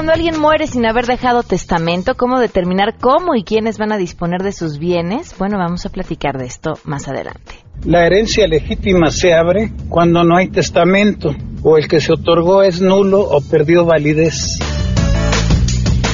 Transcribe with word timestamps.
cuando 0.00 0.14
alguien 0.14 0.40
muere 0.40 0.66
sin 0.66 0.86
haber 0.86 1.04
dejado 1.04 1.42
testamento? 1.42 2.14
¿Cómo 2.14 2.40
determinar 2.40 2.94
cómo 2.98 3.34
y 3.34 3.44
quiénes 3.44 3.76
van 3.76 3.92
a 3.92 3.98
disponer 3.98 4.42
de 4.42 4.52
sus 4.52 4.78
bienes? 4.78 5.34
Bueno, 5.36 5.58
vamos 5.58 5.84
a 5.84 5.90
platicar 5.90 6.38
de 6.38 6.46
esto 6.46 6.78
más 6.84 7.06
adelante. 7.06 7.56
La 7.84 8.06
herencia 8.06 8.48
legítima 8.48 9.10
se 9.10 9.34
abre 9.34 9.70
cuando 9.90 10.24
no 10.24 10.38
hay 10.38 10.48
testamento 10.48 11.34
o 11.62 11.76
el 11.76 11.86
que 11.86 12.00
se 12.00 12.14
otorgó 12.14 12.62
es 12.62 12.80
nulo 12.80 13.20
o 13.20 13.42
perdió 13.42 13.84
validez. 13.84 14.58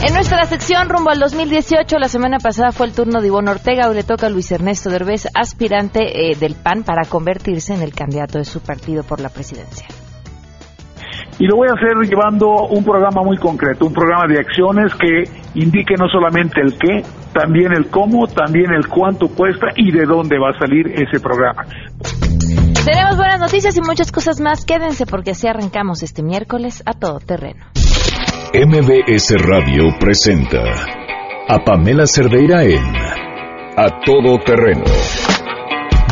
En 0.04 0.14
nuestra 0.14 0.44
sección 0.46 0.88
rumbo 0.88 1.10
al 1.10 1.20
2018, 1.20 1.96
la 2.00 2.08
semana 2.08 2.38
pasada 2.40 2.72
fue 2.72 2.86
el 2.86 2.92
turno 2.92 3.20
de 3.20 3.28
Ivonne 3.28 3.52
Ortega, 3.52 3.88
hoy 3.88 3.94
le 3.94 4.02
toca 4.02 4.26
a 4.26 4.30
Luis 4.30 4.50
Ernesto 4.50 4.90
Derbez, 4.90 5.28
aspirante 5.32 6.32
eh, 6.32 6.34
del 6.34 6.56
PAN 6.56 6.82
para 6.82 7.08
convertirse 7.08 7.72
en 7.72 7.82
el 7.82 7.94
candidato 7.94 8.38
de 8.38 8.46
su 8.46 8.58
partido 8.58 9.04
por 9.04 9.20
la 9.20 9.28
presidencia. 9.28 9.86
Y 11.38 11.46
lo 11.46 11.56
voy 11.56 11.68
a 11.68 11.74
hacer 11.74 11.96
llevando 12.08 12.48
un 12.68 12.82
programa 12.82 13.22
muy 13.22 13.36
concreto, 13.36 13.86
un 13.86 13.92
programa 13.92 14.26
de 14.26 14.40
acciones 14.40 14.94
que 14.94 15.24
indique 15.54 15.94
no 15.98 16.08
solamente 16.08 16.60
el 16.62 16.78
qué, 16.78 17.02
también 17.34 17.72
el 17.72 17.88
cómo, 17.88 18.26
también 18.26 18.72
el 18.72 18.88
cuánto 18.88 19.28
cuesta 19.28 19.66
y 19.76 19.92
de 19.92 20.06
dónde 20.06 20.38
va 20.38 20.50
a 20.50 20.58
salir 20.58 20.86
ese 20.88 21.20
programa. 21.20 21.66
Tenemos 22.86 23.16
buenas 23.16 23.40
noticias 23.40 23.76
y 23.76 23.80
muchas 23.82 24.10
cosas 24.10 24.40
más. 24.40 24.64
Quédense 24.64 25.04
porque 25.04 25.32
así 25.32 25.46
arrancamos 25.46 26.02
este 26.02 26.22
miércoles 26.22 26.82
a 26.86 26.92
todo 26.92 27.18
terreno. 27.18 27.66
MBS 28.54 29.34
Radio 29.44 29.94
presenta 30.00 30.62
a 31.48 31.58
Pamela 31.64 32.06
Cerdeira 32.06 32.64
en 32.64 32.82
A 33.76 34.00
Todo 34.04 34.38
Terreno, 34.38 34.84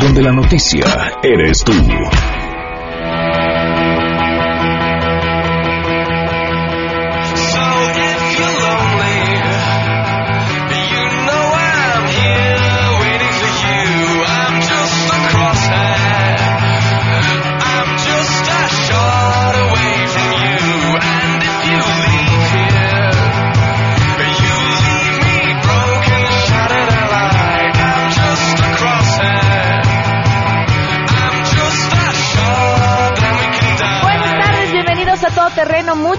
donde 0.03 0.23
la 0.23 0.33
noticia 0.33 0.85
eres 1.23 1.65
tú. 1.65 1.73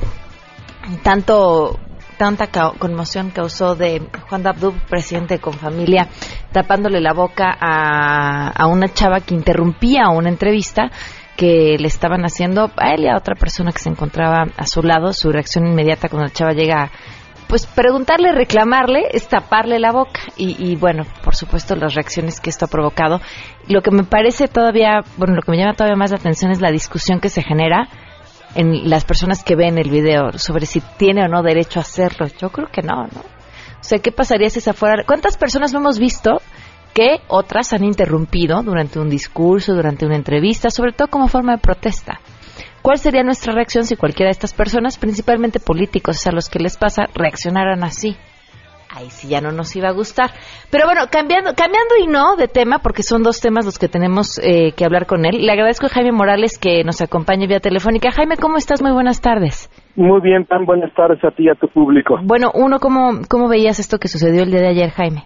tanto 1.04 1.78
tanta 2.18 2.48
conmoción 2.78 3.32
causó 3.32 3.76
de 3.76 4.02
Juan 4.30 4.44
Dabdub, 4.44 4.76
presidente 4.90 5.40
con 5.40 5.54
familia, 5.54 6.10
tapándole 6.52 7.00
la 7.00 7.14
boca 7.14 7.56
a, 7.60 8.50
a 8.50 8.68
una 8.68 8.90
chava 8.90 9.22
que 9.22 9.34
interrumpía 9.34 10.10
una 10.10 10.28
entrevista 10.28 10.92
que 11.38 11.78
le 11.80 11.88
estaban 11.88 12.26
haciendo 12.26 12.72
a 12.76 12.94
él 12.94 13.06
y 13.06 13.08
a 13.08 13.16
otra 13.16 13.36
persona 13.36 13.72
que 13.72 13.80
se 13.80 13.90
encontraba 13.90 14.48
a 14.58 14.68
su 14.68 14.84
lado. 14.84 15.14
Su 15.14 15.32
reacción 15.32 15.66
inmediata 15.66 16.10
cuando 16.10 16.28
la 16.28 16.34
chava 16.34 16.52
llega 16.52 16.92
pues 17.48 17.66
preguntarle, 17.66 18.34
reclamarle, 18.34 19.06
es 19.12 19.28
taparle 19.28 19.80
la 19.80 19.92
boca. 19.92 20.20
Y, 20.38 20.56
y, 20.60 20.76
bueno, 20.76 21.06
por 21.24 21.36
supuesto, 21.36 21.76
las 21.76 21.96
reacciones 21.96 22.40
que 22.40 22.50
esto 22.50 22.66
ha 22.66 22.68
provocado. 22.68 23.22
Lo 23.68 23.82
que 23.82 23.92
me 23.92 24.04
parece 24.04 24.48
todavía, 24.48 25.02
bueno, 25.18 25.36
lo 25.36 25.42
que 25.42 25.52
me 25.52 25.58
llama 25.58 25.74
todavía 25.74 25.96
más 25.98 26.12
la 26.12 26.18
atención 26.18 26.52
es 26.52 26.62
la 26.62 26.70
discusión 26.70 27.20
que 27.20 27.30
se 27.30 27.42
genera 27.42 27.88
en 28.56 28.90
las 28.90 29.06
personas 29.06 29.44
que 29.44 29.56
ven 29.56 29.78
el 29.78 29.90
video 29.90 30.38
sobre 30.38 30.66
si 30.66 30.82
tiene 30.98 31.24
o 31.24 31.28
no 31.28 31.44
derecho 31.44 31.80
a 31.80 31.84
hacerlo. 31.84 32.28
Yo 32.40 32.50
creo 32.50 32.68
que 32.72 32.82
no, 32.82 33.08
¿no? 33.08 33.22
O 33.22 33.84
sea, 33.84 34.00
¿qué 34.00 34.12
pasaría 34.12 34.50
si 34.50 34.60
esa 34.60 34.74
fuera... 34.74 35.04
¿Cuántas 35.06 35.38
personas 35.38 35.72
no 35.72 35.80
hemos 35.80 36.00
visto 36.00 36.42
que 36.94 37.22
otras 37.28 37.72
han 37.74 37.84
interrumpido 37.84 38.62
durante 38.62 39.00
un 39.00 39.10
discurso, 39.10 39.74
durante 39.74 40.06
una 40.06 40.16
entrevista, 40.16 40.70
sobre 40.70 40.92
todo 40.92 41.08
como 41.08 41.28
forma 41.28 41.54
de 41.54 41.62
protesta? 41.62 42.20
¿Cuál 42.82 42.98
sería 42.98 43.24
nuestra 43.24 43.54
reacción 43.54 43.86
si 43.86 43.96
cualquiera 43.96 44.28
de 44.28 44.34
estas 44.34 44.54
personas, 44.54 44.98
principalmente 44.98 45.60
políticos, 45.60 46.26
a 46.28 46.32
los 46.32 46.50
que 46.50 46.60
les 46.60 46.78
pasa, 46.78 47.08
reaccionaran 47.14 47.84
así? 47.84 48.18
Ahí 48.90 49.10
sí 49.10 49.30
ya 49.30 49.42
no 49.42 49.52
nos 49.52 49.76
iba 49.76 49.88
a 49.90 49.94
gustar. 49.94 50.32
Pero 50.72 50.86
bueno, 50.86 51.02
cambiando, 51.12 51.52
cambiando 51.56 51.96
y 52.02 52.08
no 52.08 52.36
de 52.36 52.48
tema, 52.48 52.80
porque 52.80 53.04
son 53.04 53.24
dos 53.24 53.40
temas 53.40 53.66
los 53.66 53.78
que 53.78 53.88
tenemos 53.88 54.40
eh, 54.40 54.74
que 54.76 54.86
hablar 54.86 55.06
con 55.06 55.26
él. 55.26 55.46
Le 55.46 55.52
agradezco 55.52 55.86
a 55.86 55.90
Jaime 55.90 56.12
Morales 56.12 56.58
que 56.60 56.84
nos 56.84 57.02
acompañe 57.02 57.48
vía 57.48 57.60
telefónica. 57.60 58.12
Jaime, 58.12 58.36
¿cómo 58.38 58.58
estás? 58.58 58.82
Muy 58.82 58.92
buenas 58.92 59.22
tardes. 59.22 59.70
Muy 59.96 60.22
bien, 60.22 60.46
tan 60.46 60.66
buenas 60.66 60.94
tardes 60.94 61.24
a 61.24 61.32
ti 61.32 61.44
y 61.44 61.50
a 61.50 61.56
tu 61.56 61.68
público. 61.68 62.18
Bueno, 62.24 62.52
uno, 62.54 62.80
¿cómo, 62.80 63.22
cómo 63.30 63.50
veías 63.50 63.80
esto 63.80 63.98
que 64.00 64.08
sucedió 64.08 64.44
el 64.44 64.52
día 64.52 64.62
de 64.62 64.70
ayer, 64.70 64.90
Jaime? 64.90 65.24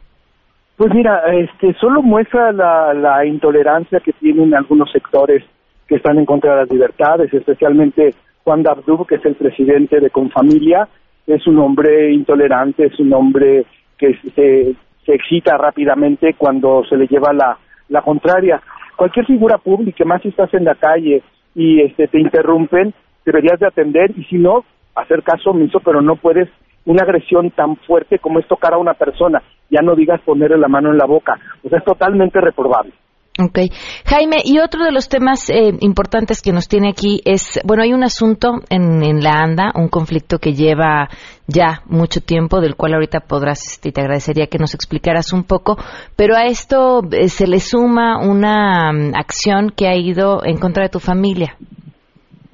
Pues 0.78 0.92
mira, 0.94 1.22
este, 1.32 1.74
solo 1.80 2.02
muestra 2.02 2.52
la, 2.52 2.94
la 2.94 3.26
intolerancia 3.26 4.00
que 4.00 4.12
tienen 4.14 4.56
algunos 4.56 4.92
sectores 4.92 5.44
que 5.88 5.96
están 5.96 6.18
en 6.18 6.26
contra 6.26 6.54
de 6.54 6.62
las 6.62 6.72
libertades, 6.72 7.32
especialmente 7.34 8.16
Juan 8.44 8.64
Dabdub, 8.64 9.06
que 9.08 9.16
es 9.16 9.26
el 9.26 9.36
presidente 9.36 10.00
de 10.00 10.10
Confamilia, 10.10 10.88
es 11.28 11.48
un 11.48 11.60
hombre 11.60 12.12
intolerante, 12.12 12.86
es 12.86 13.00
un 13.00 13.14
hombre 13.14 13.66
que 13.98 14.18
se, 14.36 14.76
excita 15.06 15.58
rápidamente 15.58 16.34
cuando 16.36 16.84
se 16.86 16.96
le 16.96 17.08
lleva 17.08 17.34
la, 17.34 17.58
la 17.90 18.02
contraria. 18.02 18.62
Cualquier 18.96 19.26
figura 19.26 19.58
pública, 19.58 20.06
más 20.06 20.22
si 20.22 20.30
estás 20.30 20.54
en 20.54 20.64
la 20.64 20.76
calle 20.76 21.22
y 21.56 21.82
este, 21.82 22.08
te 22.08 22.20
interrumpen, 22.20 22.94
deberías 23.26 23.60
de 23.60 23.68
atender 23.68 24.12
y 24.18 24.24
si 24.26 24.38
no, 24.38 24.64
hacer 24.96 25.24
caso 25.24 25.52
omiso, 25.52 25.80
pero 25.80 26.02
no 26.02 26.16
puedes 26.16 26.50
una 26.86 27.04
agresión 27.04 27.52
tan 27.52 27.76
fuerte 27.78 28.20
como 28.20 28.40
es 28.40 28.48
tocar 28.48 28.74
a 28.74 28.78
una 28.78 28.94
persona, 28.94 29.42
ya 29.70 29.82
no 29.82 29.96
digas 29.96 30.22
ponerle 30.22 30.58
la 30.58 30.68
mano 30.68 30.92
en 30.92 30.98
la 30.98 31.06
boca, 31.06 31.40
o 31.64 31.70
sea, 31.70 31.80
es 31.80 31.86
totalmente 31.86 32.40
reprobable. 32.42 32.94
Ok. 33.40 33.58
Jaime, 34.06 34.38
y 34.46 34.60
otro 34.60 34.86
de 34.86 34.92
los 34.92 35.10
temas 35.10 35.50
eh, 35.50 35.74
importantes 35.80 36.40
que 36.40 36.52
nos 36.52 36.68
tiene 36.68 36.90
aquí 36.90 37.20
es, 37.26 37.60
bueno, 37.66 37.82
hay 37.82 37.92
un 37.92 38.04
asunto 38.04 38.60
en, 38.70 39.02
en, 39.02 39.24
la 39.24 39.42
ANDA, 39.42 39.72
un 39.74 39.88
conflicto 39.88 40.38
que 40.38 40.54
lleva 40.54 41.10
ya 41.48 41.82
mucho 41.88 42.22
tiempo, 42.22 42.62
del 42.62 42.76
cual 42.76 42.94
ahorita 42.94 43.22
podrás, 43.22 43.66
este, 43.66 43.90
y 43.90 43.92
te 43.92 44.02
agradecería 44.02 44.46
que 44.46 44.60
nos 44.60 44.76
explicaras 44.76 45.34
un 45.34 45.46
poco, 45.46 45.78
pero 46.16 46.36
a 46.36 46.46
esto 46.46 47.02
eh, 47.12 47.28
se 47.28 47.48
le 47.48 47.60
suma 47.60 48.20
una 48.20 48.92
um, 48.92 49.16
acción 49.16 49.72
que 49.76 49.88
ha 49.88 49.96
ido 49.96 50.46
en 50.46 50.60
contra 50.60 50.84
de 50.84 50.90
tu 50.90 51.00
familia. 51.00 51.56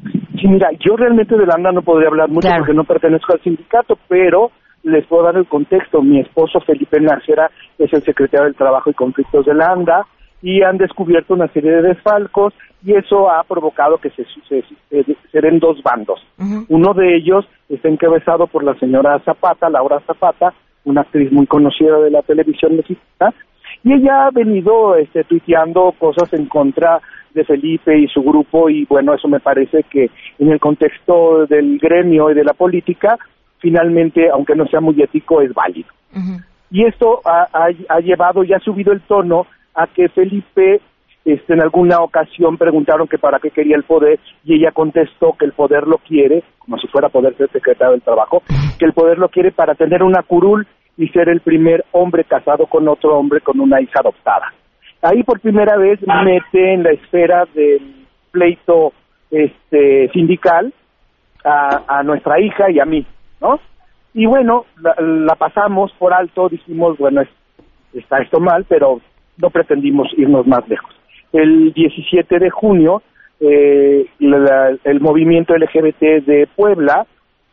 Sí, 0.02 0.48
mira, 0.48 0.70
yo 0.80 0.96
realmente 0.96 1.36
de 1.36 1.46
la 1.46 1.56
ANDA 1.56 1.74
no 1.74 1.82
podría 1.82 2.08
hablar 2.08 2.30
mucho 2.30 2.48
claro. 2.48 2.62
porque 2.62 2.74
no 2.74 2.86
pertenezco 2.86 3.34
al 3.34 3.42
sindicato, 3.42 3.98
pero 4.08 4.52
les 4.84 5.06
puedo 5.08 5.24
dar 5.24 5.36
el 5.36 5.46
contexto. 5.46 6.02
Mi 6.02 6.22
esposo 6.22 6.62
Felipe 6.62 7.02
Nacera 7.02 7.52
es 7.78 7.92
el 7.92 8.02
secretario 8.04 8.46
del 8.46 8.56
Trabajo 8.56 8.90
y 8.90 8.94
Conflictos 8.94 9.46
de 9.46 9.54
la 9.54 9.74
ANDA 9.74 10.06
y 10.42 10.64
han 10.64 10.78
descubierto 10.78 11.34
una 11.34 11.48
serie 11.50 11.72
de 11.72 11.82
desfalcos 11.82 12.54
y 12.84 12.94
eso 12.94 13.30
ha 13.30 13.44
provocado 13.44 13.98
que 13.98 14.10
se, 14.12 14.24
se, 14.48 14.64
se, 14.90 15.16
se 15.32 15.42
den 15.42 15.60
dos 15.60 15.82
bandos. 15.84 16.22
Uh 16.38 16.44
-huh. 16.44 16.66
Uno 16.70 16.94
de 16.94 17.18
ellos 17.18 17.46
está 17.68 17.90
encabezado 17.90 18.48
por 18.48 18.64
la 18.64 18.76
señora 18.76 19.20
Zapata, 19.20 19.70
Laura 19.70 20.00
Zapata, 20.08 20.54
una 20.86 21.02
actriz 21.02 21.32
muy 21.32 21.46
conocida 21.46 22.00
de 22.00 22.10
la 22.10 22.22
televisión 22.22 22.78
mexicana, 22.78 23.34
y 23.84 23.94
ella 23.94 24.28
ha 24.28 24.32
venido 24.32 24.96
este, 24.96 25.24
tuiteando 25.24 25.94
cosas 26.00 26.32
en 26.34 26.46
contra 26.46 27.00
de 27.34 27.44
Felipe 27.44 27.98
y 27.98 28.08
su 28.08 28.22
grupo 28.24 28.70
y 28.70 28.86
bueno, 28.86 29.14
eso 29.14 29.28
me 29.28 29.40
parece 29.40 29.84
que 29.84 30.10
en 30.40 30.52
el 30.52 30.60
contexto 30.60 31.46
del 31.46 31.78
gremio 31.78 32.32
y 32.32 32.34
de 32.34 32.44
la 32.44 32.54
política, 32.54 33.18
finalmente, 33.60 34.30
aunque 34.30 34.56
no 34.56 34.66
sea 34.68 34.82
muy 34.82 35.00
ético, 35.02 35.42
es 35.42 35.54
válido. 35.54 35.90
Uh 36.16 36.20
-huh. 36.20 36.46
Y 36.72 36.86
esto 36.86 37.22
ha, 37.26 37.48
ha, 37.54 37.68
ha 37.90 38.00
llevado 38.00 38.44
y 38.44 38.54
ha 38.54 38.60
subido 38.60 38.94
el 38.94 39.02
tono 39.02 39.46
a 39.82 39.88
que 39.88 40.10
Felipe 40.10 40.82
este, 41.26 41.54
en 41.54 41.62
alguna 41.62 42.00
ocasión 42.00 42.58
preguntaron 42.58 43.08
que 43.08 43.18
para 43.18 43.40
qué 43.40 43.52
quería 43.52 43.76
el 43.76 43.84
poder 43.84 44.20
y 44.44 44.56
ella 44.56 44.72
contestó 44.72 45.36
que 45.38 45.46
el 45.46 45.54
poder 45.54 45.88
lo 45.88 45.98
quiere, 46.00 46.44
como 46.60 46.78
si 46.78 46.88
fuera 46.88 47.10
poder 47.10 47.36
ser 47.38 47.50
secretario 47.52 47.92
del 47.92 48.02
trabajo, 48.02 48.42
que 48.78 48.86
el 48.86 48.94
poder 48.94 49.18
lo 49.18 49.30
quiere 49.30 49.52
para 49.52 49.76
tener 49.76 50.04
una 50.04 50.24
curul 50.24 50.66
y 50.98 51.08
ser 51.10 51.30
el 51.30 51.42
primer 51.42 51.86
hombre 51.92 52.24
casado 52.24 52.66
con 52.68 52.88
otro 52.88 53.18
hombre 53.18 53.42
con 53.42 53.60
una 53.60 53.82
hija 53.82 54.00
adoptada. 54.00 54.54
Ahí 55.02 55.24
por 55.24 55.40
primera 55.40 55.78
vez 55.78 56.00
mete 56.26 56.74
en 56.74 56.84
la 56.84 56.92
esfera 56.92 57.46
del 57.54 58.06
pleito 58.32 58.92
este, 59.32 60.10
sindical 60.12 60.74
a, 61.44 62.00
a 62.00 62.04
nuestra 62.04 62.40
hija 62.42 62.70
y 62.70 62.80
a 62.80 62.86
mí. 62.86 63.06
¿no? 63.40 63.60
Y 64.14 64.26
bueno, 64.26 64.66
la, 64.82 65.36
pasamos 65.36 65.92
por 65.98 66.14
alto, 66.14 66.50
dijimos, 66.50 66.98
bueno, 66.98 67.22
está 67.94 68.18
esto 68.20 68.40
mal, 68.40 68.66
pero 68.68 69.00
no 69.42 69.50
pretendimos 69.50 70.08
irnos 70.18 70.46
más 70.46 70.68
lejos. 70.68 70.94
El 71.32 71.74
17 71.74 72.40
de 72.40 72.50
junio, 72.50 73.02
eh, 73.40 74.06
el 74.20 75.00
movimiento 75.00 75.56
LGBT 75.56 76.26
de 76.26 76.48
Puebla 76.56 77.06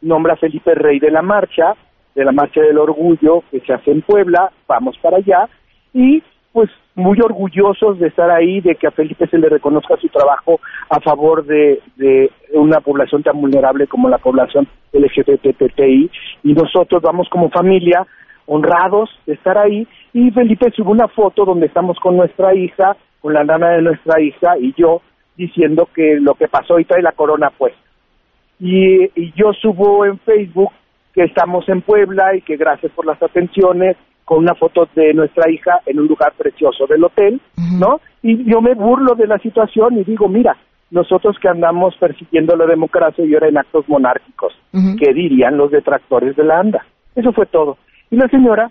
nombra 0.03 0.35
a 0.35 0.37
Felipe 0.37 0.75
Rey 0.75 0.99
de 0.99 1.11
la 1.11 1.23
marcha, 1.23 1.75
de 2.15 2.25
la 2.25 2.33
marcha 2.33 2.61
del 2.61 2.79
orgullo 2.79 3.43
que 3.50 3.61
se 3.61 3.73
hace 3.73 3.91
en 3.91 4.03
Puebla, 4.03 4.50
vamos 4.67 4.97
para 5.03 5.19
allá, 5.19 5.49
y 5.93 6.23
pues 6.53 6.71
muy 6.94 7.19
orgullosos 7.21 7.99
de 7.99 8.09
estar 8.09 8.31
ahí, 8.31 8.62
de 8.62 8.77
que 8.77 8.87
a 8.87 8.91
Felipe 8.91 9.27
se 9.27 9.37
le 9.37 9.50
reconozca 9.50 9.97
su 9.99 10.09
trabajo 10.09 10.59
a 10.88 10.99
favor 11.00 11.44
de, 11.44 11.83
de 11.97 12.31
una 12.55 12.81
población 12.81 13.23
tan 13.23 13.38
vulnerable 13.38 13.87
como 13.87 14.09
la 14.09 14.17
población 14.17 14.67
LGBTI, 14.94 16.11
y 16.44 16.53
nosotros 16.55 17.03
vamos 17.03 17.29
como 17.29 17.50
familia 17.50 18.06
honrados 18.47 19.11
de 19.27 19.35
estar 19.35 19.59
ahí, 19.59 19.87
y 20.13 20.31
Felipe 20.31 20.71
sube 20.71 20.91
una 20.91 21.09
foto 21.09 21.45
donde 21.45 21.67
estamos 21.67 21.99
con 21.99 22.17
nuestra 22.17 22.55
hija, 22.55 22.97
con 23.21 23.35
la 23.35 23.45
nana 23.45 23.71
de 23.71 23.83
nuestra 23.83 24.21
hija 24.21 24.57
y 24.59 24.73
yo, 24.77 25.03
diciendo 25.37 25.89
que 25.95 26.19
lo 26.21 26.35
que 26.35 26.49
pasó 26.49 26.79
y 26.79 26.85
trae 26.85 27.03
la 27.03 27.13
corona 27.13 27.51
pues. 27.57 27.75
Y, 28.59 29.05
y 29.15 29.33
yo 29.37 29.53
subo 29.53 30.07
en 30.07 30.19
Facebook 30.21 30.73
que 31.15 31.25
estamos 31.25 31.69
en 31.69 31.83
Puebla 31.83 32.35
y 32.37 32.43
que 32.43 32.57
gracias 32.57 32.93
por 32.93 33.07
las 33.07 33.23
atenciones 33.23 33.97
con 34.27 34.39
una 34.39 34.55
foto 34.55 34.89
de 34.95 35.15
nuestra 35.15 35.51
hija 35.51 35.81
en 35.87 36.01
un 36.01 36.09
lugar 36.09 36.33
precioso 36.37 36.87
del 36.87 37.05
hotel, 37.05 37.41
¿no? 37.79 38.01
Y 38.23 38.45
yo 38.45 38.61
me 38.61 38.75
burlo 38.75 39.15
de 39.15 39.27
la 39.27 39.39
situación 39.39 39.99
y 39.99 40.05
digo, 40.05 40.29
mira, 40.29 40.57
nosotros 40.91 41.37
que 41.41 41.49
andamos 41.49 41.95
persiguiendo 41.97 42.57
la 42.57 42.67
democracia 42.67 43.25
y 43.25 43.33
ahora 43.35 43.49
en 43.49 43.59
actos 43.59 43.89
monárquicos, 43.89 44.53
¿qué 44.99 45.15
dirían 45.15 45.57
los 45.57 45.71
detractores 45.71 46.35
de 46.37 46.45
la 46.45 46.59
ANDA? 46.59 46.85
Eso 47.15 47.33
fue 47.33 47.47
todo. 47.47 47.79
Y 48.11 48.17
la 48.17 48.29
señora 48.29 48.70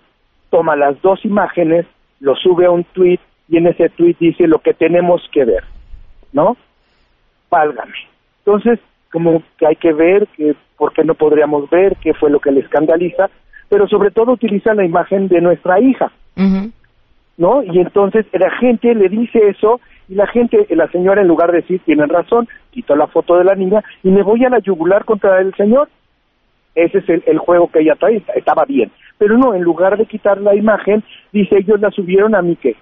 toma 0.50 0.76
las 0.76 1.00
dos 1.02 1.24
imágenes, 1.24 1.86
lo 2.20 2.34
sube 2.36 2.66
a 2.66 2.70
un 2.70 2.84
tweet 2.84 3.20
y 3.48 3.58
en 3.58 3.66
ese 3.66 3.88
tweet 3.90 4.16
dice 4.18 4.46
lo 4.46 4.58
que 4.58 4.74
tenemos 4.74 5.22
que 5.32 5.44
ver, 5.44 5.64
¿no? 6.32 6.56
Válgame. 7.50 7.94
Entonces, 8.38 8.78
como 9.12 9.42
que 9.58 9.66
hay 9.66 9.76
que 9.76 9.92
ver, 9.92 10.26
que 10.36 10.54
por 10.76 10.92
qué 10.92 11.04
no 11.04 11.14
podríamos 11.14 11.68
ver, 11.70 11.96
qué 11.96 12.14
fue 12.14 12.30
lo 12.30 12.40
que 12.40 12.50
le 12.50 12.60
escandaliza, 12.60 13.30
pero 13.68 13.88
sobre 13.88 14.10
todo 14.10 14.32
utiliza 14.32 14.74
la 14.74 14.84
imagen 14.84 15.28
de 15.28 15.40
nuestra 15.40 15.80
hija, 15.80 16.12
¿no? 17.36 17.62
Y 17.62 17.78
entonces 17.78 18.26
la 18.32 18.50
gente 18.58 18.94
le 18.94 19.08
dice 19.08 19.48
eso 19.48 19.80
y 20.08 20.14
la 20.14 20.26
gente, 20.26 20.66
la 20.70 20.88
señora 20.88 21.22
en 21.22 21.28
lugar 21.28 21.50
de 21.50 21.62
decir 21.62 21.80
tienen 21.84 22.08
razón, 22.08 22.48
quitó 22.70 22.94
la 22.94 23.06
foto 23.08 23.36
de 23.36 23.44
la 23.44 23.54
niña 23.54 23.82
y 24.02 24.10
me 24.10 24.22
voy 24.22 24.44
a 24.44 24.50
la 24.50 24.60
yugular 24.60 25.04
contra 25.04 25.40
el 25.40 25.54
señor. 25.54 25.88
Ese 26.76 26.98
es 26.98 27.08
el, 27.26 27.38
juego 27.38 27.70
que 27.72 27.80
ella 27.80 27.94
trae, 27.98 28.22
estaba 28.36 28.64
bien. 28.66 28.92
Pero 29.18 29.38
no, 29.38 29.54
en 29.54 29.62
lugar 29.62 29.96
de 29.96 30.04
quitar 30.06 30.40
la 30.40 30.54
imagen, 30.54 31.02
dice 31.32 31.56
ellos 31.58 31.80
la 31.80 31.90
subieron 31.90 32.34
a 32.34 32.42
mi 32.42 32.54
que. 32.56 32.76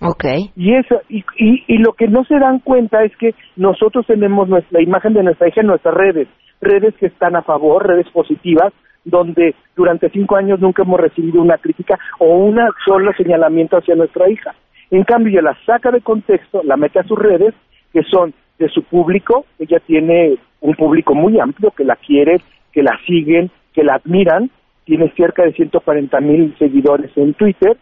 Okay. 0.00 0.50
Y 0.56 0.74
eso 0.74 1.02
y, 1.08 1.24
y, 1.36 1.64
y, 1.66 1.78
lo 1.78 1.92
que 1.92 2.06
no 2.06 2.24
se 2.24 2.38
dan 2.38 2.60
cuenta 2.60 3.02
es 3.04 3.14
que 3.16 3.34
nosotros 3.56 4.06
tenemos 4.06 4.48
nuestra 4.48 4.80
imagen 4.80 5.12
de 5.12 5.24
nuestra 5.24 5.48
hija 5.48 5.60
en 5.60 5.66
nuestras 5.66 5.94
redes, 5.94 6.28
redes 6.60 6.94
que 6.98 7.06
están 7.06 7.36
a 7.36 7.42
favor, 7.42 7.86
redes 7.86 8.08
positivas, 8.10 8.72
donde 9.04 9.54
durante 9.76 10.08
cinco 10.10 10.36
años 10.36 10.60
nunca 10.60 10.82
hemos 10.82 11.00
recibido 11.00 11.42
una 11.42 11.58
crítica 11.58 11.98
o 12.18 12.26
una 12.36 12.68
solo 12.86 13.12
señalamiento 13.16 13.76
hacia 13.76 13.96
nuestra 13.96 14.30
hija. 14.30 14.54
En 14.90 15.04
cambio, 15.04 15.32
ella 15.32 15.50
la 15.50 15.58
saca 15.66 15.90
de 15.90 16.00
contexto, 16.00 16.62
la 16.62 16.76
mete 16.76 17.00
a 17.00 17.04
sus 17.04 17.18
redes, 17.18 17.54
que 17.92 18.02
son 18.04 18.32
de 18.58 18.68
su 18.68 18.82
público, 18.84 19.44
ella 19.58 19.80
tiene 19.86 20.36
un 20.60 20.74
público 20.74 21.14
muy 21.14 21.38
amplio 21.38 21.70
que 21.70 21.84
la 21.84 21.96
quiere, 21.96 22.40
que 22.72 22.82
la 22.82 22.98
siguen, 23.06 23.50
que 23.72 23.84
la 23.84 23.94
admiran, 23.94 24.50
tiene 24.84 25.12
cerca 25.16 25.42
de 25.42 25.52
140 25.52 26.20
mil 26.20 26.56
seguidores 26.58 27.10
en 27.16 27.34
Twitter, 27.34 27.76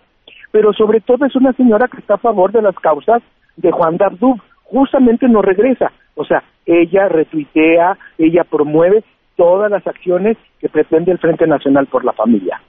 pero 0.50 0.72
sobre 0.72 1.00
todo 1.00 1.24
es 1.26 1.36
una 1.36 1.52
señora 1.52 1.88
que 1.88 1.98
está 1.98 2.14
a 2.14 2.18
favor 2.18 2.52
de 2.52 2.62
las 2.62 2.74
causas 2.76 3.22
de 3.56 3.70
Juan 3.70 3.96
Dardub, 3.96 4.40
justamente 4.64 5.28
no 5.28 5.42
regresa, 5.42 5.92
o 6.14 6.24
sea, 6.24 6.42
ella 6.64 7.08
retuitea, 7.08 7.96
ella 8.18 8.44
promueve 8.44 9.04
todas 9.36 9.70
las 9.70 9.86
acciones 9.86 10.36
que 10.60 10.68
pretende 10.68 11.12
el 11.12 11.18
Frente 11.18 11.46
Nacional 11.46 11.86
por 11.86 12.04
la 12.04 12.12
Familia. 12.12 12.60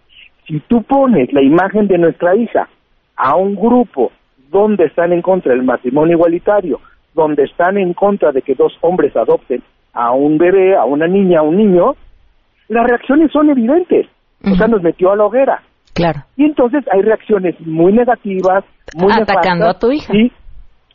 Si 0.46 0.60
tú 0.62 0.84
pones 0.84 1.32
la 1.34 1.42
imagen 1.42 1.88
de 1.88 1.98
nuestra 1.98 2.36
hija 2.36 2.68
a 3.16 3.36
un 3.36 3.56
grupo 3.56 4.12
donde 4.50 4.86
están 4.86 5.12
en 5.12 5.22
contra 5.22 5.54
del 5.54 5.64
matrimonio 5.64 6.16
igualitario, 6.16 6.80
donde 7.14 7.44
están 7.44 7.78
en 7.78 7.94
contra 7.94 8.32
de 8.32 8.42
que 8.42 8.54
dos 8.54 8.78
hombres 8.82 9.16
adopten 9.16 9.64
a 9.94 10.12
un 10.12 10.38
bebé, 10.38 10.76
a 10.76 10.86
una 10.86 11.08
niña, 11.08 11.40
a 11.40 11.44
un 11.44 11.58
niño, 11.58 11.96
las 12.68 12.88
reacciones 12.88 13.32
son 13.32 13.50
evidentes. 13.50 14.08
O 14.44 14.56
sea, 14.56 14.68
nos 14.68 14.82
metió 14.84 15.12
a 15.12 15.16
la 15.16 15.26
hoguera. 15.26 15.64
Claro. 15.94 16.22
Y 16.36 16.46
entonces 16.46 16.86
hay 16.92 17.02
reacciones 17.02 17.60
muy 17.62 17.92
negativas, 17.92 18.64
muy 18.96 19.12
atacando 19.12 19.68
a 19.68 19.80
tu 19.80 19.92
hija. 19.92 20.14
Sí, 20.14 20.32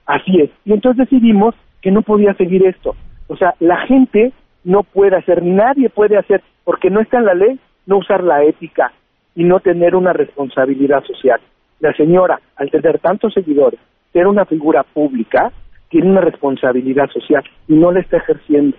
así 0.07 0.41
es. 0.41 0.51
Y 0.65 0.73
entonces 0.73 1.09
decidimos 1.11 1.55
que 1.81 1.91
no 1.91 2.03
podía 2.03 2.35
seguir 2.35 2.65
esto. 2.65 2.95
O 3.27 3.37
sea, 3.37 3.55
la 3.59 3.79
gente 3.87 4.33
no 4.65 4.85
puede 4.85 5.17
hacer, 5.17 5.43
nadie 5.43 5.89
puede 5.91 6.17
hacer, 6.17 6.43
porque 6.65 6.89
no 6.89 7.01
está 7.01 7.19
en 7.19 7.25
la 7.25 7.35
ley, 7.35 7.59
no 7.87 7.99
usar 7.99 8.23
la 8.23 8.45
ética 8.45 8.93
y 9.35 9.45
no 9.45 9.61
tener 9.61 9.97
una 9.97 10.13
responsabilidad 10.13 11.03
social. 11.05 11.41
La 11.81 11.93
señora, 11.95 12.41
al 12.57 12.71
tener 12.71 13.01
tantos 13.01 13.35
seguidores, 13.35 13.81
ser 14.13 14.29
una 14.29 14.45
figura 14.45 14.85
pública, 14.85 15.51
tiene 15.89 16.11
una 16.11 16.21
responsabilidad 16.21 17.09
social 17.11 17.43
y 17.67 17.75
no 17.75 17.91
la 17.91 18.01
está 18.01 18.19
ejerciendo. 18.19 18.77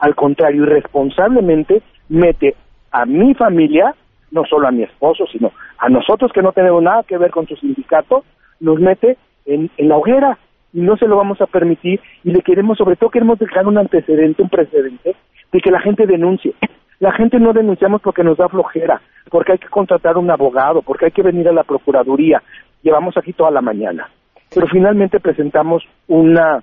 Al 0.00 0.14
contrario, 0.14 0.64
irresponsablemente 0.64 1.82
mete 2.08 2.56
a 2.90 3.06
mi 3.06 3.34
familia, 3.34 3.94
no 4.32 4.44
solo 4.44 4.66
a 4.66 4.72
mi 4.72 4.82
esposo, 4.82 5.26
sino 5.30 5.52
a 5.78 5.88
nosotros 5.88 6.32
que 6.32 6.42
no 6.42 6.52
tenemos 6.52 6.82
nada 6.82 7.04
que 7.04 7.18
ver 7.18 7.30
con 7.30 7.46
su 7.46 7.56
sindicato, 7.56 8.24
nos 8.60 8.80
mete 8.80 9.16
en, 9.46 9.70
en 9.76 9.88
la 9.88 9.96
hoguera 9.96 10.38
y 10.72 10.80
no 10.80 10.96
se 10.96 11.06
lo 11.06 11.16
vamos 11.16 11.40
a 11.40 11.46
permitir 11.46 12.00
y 12.24 12.30
le 12.30 12.42
queremos, 12.42 12.78
sobre 12.78 12.96
todo 12.96 13.10
queremos 13.10 13.38
dejar 13.38 13.66
un 13.66 13.78
antecedente, 13.78 14.42
un 14.42 14.48
precedente 14.48 15.16
de 15.52 15.60
que 15.60 15.70
la 15.70 15.80
gente 15.80 16.06
denuncie. 16.06 16.54
La 16.98 17.12
gente 17.12 17.40
no 17.40 17.52
denunciamos 17.52 18.02
porque 18.02 18.22
nos 18.22 18.36
da 18.36 18.48
flojera, 18.48 19.00
porque 19.30 19.52
hay 19.52 19.58
que 19.58 19.68
contratar 19.68 20.18
un 20.18 20.30
abogado, 20.30 20.82
porque 20.82 21.06
hay 21.06 21.10
que 21.12 21.22
venir 21.22 21.48
a 21.48 21.52
la 21.52 21.64
Procuraduría. 21.64 22.42
Llevamos 22.82 23.16
aquí 23.16 23.32
toda 23.32 23.50
la 23.50 23.62
mañana. 23.62 24.08
Pero 24.54 24.66
finalmente 24.66 25.18
presentamos 25.18 25.82
una, 26.08 26.62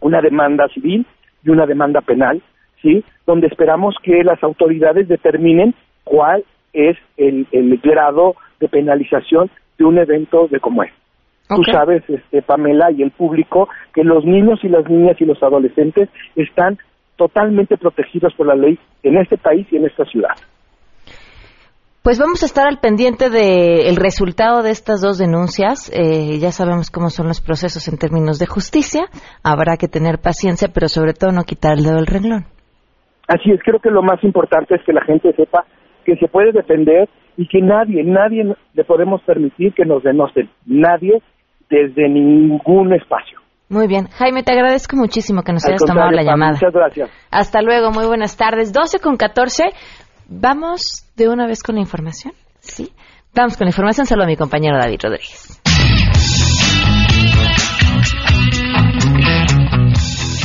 una 0.00 0.20
demanda 0.20 0.68
civil 0.68 1.06
y 1.44 1.50
una 1.50 1.66
demanda 1.66 2.00
penal, 2.00 2.42
¿sí? 2.80 3.04
Donde 3.26 3.46
esperamos 3.46 3.96
que 4.02 4.24
las 4.24 4.42
autoridades 4.42 5.08
determinen 5.08 5.74
cuál 6.04 6.44
es 6.72 6.96
el, 7.16 7.46
el 7.52 7.78
grado 7.78 8.36
de 8.60 8.68
penalización 8.68 9.50
de 9.78 9.84
un 9.84 9.98
evento 9.98 10.48
de 10.48 10.60
como 10.60 10.82
este. 10.82 10.96
Tú 11.48 11.64
sabes, 11.64 12.02
este, 12.08 12.40
Pamela, 12.40 12.90
y 12.90 13.02
el 13.02 13.10
público, 13.10 13.68
que 13.92 14.04
los 14.04 14.24
niños 14.24 14.60
y 14.62 14.68
las 14.68 14.88
niñas 14.88 15.20
y 15.20 15.26
los 15.26 15.42
adolescentes 15.42 16.08
están 16.34 16.78
totalmente 17.16 17.76
protegidos 17.76 18.32
por 18.34 18.46
la 18.46 18.54
ley 18.54 18.78
en 19.02 19.18
este 19.18 19.36
país 19.36 19.66
y 19.70 19.76
en 19.76 19.84
esta 19.84 20.04
ciudad. 20.06 20.34
Pues 22.02 22.18
vamos 22.18 22.42
a 22.42 22.46
estar 22.46 22.66
al 22.66 22.80
pendiente 22.80 23.30
del 23.30 23.94
resultado 23.94 24.64
de 24.64 24.70
estas 24.70 25.00
dos 25.00 25.18
denuncias. 25.18 25.88
Eh, 25.94 26.40
ya 26.40 26.50
sabemos 26.50 26.90
cómo 26.90 27.10
son 27.10 27.28
los 27.28 27.40
procesos 27.40 27.86
en 27.86 27.96
términos 27.96 28.40
de 28.40 28.46
justicia. 28.46 29.02
Habrá 29.44 29.76
que 29.76 29.86
tener 29.86 30.18
paciencia, 30.18 30.66
pero 30.74 30.88
sobre 30.88 31.12
todo 31.14 31.30
no 31.30 31.44
quitar 31.44 31.78
el 31.78 31.84
dedo 31.84 31.94
del 31.94 32.08
renglón. 32.08 32.46
Así 33.28 33.52
es, 33.52 33.60
creo 33.62 33.78
que 33.78 33.90
lo 33.90 34.02
más 34.02 34.18
importante 34.24 34.74
es 34.74 34.82
que 34.84 34.92
la 34.92 35.04
gente 35.04 35.32
sepa 35.36 35.64
que 36.04 36.16
se 36.16 36.26
puede 36.26 36.50
defender 36.50 37.08
y 37.36 37.46
que 37.46 37.60
nadie, 37.60 38.02
nadie 38.02 38.52
le 38.74 38.84
podemos 38.84 39.22
permitir 39.22 39.72
que 39.72 39.84
nos 39.84 40.02
denocen. 40.02 40.50
Nadie 40.66 41.22
desde 41.70 42.08
ningún 42.08 42.92
espacio. 42.94 43.42
Muy 43.72 43.86
bien. 43.86 44.08
Jaime, 44.18 44.42
te 44.42 44.52
agradezco 44.52 44.98
muchísimo 44.98 45.42
que 45.42 45.52
nos 45.54 45.66
hayas 45.66 45.82
tomado 45.82 46.10
la 46.10 46.22
llamada. 46.22 46.52
Muchas 46.52 46.74
gracias. 46.74 47.10
Hasta 47.30 47.62
luego, 47.62 47.90
muy 47.90 48.06
buenas 48.06 48.36
tardes. 48.36 48.70
12 48.70 48.98
con 48.98 49.16
14. 49.16 49.64
Vamos 50.40 51.04
de 51.14 51.28
una 51.28 51.46
vez 51.46 51.62
con 51.62 51.74
la 51.74 51.82
información. 51.82 52.32
Sí. 52.60 52.92
Vamos 53.34 53.56
con 53.56 53.66
la 53.66 53.70
información. 53.70 54.06
Saludo 54.06 54.24
a 54.24 54.28
mi 54.28 54.36
compañero 54.36 54.78
David 54.78 55.00
Rodríguez. 55.02 55.60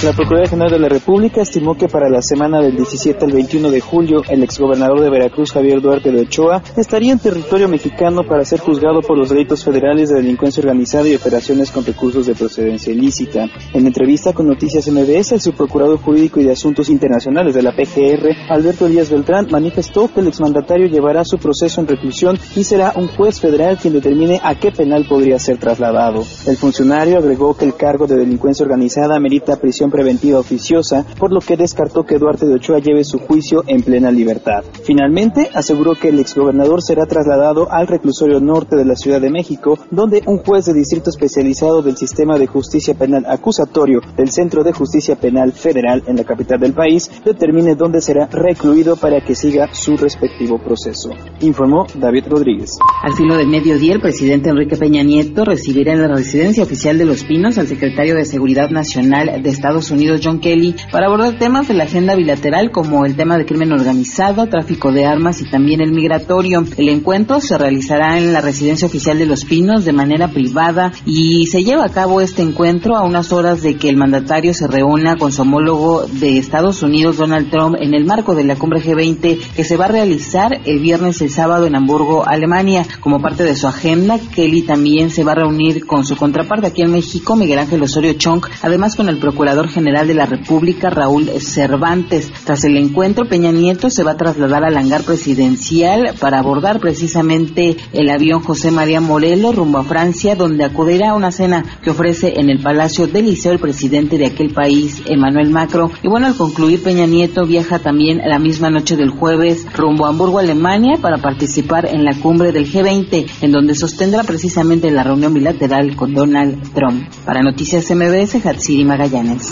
La 0.04 0.13
Procuraduría 0.13 0.51
General 0.51 0.72
de 0.72 0.80
la 0.80 0.89
República 0.89 1.42
estimó 1.42 1.75
que 1.75 1.88
para 1.88 2.08
la 2.08 2.22
semana 2.22 2.62
del 2.62 2.75
17 2.75 3.25
al 3.25 3.32
21 3.32 3.72
de 3.72 3.82
julio, 3.82 4.22
el 4.30 4.44
exgobernador 4.44 5.01
de 5.01 5.10
Veracruz, 5.10 5.51
Javier 5.51 5.82
Duarte 5.82 6.12
de 6.12 6.22
Ochoa, 6.22 6.62
estaría 6.77 7.12
en 7.12 7.18
territorio 7.18 7.68
mexicano 7.68 8.22
para 8.24 8.46
ser 8.46 8.60
juzgado 8.60 9.01
por 9.01 9.18
los 9.18 9.30
delitos 9.30 9.63
federales 9.63 10.10
de 10.10 10.18
delincuencia 10.18 10.62
organizada 10.62 11.08
y 11.08 11.16
operaciones 11.16 11.72
con 11.72 11.84
recursos 11.84 12.27
de 12.27 12.36
procedencia 12.36 12.94
ilícita. 12.94 13.48
En 13.74 13.88
entrevista 13.88 14.34
con 14.34 14.48
Noticias 14.48 14.88
MBS, 14.88 15.32
el 15.32 15.42
subprocurador 15.42 15.98
jurídico 15.98 16.39
y 16.39 16.44
de 16.44 16.51
asuntos 16.51 16.89
internacionales 16.89 17.56
de 17.56 17.63
la 17.63 17.72
PGR, 17.72 18.51
Alberto 18.51 18.86
Díaz 18.88 19.10
Beltrán, 19.10 19.48
manifestó 19.50 20.13
que 20.13 20.20
el 20.20 20.27
exmandatario 20.27 20.86
llevará 20.86 21.25
su 21.25 21.39
proceso 21.39 21.82
en 21.82 21.88
reclusión 21.88 22.38
y 22.56 22.63
será 22.63 22.94
un 22.96 23.08
juez 23.08 23.42
federal 23.42 23.80
quien 23.82 23.96
determine 23.96 24.39
a 24.44 24.54
qué 24.60 24.72
penal 24.72 25.08
podría 25.10 25.39
ser 25.39 25.58
trasladado. 25.58 26.24
El 26.46 26.56
funcionario 26.56 27.18
agregó 27.18 27.58
que 27.58 27.66
el 27.66 27.75
cargo 27.75 28.06
de 28.06 28.16
delincuencia 28.16 28.63
organizada 28.63 29.20
merita 29.20 29.56
prisión 29.56 29.87
prisión 29.88 29.91
preventiva 29.91 30.39
oficiosa, 30.39 31.06
por 31.20 31.32
lo 31.34 31.39
que 31.39 31.58
descartó 31.58 32.03
que 32.03 32.17
Duarte 32.17 32.46
de 32.46 32.56
Ochoa 32.56 32.79
lleve 32.79 33.03
su 33.03 33.20
juicio 33.20 33.63
en 33.67 33.82
plena 33.82 34.12
libertad. 34.12 34.63
Finalmente, 34.84 35.50
aseguró 35.53 35.96
que 35.96 36.10
el 36.10 36.20
exgobernador 36.20 36.82
será 36.82 37.06
trasladado 37.06 37.72
al 37.72 37.88
reclusorio 37.88 38.39
norte 38.39 38.75
de 38.75 38.86
la 38.86 38.96
Ciudad 38.96 39.20
de 39.20 39.29
México, 39.29 39.77
donde 39.91 40.22
un 40.25 40.39
juez 40.39 40.65
de 40.65 40.74
distrito 40.74 41.10
especializado 41.10 41.82
del 41.82 41.98
sistema 41.98 42.38
de 42.38 42.48
justicia 42.48 42.94
penal 42.94 43.25
acusatorio 43.27 44.01
del 44.15 44.29
Centro 44.29 44.63
de 44.63 44.74
Justicia 44.74 45.15
Penal 45.15 45.51
Federal 45.51 46.03
en 46.08 46.15
la 46.15 46.24
capital 46.24 46.60
del 46.60 46.74
país 46.74 47.10
determine 47.25 47.75
dónde 47.75 48.01
será 48.01 48.27
recluido 48.27 48.96
para 48.96 49.22
que 49.22 49.36
siga 49.36 49.70
su 49.74 49.98
respectivo 49.98 50.60
proceso. 50.60 51.10
Informó 51.41 51.86
David 51.96 52.25
Rodríguez. 52.29 52.77
Al 53.03 53.13
filo 53.13 53.36
del 53.36 53.48
mediodía, 53.48 53.94
el 53.94 54.01
presidente 54.01 54.50
Enrique 54.50 54.77
Peña 54.77 55.03
Nieto 55.03 55.44
recibirá 55.44 55.94
en 55.94 56.01
la 56.01 56.08
residencia 56.08 56.63
oficial 56.63 56.98
de 56.98 57.06
Los 57.06 57.24
Pinos 57.24 57.58
al 57.58 57.67
secretario 57.67 58.15
de 58.15 58.25
Seguridad 58.25 58.70
Nacional 58.70 59.41
de 59.41 59.50
Estados 59.50 59.76
Unidos, 59.77 60.22
John 60.24 60.39
Kelly, 60.39 60.75
para 60.91 61.05
abordar 61.05 61.38
temas 61.38 61.67
de 61.67 61.74
la 61.74 61.84
agenda 61.86 62.15
bilateral 62.15 62.72
como 62.72 63.05
el 63.05 63.15
tema 63.15 63.38
de 63.38 63.46
crimen 63.46 63.72
organizado, 63.72 64.48
tráfico 64.48 64.91
de 64.91 65.05
armas 65.05 65.41
y 65.41 65.50
también 65.50 65.81
el 65.81 65.91
migratorio. 65.91 66.63
El 66.77 66.89
encuentro 66.89 67.39
se 67.39 67.57
realizará 67.57 68.17
en 68.17 68.34
la 68.34 68.41
residencia 68.41 68.88
oficial 68.88 69.17
de 69.19 69.25
Los 69.25 69.46
Pinos 69.46 69.86
de 69.86 69.93
manera 69.93 70.29
privada 70.29 70.91
y 71.05 71.46
se 71.46 71.63
lleva 71.63 71.86
a 71.86 71.89
cabo 71.89 72.22
este 72.22 72.41
encuentro 72.41 72.98
a 72.98 73.03
unas 73.03 73.31
horas 73.31 73.62
de 73.62 73.75
que 73.75 73.89
el 73.89 73.98
mandatario 73.98 74.53
se 74.53 74.67
reúna 74.67 75.15
con 75.15 75.31
su 75.31 75.43
homólogo 75.43 76.05
de 76.07 76.38
Estados 76.38 76.81
Unidos, 76.84 77.17
Donald 77.17 77.50
Trump, 77.50 77.75
en 77.79 77.93
el 77.93 78.05
marco 78.05 78.36
de 78.36 78.43
la 78.43 78.55
cumbre 78.55 78.81
G20 78.81 79.39
que 79.55 79.63
se 79.63 79.77
va 79.77 79.86
a 79.86 79.89
realizar 79.89 80.62
el 80.65 80.79
viernes 80.79 81.22
y 81.22 81.25
el 81.25 81.29
sábado 81.29 81.65
en 81.65 81.75
Hamburgo, 81.75 82.27
Alemania. 82.27 82.86
Como 83.00 83.22
parte 83.22 83.43
de 83.43 83.55
su 83.55 83.67
agenda, 83.67 84.19
Kelly 84.34 84.63
también 84.63 85.10
se 85.10 85.24
va 85.24 85.34
a 85.34 85.36
reunir 85.36 85.86
con 85.86 86.05
su 86.05 86.15
contraparte 86.15 86.67
aquí 86.67 86.81
en 86.81 86.91
México, 86.91 87.36
Miguel 87.36 87.60
Ángel 87.60 87.84
Osorio 87.84 88.13
Chong, 88.13 88.46
además 88.62 88.96
con 88.96 89.10
el 89.10 89.19
Procurador 89.19 89.67
General 89.70 90.08
de 90.08 90.14
la 90.14 90.26
República, 90.26 90.90
Raúl 90.90 91.30
Cervantes. 91.40 92.32
Tras 92.46 92.64
el 92.64 92.78
encuentro, 92.78 93.28
Peña 93.28 93.52
Nieto 93.52 93.90
se 93.90 94.04
va 94.04 94.12
a 94.12 94.18
trasladar 94.18 94.64
al 94.64 94.78
hangar 94.78 95.04
presidencial 95.04 96.14
para 96.20 96.40
abordar 96.40 96.80
precisamente 96.80 97.78
el 97.94 98.10
avión 98.10 98.42
José 98.42 98.72
María 98.72 99.02
Morelos 99.02 99.56
rumbo 99.56 99.80
a 99.80 99.84
Francia, 99.84 100.36
donde 100.36 100.64
acudirá 100.64 101.12
a 101.12 101.16
una 101.16 101.32
cena 101.32 101.64
que 101.82 101.90
ofrece 101.90 102.34
en 102.38 102.50
el 102.50 102.62
Palacio 102.62 103.08
del 103.08 103.26
Liceo 103.26 103.52
el 103.52 103.60
presidente 103.60 104.18
de 104.18 104.28
aquel 104.28 104.54
país, 104.54 105.02
Emmanuel 105.06 105.50
Macron. 105.50 105.92
Y 106.04 106.08
bueno, 106.08 106.28
al 106.28 106.36
concluir, 106.36 106.84
Peña 106.84 107.06
Nieto 107.06 107.46
viaja 107.46 107.80
también 107.80 108.22
la 108.26 108.40
misma 108.40 108.70
noche 108.70 108.96
del 108.96 109.10
jueves 109.10 109.66
rumbo 109.74 110.06
a 110.06 110.10
Hamburgo, 110.10 110.40
Alemania, 110.40 110.98
para 111.02 111.18
participar 111.18 111.86
en 111.86 112.04
la 112.04 112.14
cumbre 112.20 112.52
del 112.52 112.72
G20, 112.72 113.28
en 113.42 113.52
donde 113.52 113.76
sostendrá 113.76 114.24
precisamente 114.24 114.92
la 114.92 115.04
reunión 115.04 115.34
bilateral 115.34 115.96
con 115.96 116.14
Donald 116.14 116.74
Trump. 116.74 117.08
Para 117.26 117.42
Noticias 117.42 117.90
MBS, 117.92 118.46
Hatsiri 118.46 118.86
Magallanes. 118.86 119.52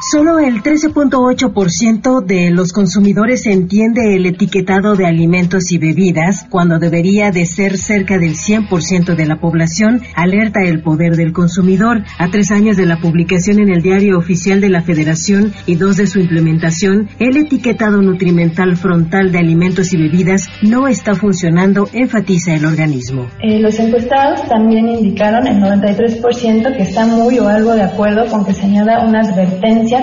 Solo 0.00 0.38
el 0.38 0.62
13.8% 0.62 2.24
de 2.24 2.50
los 2.50 2.72
consumidores 2.74 3.46
entiende 3.46 4.14
el 4.14 4.26
etiquetado 4.26 4.94
de 4.94 5.06
alimentos 5.06 5.72
y 5.72 5.78
bebidas 5.78 6.46
cuando 6.50 6.78
debería 6.78 7.30
de 7.30 7.46
ser 7.46 7.78
cerca 7.78 8.18
del 8.18 8.34
100% 8.34 9.16
de 9.16 9.26
la 9.26 9.40
población, 9.40 10.02
alerta 10.14 10.60
el 10.62 10.82
poder 10.82 11.16
del 11.16 11.32
consumidor. 11.32 12.04
A 12.18 12.28
tres 12.28 12.50
años 12.50 12.76
de 12.76 12.84
la 12.84 12.98
publicación 12.98 13.58
en 13.58 13.70
el 13.70 13.80
diario 13.80 14.18
oficial 14.18 14.60
de 14.60 14.68
la 14.68 14.82
Federación 14.82 15.54
y 15.64 15.76
dos 15.76 15.96
de 15.96 16.06
su 16.06 16.20
implementación, 16.20 17.08
el 17.18 17.38
etiquetado 17.38 18.02
nutrimental 18.02 18.76
frontal 18.76 19.32
de 19.32 19.38
alimentos 19.38 19.94
y 19.94 19.96
bebidas 19.96 20.48
no 20.60 20.88
está 20.88 21.14
funcionando, 21.14 21.88
enfatiza 21.94 22.54
el 22.54 22.66
organismo. 22.66 23.28
Eh, 23.42 23.60
los 23.60 23.78
encuestados 23.78 24.46
también 24.46 24.88
indicaron 24.88 25.46
el 25.46 25.56
93% 25.56 26.76
que 26.76 26.82
está 26.82 27.06
muy 27.06 27.38
o 27.38 27.48
algo 27.48 27.74
de 27.74 27.82
acuerdo 27.82 28.26
con 28.26 28.44
que 28.44 28.52
se 28.52 28.66
añada 28.66 29.06
una 29.06 29.22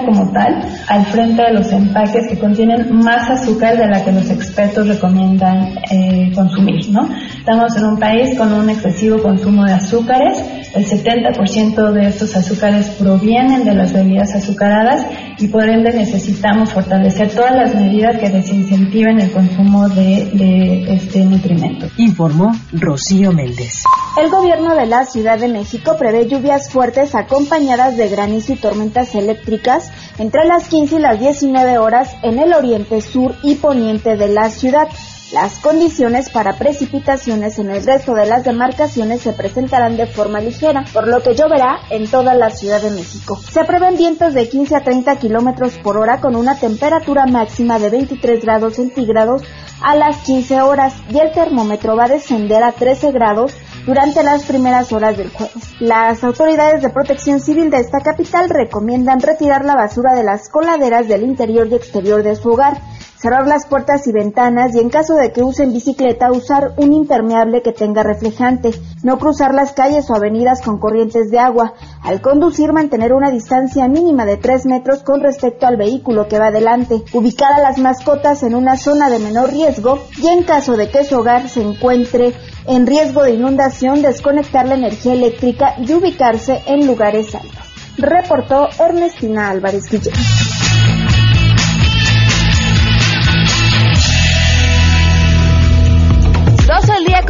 como 0.05 0.31
tal 0.31 0.61
al 0.87 1.05
frente 1.05 1.41
de 1.43 1.53
los 1.53 1.71
empaques 1.71 2.27
que 2.27 2.39
contienen 2.39 2.95
más 2.95 3.29
azúcar 3.29 3.77
de 3.77 3.87
la 3.87 4.03
que 4.03 4.11
los 4.11 4.29
expertos 4.29 4.87
recomiendan 4.87 5.77
eh, 5.91 6.31
consumir. 6.33 6.89
¿no? 6.89 7.09
Estamos 7.37 7.75
en 7.75 7.85
un 7.85 7.99
país 7.99 8.37
con 8.37 8.53
un 8.53 8.69
excesivo 8.69 9.21
consumo 9.21 9.65
de 9.65 9.73
azúcares, 9.73 10.43
el 10.73 10.85
70% 10.85 11.91
de 11.91 12.07
estos 12.07 12.35
azúcares 12.35 12.89
provienen 12.99 13.63
de 13.63 13.75
las 13.75 13.93
bebidas 13.93 14.33
azucaradas 14.33 15.05
y 15.43 15.50
por 15.50 15.67
ende 15.67 15.91
necesitamos 15.91 16.71
fortalecer 16.71 17.29
todas 17.35 17.53
las 17.53 17.75
medidas 17.75 18.17
que 18.17 18.29
desincentiven 18.29 19.19
el 19.19 19.29
consumo 19.29 19.89
de, 19.89 20.31
de 20.33 20.93
este 20.93 21.25
nutrimento. 21.25 21.88
Informó 21.97 22.53
Rocío 22.71 23.33
Méndez. 23.33 23.83
El 24.21 24.29
gobierno 24.29 24.73
de 24.73 24.85
la 24.85 25.05
Ciudad 25.05 25.38
de 25.38 25.50
México 25.50 25.97
prevé 25.97 26.27
lluvias 26.27 26.69
fuertes 26.69 27.13
acompañadas 27.13 27.97
de 27.97 28.07
granizo 28.07 28.53
y 28.53 28.55
tormentas 28.55 29.15
eléctricas 29.15 29.91
entre 30.17 30.45
las 30.45 30.69
15 30.69 30.95
y 30.95 31.00
las 31.00 31.19
19 31.19 31.77
horas 31.77 32.15
en 32.23 32.39
el 32.39 32.53
oriente, 32.53 33.01
sur 33.01 33.35
y 33.43 33.55
poniente 33.55 34.15
de 34.15 34.29
la 34.29 34.50
ciudad. 34.50 34.88
Las 35.33 35.57
condiciones 35.57 36.29
para 36.29 36.59
precipitaciones 36.59 37.57
en 37.57 37.71
el 37.71 37.83
resto 37.83 38.13
de 38.13 38.27
las 38.27 38.43
demarcaciones 38.43 39.21
se 39.21 39.33
presentarán 39.33 39.97
de 39.97 40.05
forma 40.05 40.39
ligera, 40.39 40.85
por 40.93 41.07
lo 41.07 41.23
que 41.23 41.33
lloverá 41.33 41.79
en 41.89 42.07
toda 42.07 42.35
la 42.35 42.51
Ciudad 42.51 42.79
de 42.79 42.91
México. 42.91 43.39
Se 43.51 43.63
prevén 43.63 43.97
vientos 43.97 44.35
de 44.35 44.47
15 44.47 44.75
a 44.75 44.83
30 44.83 45.15
kilómetros 45.15 45.79
por 45.79 45.97
hora 45.97 46.21
con 46.21 46.35
una 46.35 46.59
temperatura 46.59 47.25
máxima 47.25 47.79
de 47.79 47.89
23 47.89 48.43
grados 48.43 48.75
centígrados 48.75 49.41
a 49.81 49.95
las 49.95 50.17
15 50.17 50.61
horas 50.61 50.93
y 51.09 51.17
el 51.17 51.31
termómetro 51.31 51.95
va 51.95 52.05
a 52.05 52.09
descender 52.09 52.61
a 52.61 52.71
13 52.71 53.11
grados 53.11 53.55
durante 53.87 54.21
las 54.21 54.43
primeras 54.43 54.93
horas 54.93 55.17
del 55.17 55.31
jueves. 55.31 55.63
Las 55.79 56.23
autoridades 56.23 56.83
de 56.83 56.89
protección 56.89 57.39
civil 57.39 57.71
de 57.71 57.77
esta 57.77 58.01
capital 58.01 58.49
recomiendan 58.49 59.19
retirar 59.19 59.65
la 59.65 59.75
basura 59.75 60.13
de 60.13 60.23
las 60.23 60.47
coladeras 60.49 61.07
del 61.07 61.23
interior 61.23 61.67
y 61.71 61.73
exterior 61.73 62.21
de 62.21 62.35
su 62.35 62.51
hogar, 62.51 62.77
cerrar 63.23 63.47
las 63.47 63.65
puertas 63.65 64.05
y 64.07 64.11
ventanas 64.11 64.75
y 64.75 64.79
en 64.79 64.89
caso 64.89 65.15
de 65.15 65.31
que 65.31 65.43
usen 65.43 65.71
bicicleta 65.71 66.29
usar 66.29 66.73
un 66.75 66.91
impermeable 66.91 67.61
que 67.61 67.71
tenga 67.71 68.03
reflejante, 68.03 68.71
no 69.01 69.17
cruzar 69.17 69.55
las 69.55 69.71
calles 69.71 70.09
o 70.09 70.13
avenidas 70.13 70.61
con 70.61 70.77
corrientes 70.77 71.31
de 71.31 71.39
agua, 71.39 71.73
al 72.01 72.19
conducir 72.19 72.73
mantener 72.73 73.13
una 73.13 73.31
distancia 73.31 73.87
mínima 73.87 74.25
de 74.25 74.35
3 74.35 74.65
metros 74.65 75.03
con 75.03 75.21
respecto 75.21 75.65
al 75.65 75.77
vehículo 75.77 76.27
que 76.27 76.37
va 76.37 76.47
adelante, 76.47 77.01
ubicar 77.13 77.53
a 77.53 77.61
las 77.61 77.77
mascotas 77.77 78.43
en 78.43 78.55
una 78.55 78.75
zona 78.75 79.09
de 79.09 79.19
menor 79.19 79.51
riesgo 79.51 79.99
y 80.21 80.27
en 80.27 80.43
caso 80.43 80.75
de 80.75 80.89
que 80.89 81.05
su 81.05 81.17
hogar 81.17 81.47
se 81.47 81.61
encuentre 81.61 82.33
en 82.67 82.85
riesgo 82.85 83.23
de 83.23 83.35
inundación, 83.35 84.01
desconectar 84.01 84.67
la 84.67 84.75
energía 84.75 85.13
eléctrica 85.13 85.75
y 85.79 85.93
ubicarse 85.93 86.61
en 86.65 86.85
lugares 86.85 87.33
altos. 87.33 87.71
Reportó 87.97 88.67
Ernestina 88.77 89.49
Álvarez 89.49 89.89
Guillén. 89.89 90.13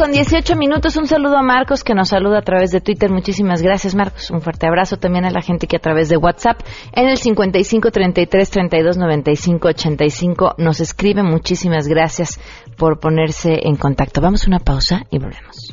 Con 0.04 0.12
18 0.12 0.56
minutos. 0.56 0.96
Un 0.96 1.06
saludo 1.06 1.38
a 1.38 1.42
Marcos 1.42 1.82
que 1.82 1.94
nos 1.94 2.10
saluda 2.10 2.40
a 2.40 2.42
través 2.42 2.70
de 2.70 2.82
Twitter. 2.82 3.10
Muchísimas 3.10 3.62
gracias, 3.62 3.94
Marcos. 3.94 4.30
Un 4.30 4.42
fuerte 4.42 4.66
abrazo 4.66 4.98
también 4.98 5.24
a 5.24 5.30
la 5.30 5.40
gente 5.40 5.66
que 5.66 5.76
a 5.76 5.78
través 5.78 6.10
de 6.10 6.18
WhatsApp 6.18 6.60
en 6.92 7.08
el 7.08 7.16
55 7.16 7.90
33 7.90 8.50
32 8.50 8.98
95 8.98 9.68
85 9.68 10.54
nos 10.58 10.80
escribe. 10.80 11.22
Muchísimas 11.22 11.88
gracias 11.88 12.38
por 12.76 13.00
ponerse 13.00 13.60
en 13.62 13.76
contacto. 13.76 14.20
Vamos 14.20 14.44
a 14.44 14.48
una 14.48 14.58
pausa 14.58 15.06
y 15.10 15.18
volvemos. 15.18 15.72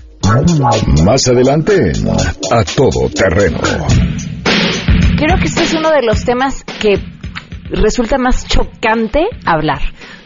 Más 1.04 1.28
adelante, 1.28 1.92
a 2.52 2.64
todo 2.64 3.10
terreno. 3.10 3.60
Creo 5.18 5.36
que 5.40 5.44
este 5.44 5.64
es 5.64 5.74
uno 5.74 5.90
de 5.92 6.04
los 6.04 6.24
temas 6.24 6.64
que 6.80 7.02
resulta 7.72 8.18
más 8.18 8.48
chocante 8.48 9.28
hablar. 9.46 9.80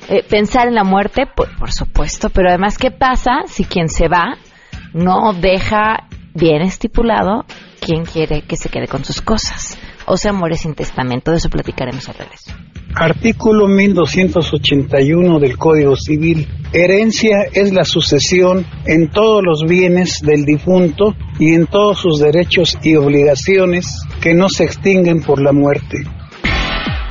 Eh, 0.08 0.24
pensar 0.28 0.68
en 0.68 0.76
la 0.76 0.84
muerte, 0.84 1.24
por, 1.26 1.56
por 1.58 1.72
supuesto, 1.72 2.30
pero 2.30 2.50
además, 2.50 2.78
¿qué 2.78 2.92
pasa 2.92 3.44
si 3.48 3.66
quien 3.66 3.90
se 3.90 4.08
va 4.08 4.38
no 4.94 5.34
deja 5.34 6.08
bien 6.34 6.62
estipulado 6.62 7.46
quién 7.80 8.06
quiere 8.06 8.44
que 8.44 8.56
se 8.56 8.70
quede 8.70 8.88
con 8.88 9.04
sus 9.04 9.22
cosas? 9.22 9.78
O 10.06 10.18
sea, 10.18 10.32
muere 10.34 10.58
sin 10.58 10.76
testamento. 10.76 11.32
De 11.32 11.38
eso 11.38 11.50
platicaremos 11.50 12.08
al 12.10 12.16
regreso. 12.16 12.52
Artículo 12.98 13.68
1281 13.68 15.40
del 15.40 15.58
Código 15.58 15.98
Civil. 15.98 16.48
Herencia 16.72 17.40
es 17.52 17.74
la 17.74 17.84
sucesión 17.84 18.66
en 18.86 19.10
todos 19.10 19.44
los 19.44 19.64
bienes 19.68 20.22
del 20.22 20.46
difunto 20.46 21.14
y 21.38 21.56
en 21.56 21.68
todos 21.68 22.00
sus 22.00 22.20
derechos 22.20 22.78
y 22.84 22.96
obligaciones 22.96 24.02
que 24.22 24.34
no 24.34 24.48
se 24.48 24.64
extinguen 24.64 25.22
por 25.22 25.42
la 25.42 25.52
muerte. 25.52 26.06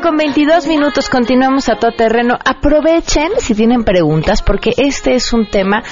Con 0.00 0.16
22 0.16 0.66
minutos, 0.66 1.08
continuamos 1.08 1.68
a 1.68 1.76
todo 1.76 1.92
terreno. 1.92 2.38
Aprovechen 2.44 3.32
si 3.38 3.54
tienen 3.54 3.84
preguntas, 3.84 4.42
porque 4.42 4.72
este 4.76 5.14
es 5.14 5.32
un 5.32 5.46
tema 5.46 5.82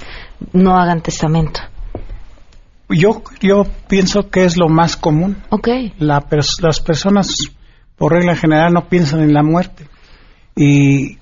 no 0.51 0.77
hagan 0.77 1.01
testamento? 1.01 1.61
Yo, 2.89 3.23
yo 3.41 3.65
pienso 3.87 4.29
que 4.29 4.45
es 4.45 4.57
lo 4.57 4.67
más 4.69 4.97
común. 4.97 5.37
Ok. 5.49 5.67
las 5.97 6.79
personas, 6.81 7.35
por 7.95 8.11
regla 8.13 8.35
general, 8.35 8.73
no 8.73 8.87
piensan 8.87 9.21
en 9.21 9.33
la 9.33 9.43
muerte. 9.43 9.87
Y 10.55 11.17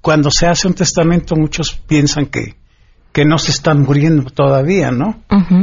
cuando 0.00 0.30
se 0.30 0.46
hace 0.46 0.66
un 0.66 0.74
testamento, 0.74 1.34
muchos 1.36 1.72
piensan 1.74 2.26
que, 2.26 2.56
que 3.12 3.24
no 3.24 3.38
se 3.38 3.50
están 3.50 3.82
muriendo 3.82 4.30
todavía, 4.30 4.90
¿no? 4.90 5.22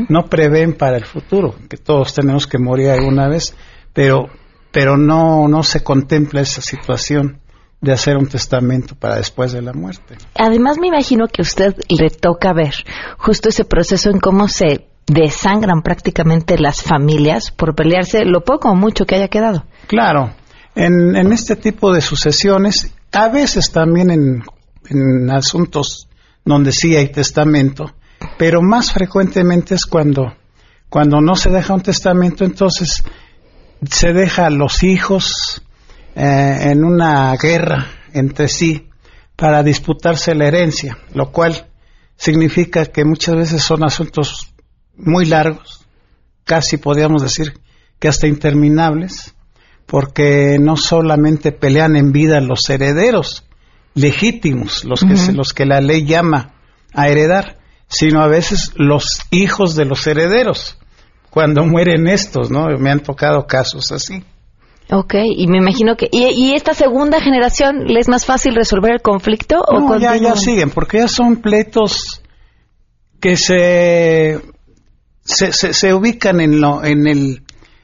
No 0.09 0.25
prevén 0.25 0.73
para 0.73 0.97
el 0.97 1.05
futuro, 1.05 1.55
que 1.69 1.77
todos 1.77 2.13
tenemos 2.13 2.45
que 2.45 2.59
morir 2.59 2.89
alguna 2.89 3.27
vez, 3.27 3.55
pero, 3.93 4.29
pero 4.71 4.97
no, 4.97 5.47
no 5.47 5.63
se 5.63 5.83
contempla 5.83 6.41
esa 6.41 6.61
situación 6.61 7.39
de 7.81 7.91
hacer 7.91 8.17
un 8.17 8.27
testamento 8.27 8.95
para 8.95 9.17
después 9.17 9.51
de 9.51 9.61
la 9.61 9.73
muerte. 9.73 10.17
Además, 10.35 10.77
me 10.79 10.87
imagino 10.87 11.27
que 11.27 11.41
a 11.41 11.43
usted 11.43 11.75
le 11.89 12.09
toca 12.09 12.53
ver 12.53 12.73
justo 13.17 13.49
ese 13.49 13.65
proceso 13.65 14.09
en 14.09 14.19
cómo 14.19 14.47
se 14.47 14.87
desangran 15.05 15.81
prácticamente 15.81 16.57
las 16.57 16.81
familias 16.81 17.51
por 17.51 17.75
pelearse 17.75 18.25
lo 18.25 18.41
poco 18.43 18.69
o 18.69 18.75
mucho 18.75 19.05
que 19.05 19.15
haya 19.15 19.29
quedado. 19.29 19.65
Claro, 19.87 20.33
en, 20.75 21.15
en 21.15 21.31
este 21.31 21.55
tipo 21.55 21.93
de 21.93 22.01
sucesiones, 22.01 22.93
a 23.13 23.29
veces 23.29 23.71
también 23.71 24.11
en, 24.11 24.43
en 24.89 25.29
asuntos 25.31 26.09
donde 26.43 26.71
sí 26.71 26.95
hay 26.95 27.09
testamento, 27.09 27.93
pero 28.37 28.61
más 28.61 28.91
frecuentemente 28.91 29.75
es 29.75 29.85
cuando, 29.85 30.33
cuando 30.89 31.21
no 31.21 31.35
se 31.35 31.49
deja 31.49 31.73
un 31.73 31.81
testamento, 31.81 32.43
entonces 32.43 33.03
se 33.89 34.13
deja 34.13 34.47
a 34.47 34.49
los 34.49 34.83
hijos, 34.83 35.63
eh, 36.19 36.71
en 36.71 36.83
una 36.83 37.35
guerra 37.37 37.85
entre 38.11 38.47
sí 38.47 38.89
para 39.35 39.61
disputarse 39.61 40.33
la 40.33 40.47
herencia, 40.47 40.97
lo 41.13 41.31
cual 41.31 41.67
significa 42.15 42.87
que 42.87 43.05
muchas 43.05 43.35
veces 43.35 43.61
son 43.61 43.83
asuntos 43.83 44.51
muy 44.95 45.25
largos, 45.25 45.85
casi 46.43 46.77
podríamos 46.77 47.21
decir 47.21 47.59
que 47.99 48.07
hasta 48.07 48.25
interminables, 48.25 49.35
porque 49.85 50.57
no 50.59 50.75
solamente 50.75 51.51
pelean 51.51 51.95
en 51.95 52.11
vida 52.11 52.41
los 52.41 52.67
herederos 52.67 53.45
legítimos, 53.93 54.85
los 54.85 55.01
que, 55.01 55.33
los 55.33 55.53
que 55.53 55.67
la 55.67 55.81
ley 55.81 56.03
llama 56.03 56.55
a 56.93 57.09
heredar, 57.09 57.59
sino 57.89 58.21
a 58.21 58.27
veces 58.27 58.71
los 58.75 59.19
hijos 59.29 59.75
de 59.75 59.85
los 59.85 60.07
herederos, 60.07 60.79
cuando 61.29 61.63
mueren 61.63 62.07
estos, 62.07 62.49
¿no? 62.49 62.69
Me 62.79 62.89
han 62.89 63.01
tocado 63.01 63.45
casos 63.45 63.91
así. 63.91 64.23
Ok, 64.89 65.15
y 65.35 65.47
me 65.47 65.57
imagino 65.57 65.97
que... 65.97 66.07
¿Y, 66.11 66.53
esta 66.53 66.73
segunda 66.73 67.19
generación 67.19 67.85
le 67.87 67.99
es 67.99 68.07
más 68.07 68.25
fácil 68.25 68.55
resolver 68.55 68.93
el 68.93 69.01
conflicto? 69.01 69.61
No, 69.71 69.97
ya, 69.97 70.15
ya 70.15 70.35
siguen, 70.35 70.69
porque 70.69 70.99
ya 70.99 71.07
son 71.09 71.37
pleitos 71.37 72.21
que 73.19 73.35
se, 73.35 74.39
se, 75.23 75.51
se, 75.51 75.93
ubican 75.93 76.39
en, 76.39 76.61
lo, 76.61 76.85
en, 76.85 77.05
el, 77.07 77.43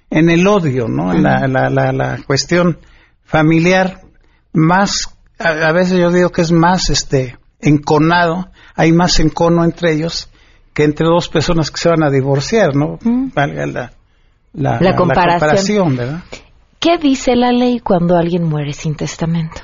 en 0.09 0.29
el 0.29 0.47
odio, 0.47 0.87
¿no? 0.87 1.11
En 1.11 1.23
la, 1.23 1.47
la, 1.47 1.91
la, 1.91 2.19
cuestión 2.25 2.79
familiar 3.25 4.01
más, 4.53 5.17
a, 5.39 5.73
veces 5.73 5.97
yo 5.97 6.11
digo 6.11 6.29
que 6.29 6.43
es 6.43 6.51
más 6.51 6.89
este 6.89 7.37
enconado, 7.59 8.49
hay 8.75 8.93
más 8.93 9.19
encono 9.19 9.65
entre 9.65 9.93
ellos 9.93 10.29
que 10.73 10.83
entre 10.83 11.05
dos 11.07 11.27
personas 11.27 11.69
que 11.69 11.79
se 11.79 11.89
van 11.89 12.03
a 12.03 12.09
divorciar, 12.09 12.75
¿no? 12.75 12.97
Valga 13.33 13.65
la, 13.65 13.91
la, 14.53 14.95
comparación, 14.95 15.97
¿verdad? 15.97 16.23
¿Qué 16.83 16.97
dice 16.97 17.37
la 17.37 17.53
ley 17.53 17.79
cuando 17.79 18.17
alguien 18.17 18.43
muere 18.43 18.73
sin 18.73 18.95
testamento? 18.95 19.61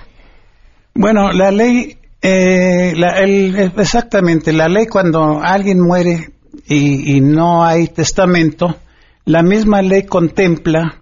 Bueno, 0.96 1.34
la 1.34 1.52
ley, 1.52 1.98
eh, 2.22 2.94
exactamente, 3.76 4.54
la 4.54 4.70
ley 4.70 4.88
cuando 4.88 5.42
alguien 5.44 5.82
muere 5.82 6.32
y, 6.66 7.20
no 7.20 7.66
hay 7.66 7.88
testamento, 7.88 8.74
la 9.26 9.44
misma 9.44 9.82
ley 9.82 10.04
contempla 10.04 11.02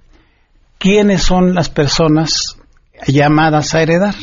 quiénes 0.80 1.22
son 1.22 1.54
las 1.54 1.70
personas 1.70 2.58
llamadas 3.06 3.76
a 3.76 3.84
heredar, 3.84 4.16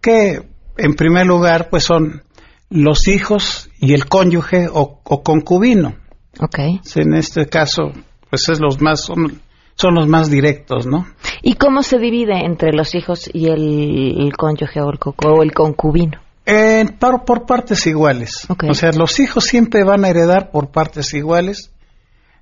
que 0.00 0.42
en 0.76 0.94
primer 0.94 1.26
lugar 1.26 1.68
pues 1.68 1.82
son 1.82 2.22
los 2.70 3.08
hijos 3.08 3.70
y 3.80 3.92
el 3.92 4.06
cónyuge 4.06 4.68
o, 4.72 5.00
concubino. 5.02 5.96
Okay. 6.38 6.80
En 6.94 7.14
este 7.14 7.46
caso, 7.46 7.90
pues 8.30 8.48
es 8.48 8.60
los 8.60 8.80
más, 8.80 9.00
son 9.00 9.47
los 9.94 10.08
más 10.08 10.30
directos, 10.30 10.86
¿no? 10.86 11.06
¿Y 11.40 11.54
cómo 11.54 11.82
se 11.82 11.98
divide 11.98 12.44
entre 12.44 12.72
los 12.72 12.94
hijos 12.94 13.30
y 13.32 13.46
el, 13.46 14.32
cónyuge 14.36 14.80
o 14.80 15.42
el, 15.42 15.52
concubino? 15.52 16.20
Eh, 16.44 16.84
por, 16.98 17.46
partes 17.46 17.86
iguales. 17.86 18.46
O 18.68 18.74
sea, 18.74 18.90
los 18.92 19.20
hijos 19.20 19.44
siempre 19.44 19.84
van 19.84 20.04
a 20.04 20.08
heredar 20.08 20.50
por 20.50 20.70
partes 20.70 21.14
iguales 21.14 21.70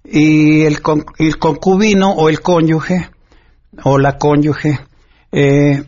y 0.03 0.62
el, 0.62 0.81
concubino 0.81 2.12
o 2.12 2.29
el 2.29 2.40
cónyuge 2.40 3.11
o 3.85 3.99
la 3.99 4.16
cónyuge 4.16 4.81
eh, 5.31 5.85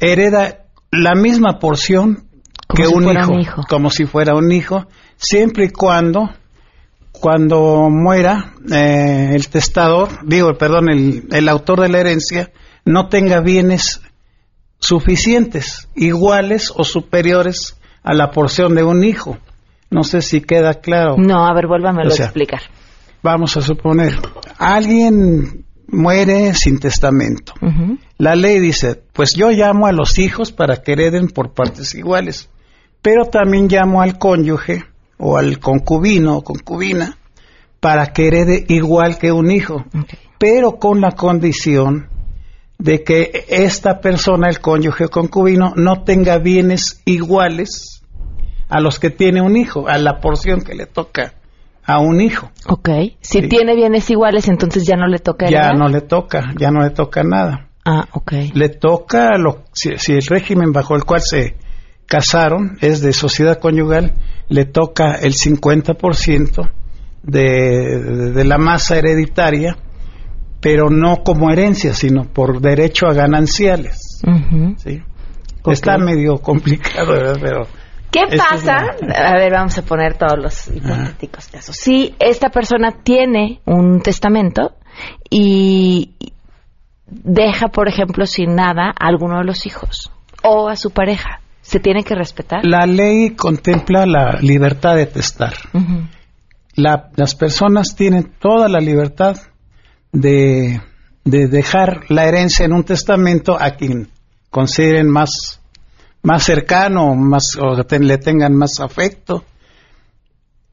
hereda 0.00 0.64
la 0.90 1.14
misma 1.14 1.58
porción 1.58 2.28
que 2.74 2.86
un 2.86 3.04
hijo, 3.38 3.62
como 3.68 3.90
si 3.90 4.06
fuera 4.06 4.34
un 4.34 4.50
hijo, 4.50 4.86
siempre 5.16 5.66
y 5.66 5.70
cuando 5.70 6.30
cuando 7.22 7.88
muera 7.88 8.52
eh, 8.68 9.30
el 9.32 9.48
testador, 9.48 10.08
digo, 10.26 10.58
perdón, 10.58 10.90
el, 10.90 11.28
el 11.30 11.48
autor 11.48 11.80
de 11.82 11.88
la 11.88 12.00
herencia, 12.00 12.50
no 12.84 13.08
tenga 13.08 13.40
bienes 13.40 14.02
suficientes, 14.80 15.88
iguales 15.94 16.72
o 16.74 16.82
superiores 16.82 17.78
a 18.02 18.12
la 18.12 18.32
porción 18.32 18.74
de 18.74 18.82
un 18.82 19.04
hijo. 19.04 19.38
No 19.88 20.02
sé 20.02 20.20
si 20.20 20.40
queda 20.40 20.74
claro. 20.80 21.14
No, 21.16 21.46
a 21.46 21.54
ver, 21.54 21.68
vuélvamelo 21.68 22.10
a 22.10 22.16
explicar. 22.16 22.62
Vamos 23.22 23.56
a 23.56 23.62
suponer, 23.62 24.18
alguien 24.58 25.64
muere 25.86 26.54
sin 26.54 26.80
testamento. 26.80 27.52
La 28.18 28.34
ley 28.34 28.58
dice, 28.58 29.00
pues 29.12 29.34
yo 29.34 29.50
llamo 29.50 29.86
a 29.86 29.92
los 29.92 30.18
hijos 30.18 30.50
para 30.50 30.82
que 30.82 30.94
hereden 30.94 31.28
por 31.28 31.54
partes 31.54 31.94
iguales, 31.94 32.50
pero 33.00 33.26
también 33.26 33.68
llamo 33.68 34.02
al 34.02 34.18
cónyuge 34.18 34.86
o 35.18 35.36
al 35.36 35.58
concubino 35.58 36.38
o 36.38 36.42
concubina 36.42 37.18
para 37.80 38.06
que 38.12 38.28
herede 38.28 38.64
igual 38.68 39.18
que 39.18 39.32
un 39.32 39.50
hijo, 39.50 39.84
pero 40.38 40.78
con 40.78 41.00
la 41.00 41.12
condición 41.12 42.08
de 42.78 43.04
que 43.04 43.44
esta 43.48 44.00
persona, 44.00 44.48
el 44.48 44.60
cónyuge 44.60 45.06
o 45.06 45.08
concubino, 45.08 45.72
no 45.76 46.02
tenga 46.04 46.38
bienes 46.38 47.00
iguales 47.04 48.02
a 48.68 48.80
los 48.80 48.98
que 48.98 49.10
tiene 49.10 49.40
un 49.42 49.56
hijo, 49.56 49.88
a 49.88 49.98
la 49.98 50.20
porción 50.20 50.62
que 50.62 50.74
le 50.74 50.86
toca 50.86 51.34
a 51.84 51.98
un 51.98 52.20
hijo. 52.20 52.50
Ok. 52.68 52.88
Si 53.20 53.42
tiene 53.48 53.74
bienes 53.74 54.08
iguales, 54.10 54.48
entonces 54.48 54.86
ya 54.86 54.96
no 54.96 55.06
le 55.06 55.18
toca 55.18 55.48
Ya 55.48 55.72
no 55.72 55.88
le 55.88 56.00
toca, 56.00 56.52
ya 56.56 56.70
no 56.70 56.82
le 56.82 56.90
toca 56.90 57.22
nada. 57.22 57.68
Ah, 57.84 58.06
ok. 58.12 58.32
Le 58.54 58.68
toca, 58.68 59.36
lo, 59.38 59.64
si, 59.72 59.96
si 59.98 60.12
el 60.12 60.22
régimen 60.22 60.72
bajo 60.72 60.94
el 60.94 61.04
cual 61.04 61.20
se 61.20 61.56
casaron 62.12 62.76
es 62.82 63.00
de 63.00 63.14
sociedad 63.14 63.58
conyugal, 63.58 64.12
le 64.50 64.66
toca 64.66 65.14
el 65.14 65.32
50% 65.32 66.70
de, 67.22 68.32
de, 68.34 68.44
la 68.44 68.58
masa 68.58 68.98
hereditaria, 68.98 69.78
pero 70.60 70.90
no 70.90 71.22
como 71.24 71.50
herencia, 71.50 71.94
sino 71.94 72.24
por 72.24 72.60
derecho 72.60 73.06
a 73.06 73.14
gananciales. 73.14 74.20
¿sí? 74.76 75.00
Está 75.64 75.96
medio 75.96 76.36
complicado, 76.36 77.12
¿verdad? 77.12 77.38
Pero 77.40 77.66
¿Qué 78.10 78.36
pasa? 78.36 78.76
A 79.16 79.34
ver, 79.38 79.52
vamos 79.52 79.78
a 79.78 79.82
poner 79.82 80.18
todos 80.18 80.36
los 80.36 80.68
hipotéticos 80.68 81.48
casos. 81.48 81.74
Si 81.74 82.14
esta 82.18 82.50
persona 82.50 82.90
tiene 83.02 83.62
un 83.64 84.02
testamento 84.02 84.74
y 85.30 86.34
deja, 87.06 87.68
por 87.68 87.88
ejemplo, 87.88 88.26
sin 88.26 88.54
nada 88.54 88.88
a 88.90 89.06
alguno 89.06 89.38
de 89.38 89.44
los 89.44 89.64
hijos 89.64 90.12
o 90.42 90.68
a 90.68 90.76
su 90.76 90.90
pareja, 90.90 91.41
¿se 91.72 91.80
tiene 91.80 92.04
que 92.04 92.14
respetar? 92.14 92.64
La 92.64 92.86
ley 92.86 93.30
contempla 93.30 94.06
la 94.06 94.38
libertad 94.40 94.94
de 94.94 95.06
testar 95.06 95.54
las 96.74 97.34
personas 97.34 97.94
tienen 97.96 98.32
toda 98.38 98.68
la 98.68 98.80
libertad 98.80 99.36
de, 100.12 100.80
dejar 101.24 102.04
la 102.08 102.26
herencia 102.26 102.64
en 102.64 102.72
un 102.72 102.84
testamento 102.84 103.56
a 103.60 103.72
quien 103.72 104.08
consideren 104.50 105.08
más, 105.08 105.60
más 106.22 106.42
cercano, 106.42 107.14
más, 107.14 107.56
o 107.56 107.76
le 107.76 108.18
tengan 108.18 108.54
más 108.54 108.80
afecto. 108.80 109.44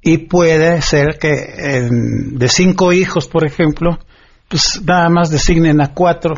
Y 0.02 0.18
puede 0.20 0.82
ser 0.82 1.18
que 1.20 1.30
de 1.30 2.48
cinco 2.48 2.94
hijos, 2.94 3.28
por 3.28 3.46
ejemplo, 3.46 4.00
pues 4.48 4.82
nada 4.84 5.10
más 5.10 5.30
designen 5.30 5.82
a 5.82 5.94
cuatro 5.94 6.36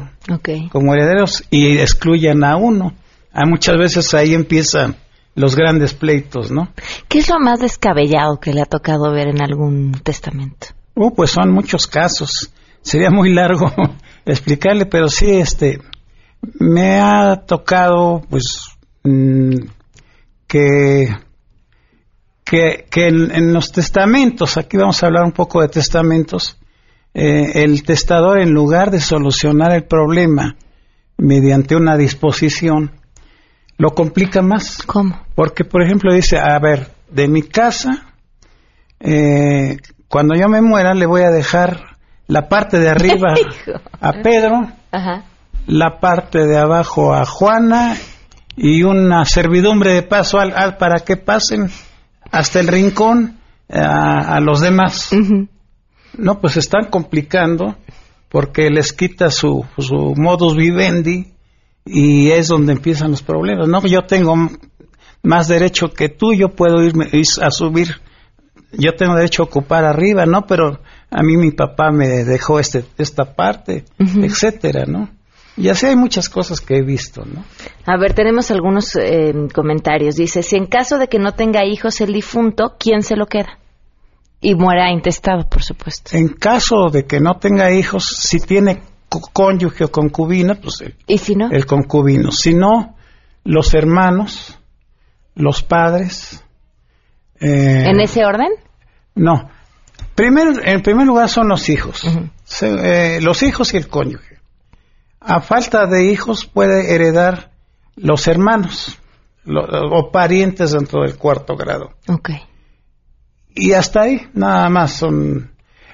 como 0.72 0.94
herederos 0.94 1.44
y 1.52 1.78
excluyan 1.78 2.44
a 2.44 2.58
uno. 2.58 2.96
Hay 3.34 3.50
muchas 3.50 3.78
veces 3.78 4.14
ahí 4.14 4.34
empiezan 4.34 4.96
los 5.36 5.56
grandes 5.56 5.94
pleitos, 5.94 6.52
¿no? 6.52 6.70
¿Qué 7.08 7.20
es 7.20 7.30
lo 7.30 7.40
más 7.40 7.60
descabellado 7.60 8.40
que 8.40 8.54
le 8.54 8.62
ha 8.62 8.66
tocado 8.66 9.12
ver 9.12 9.30
en 9.30 9.42
algún 9.42 9.94
testamento? 10.04 10.68
Uh, 10.96 11.14
pues 11.14 11.32
son 11.32 11.52
muchos 11.52 11.88
casos. 11.88 12.54
Sería 12.82 13.10
muy 13.10 13.34
largo 13.34 13.72
explicarle, 14.26 14.86
pero 14.86 15.08
sí, 15.08 15.30
este, 15.32 15.80
me 16.60 17.00
ha 17.00 17.38
tocado, 17.46 18.22
pues, 18.30 18.70
mm, 19.04 19.56
que, 20.48 21.16
que, 22.44 22.86
que 22.90 23.08
en, 23.08 23.54
los 23.54 23.72
testamentos, 23.72 24.58
aquí 24.58 24.78
vamos 24.78 25.02
a 25.02 25.08
hablar 25.08 25.24
un 25.24 25.32
poco 25.32 25.62
de 25.62 25.70
testamentos, 25.70 26.60
eh, 27.14 27.64
el 27.64 27.84
testador 27.84 28.40
en 28.40 28.52
lugar 28.52 28.92
de 28.92 29.00
solucionar 29.00 29.72
el 29.74 29.84
problema 29.84 30.56
mediante 31.18 31.76
una 31.76 31.96
disposición, 31.98 32.92
lo 33.82 33.96
complica 33.96 34.44
más. 34.44 34.84
¿Cómo? 34.84 35.20
Porque, 35.34 35.66
por 35.66 35.82
ejemplo, 35.82 36.14
dice, 36.14 36.38
a 36.38 36.60
ver, 36.60 36.92
de 37.10 37.28
mi 37.28 37.42
casa, 37.42 38.14
eh, 39.00 39.78
cuando 40.08 40.36
yo 40.36 40.48
me 40.50 40.62
muera, 40.62 40.94
le 40.94 41.08
voy 41.08 41.24
a 41.24 41.32
dejar 41.32 41.98
la 42.28 42.48
parte 42.48 42.78
de 42.78 42.90
arriba 42.90 43.34
a 44.00 44.12
Pedro, 44.22 44.68
la 45.66 46.00
parte 46.00 46.46
de 46.46 46.60
abajo 46.60 47.16
a 47.16 47.26
Juana 47.26 47.98
y 48.56 48.84
una 48.84 49.26
servidumbre 49.26 49.94
de 49.94 50.04
paso 50.04 50.38
al, 50.38 50.78
para 50.78 51.00
que 51.00 51.18
pasen 51.18 51.72
hasta 52.32 52.60
el 52.60 52.68
rincón 52.68 53.40
a, 53.68 54.40
los 54.42 54.62
demás. 54.62 55.10
No, 56.20 56.40
pues 56.40 56.56
están 56.56 56.92
complicando 56.92 57.78
porque 58.30 58.70
les 58.70 58.94
quita 58.94 59.32
su, 59.32 59.66
su 59.80 60.14
modus 60.16 60.56
vivendi 60.56 61.34
y 61.86 62.32
es 62.32 62.48
donde 62.48 62.74
empiezan 62.74 63.12
los 63.12 63.24
problemas. 63.24 63.68
No, 63.68 63.82
yo 63.86 64.04
tengo 64.04 64.36
más 65.24 65.48
derecho 65.48 65.92
que 65.94 66.10
tú, 66.10 66.34
yo 66.34 66.50
puedo 66.50 66.84
irme 66.84 67.10
a 67.42 67.52
subir, 67.52 68.02
yo 68.72 68.94
tengo 68.96 69.16
derecho 69.16 69.44
a 69.44 69.46
ocupar 69.46 69.86
arriba, 69.86 70.26
¿no? 70.26 70.46
Pero 70.46 70.80
a 71.10 71.24
mí 71.24 71.38
mi 71.38 71.52
papá 71.52 71.92
me 71.92 72.08
dejó 72.24 72.60
este, 72.60 72.86
esta 72.98 73.36
parte, 73.36 73.86
etcétera, 73.98 74.86
¿no? 74.86 75.10
Y 75.58 75.68
así 75.68 75.86
hay 75.86 75.96
muchas 75.96 76.30
cosas 76.30 76.62
que 76.62 76.78
he 76.78 76.82
visto, 76.82 77.26
¿no? 77.26 77.44
A 77.86 77.98
ver, 77.98 78.14
tenemos 78.14 78.52
algunos 78.52 78.96
eh, 78.96 79.34
comentarios. 79.54 80.16
Dice, 80.16 80.44
si 80.44 80.56
en 80.56 80.66
caso 80.66 80.98
de 80.98 81.08
que 81.08 81.20
no 81.20 81.34
tenga 81.34 81.66
hijos 81.66 82.00
el 82.00 82.14
difunto, 82.14 82.78
¿quién 82.80 83.04
se 83.04 83.18
lo 83.18 83.26
queda? 83.26 83.60
Y 84.40 84.56
muera 84.56 84.92
intestado, 84.92 85.48
por 85.48 85.62
supuesto. 85.62 86.18
En 86.18 86.30
caso 86.30 86.90
de 86.90 87.06
que 87.06 87.20
no 87.20 87.38
tenga 87.38 87.72
hijos, 87.72 88.06
si 88.06 88.40
tiene 88.40 88.82
cónyuge 89.20 89.86
o 89.86 89.92
concubina, 89.92 90.56
pues 90.56 90.82
el, 90.82 90.96
¿Y 91.08 91.18
si 91.18 91.36
no? 91.36 91.50
el 91.52 91.66
concubino. 91.66 92.32
Si 92.32 92.54
no, 92.54 92.96
los 93.44 93.74
hermanos, 93.74 94.58
los 95.36 95.64
padres. 95.64 96.44
Eh, 97.40 97.86
¿En 97.88 98.00
ese 98.00 98.26
orden? 98.26 98.50
No. 99.16 99.50
Primero, 100.16 100.52
en 100.64 100.82
primer 100.82 101.08
lugar 101.08 101.30
son 101.30 101.48
los 101.48 101.68
hijos. 101.70 102.04
Eh, 102.62 103.20
los 103.22 103.44
hijos 103.44 103.74
y 103.74 103.78
el 103.78 103.88
cónyuge. 103.88 104.40
A 105.20 105.42
falta 105.42 105.86
de 105.86 106.12
hijos 106.12 106.46
puede 106.46 106.94
heredar 106.94 107.52
los 107.96 108.28
hermanos 108.28 108.98
o 109.46 110.12
parientes 110.12 110.72
dentro 110.72 111.02
del 111.02 111.18
cuarto 111.18 111.56
grado. 111.56 111.92
Ok. 112.08 112.30
Y 113.54 113.74
hasta 113.74 114.04
ahí, 114.04 114.28
nada 114.34 114.70
más 114.70 114.94
son 114.94 115.51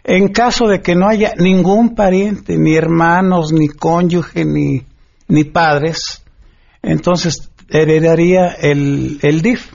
en 0.07 0.29
caso 0.29 0.67
de 0.67 0.81
que 0.81 0.95
no 0.95 1.09
haya 1.09 1.33
ningún 1.37 1.93
pariente, 1.93 2.57
ni 2.57 2.75
hermanos, 2.75 3.51
ni 3.51 3.67
cónyuge, 3.67 4.45
ni, 4.45 4.85
ni 5.27 5.43
padres, 5.43 6.23
entonces 6.81 7.51
heredaría 7.69 8.47
el, 8.47 9.19
el 9.21 9.41
DIF. 9.41 9.73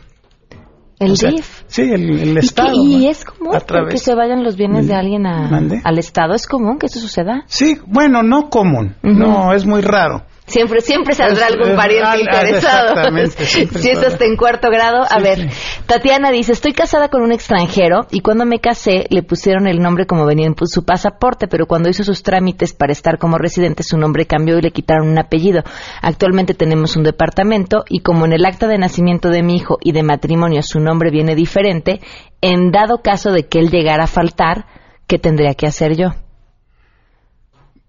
¿El 0.98 1.16
DIF? 1.16 1.64
Sí, 1.66 1.82
el, 1.82 2.38
Estado. 2.38 2.72
¿Y, 2.74 3.08
es 3.08 3.26
común 3.26 3.52
que 3.90 3.98
se 3.98 4.14
vayan 4.14 4.42
los 4.42 4.56
bienes 4.56 4.88
de 4.88 4.94
alguien 4.94 5.26
al 5.26 5.98
Estado? 5.98 6.32
¿Es 6.32 6.46
común 6.46 6.78
que 6.78 6.86
eso 6.86 6.98
suceda? 6.98 7.44
Sí, 7.46 7.78
bueno, 7.86 8.22
no 8.22 8.48
común, 8.48 8.96
no, 9.02 9.52
es 9.52 9.66
muy 9.66 9.82
raro. 9.82 10.24
Siempre, 10.52 10.82
siempre 10.82 11.14
saldrá 11.14 11.46
algún 11.46 11.74
pariente 11.74 12.20
interesado. 12.20 12.94
si 13.26 13.90
eso 13.90 14.06
está 14.06 14.26
en 14.26 14.36
cuarto 14.36 14.68
grado. 14.68 15.02
A 15.08 15.18
ver, 15.18 15.48
Tatiana 15.86 16.30
dice, 16.30 16.52
estoy 16.52 16.74
casada 16.74 17.08
con 17.08 17.22
un 17.22 17.32
extranjero 17.32 18.06
y 18.10 18.20
cuando 18.20 18.44
me 18.44 18.60
casé 18.60 19.06
le 19.08 19.22
pusieron 19.22 19.66
el 19.66 19.78
nombre 19.78 20.04
como 20.04 20.26
venía 20.26 20.46
en 20.46 20.54
su 20.66 20.84
pasaporte, 20.84 21.48
pero 21.48 21.64
cuando 21.66 21.88
hizo 21.88 22.04
sus 22.04 22.22
trámites 22.22 22.74
para 22.74 22.92
estar 22.92 23.16
como 23.16 23.38
residente 23.38 23.82
su 23.82 23.96
nombre 23.96 24.26
cambió 24.26 24.58
y 24.58 24.60
le 24.60 24.72
quitaron 24.72 25.08
un 25.08 25.18
apellido. 25.18 25.62
Actualmente 26.02 26.52
tenemos 26.52 26.96
un 26.96 27.02
departamento 27.02 27.84
y 27.88 28.00
como 28.00 28.26
en 28.26 28.34
el 28.34 28.44
acta 28.44 28.68
de 28.68 28.76
nacimiento 28.76 29.30
de 29.30 29.42
mi 29.42 29.56
hijo 29.56 29.78
y 29.80 29.92
de 29.92 30.02
matrimonio 30.02 30.60
su 30.62 30.80
nombre 30.80 31.10
viene 31.10 31.34
diferente, 31.34 32.02
en 32.42 32.72
dado 32.72 33.00
caso 33.00 33.32
de 33.32 33.48
que 33.48 33.58
él 33.58 33.70
llegara 33.70 34.04
a 34.04 34.06
faltar, 34.06 34.66
¿qué 35.06 35.18
tendría 35.18 35.54
que 35.54 35.66
hacer 35.66 35.96
yo? 35.96 36.08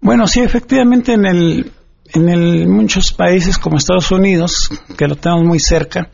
Bueno, 0.00 0.26
sí, 0.26 0.40
efectivamente 0.40 1.12
en 1.12 1.26
el 1.26 1.72
en 2.14 2.70
muchos 2.70 3.12
países 3.12 3.58
como 3.58 3.76
Estados 3.76 4.10
Unidos, 4.10 4.70
que 4.96 5.08
lo 5.08 5.16
tenemos 5.16 5.44
muy 5.44 5.58
cerca, 5.58 6.10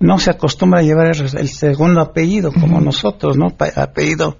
no 0.00 0.18
se 0.18 0.30
acostumbra 0.30 0.80
a 0.80 0.82
llevar 0.82 1.08
el, 1.08 1.48
segundo 1.48 2.00
apellido 2.00 2.52
como 2.52 2.80
nosotros, 2.80 3.36
¿no? 3.36 3.54
apellido 3.76 4.38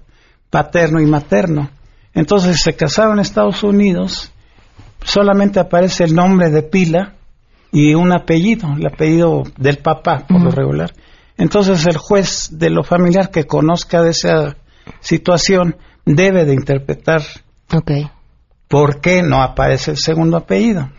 paterno 0.49 0.99
y 0.99 1.05
materno. 1.05 1.69
Entonces 2.13 2.61
se 2.61 2.73
casaron 2.73 3.13
en 3.13 3.19
Estados 3.19 3.63
Unidos, 3.63 4.31
solamente 5.03 5.59
aparece 5.59 6.03
el 6.05 6.15
nombre 6.15 6.49
de 6.49 6.63
pila 6.63 7.13
y 7.71 7.93
un 7.93 8.13
apellido, 8.13 8.73
el 8.77 8.87
apellido 8.87 9.43
del 9.57 9.77
papá, 9.79 10.25
por 10.27 10.41
lo 10.41 10.49
regular. 10.49 10.93
Entonces 11.37 11.85
el 11.85 11.97
juez 11.97 12.49
de 12.51 12.69
lo 12.69 12.83
familiar 12.83 13.29
que 13.29 13.43
conozca 13.43 14.01
de 14.01 14.11
esa 14.11 14.55
situación 15.01 15.75
debe 16.05 16.45
de 16.45 16.53
interpretar 16.53 17.21
okay. 17.73 18.09
¿Por 18.67 18.99
qué 18.99 19.21
no 19.21 19.41
aparece 19.41 19.91
el 19.91 19.97
segundo 19.97 20.37
apellido? 20.37 20.89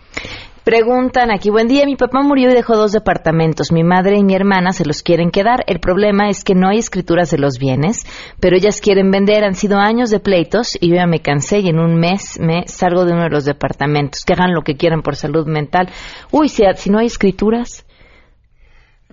Preguntan 0.67 1.31
aquí, 1.31 1.49
buen 1.49 1.69
día, 1.69 1.87
mi 1.87 1.95
papá 1.95 2.23
murió 2.23 2.51
y 2.51 2.55
dejó 2.55 2.77
dos 2.77 2.91
departamentos. 2.91 3.71
Mi 3.71 3.85
madre 3.85 4.19
y 4.19 4.25
mi 4.25 4.35
hermana 4.35 4.73
se 4.73 4.85
los 4.85 5.05
quieren 5.05 5.31
quedar. 5.31 5.63
El 5.69 5.79
problema 5.79 6.29
es 6.29 6.43
que 6.43 6.57
no 6.57 6.69
hay 6.69 6.79
escrituras 6.79 7.31
de 7.31 7.39
los 7.39 7.61
bienes, 7.61 8.05
pero 8.41 8.57
ellas 8.57 8.81
quieren 8.81 9.13
vender. 9.13 9.45
Han 9.45 9.55
sido 9.55 9.79
años 9.79 10.11
de 10.11 10.19
pleitos 10.19 10.77
y 10.81 10.89
yo 10.89 10.97
ya 10.97 11.07
me 11.07 11.21
cansé 11.21 11.61
y 11.61 11.69
en 11.69 11.79
un 11.79 11.95
mes 12.01 12.41
me 12.41 12.67
salgo 12.67 13.05
de 13.05 13.13
uno 13.13 13.23
de 13.23 13.31
los 13.31 13.45
departamentos. 13.45 14.25
Que 14.25 14.33
hagan 14.33 14.55
lo 14.55 14.63
que 14.63 14.77
quieran 14.77 15.03
por 15.03 15.15
salud 15.15 15.47
mental. 15.47 15.89
Uy, 16.33 16.49
si, 16.49 16.65
si 16.75 16.91
no 16.91 16.99
hay 16.99 17.07
escrituras. 17.07 17.86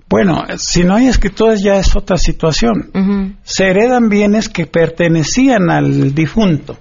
Bueno, 0.10 0.46
si 0.58 0.84
no 0.84 0.96
hay 0.96 1.08
escrituras 1.08 1.62
ya 1.64 1.78
es 1.78 1.96
otra 1.96 2.18
situación. 2.18 3.38
Se 3.44 3.66
heredan 3.66 4.10
bienes 4.10 4.50
que 4.50 4.68
pertenecían 4.68 5.70
al 5.70 6.14
difunto 6.14 6.78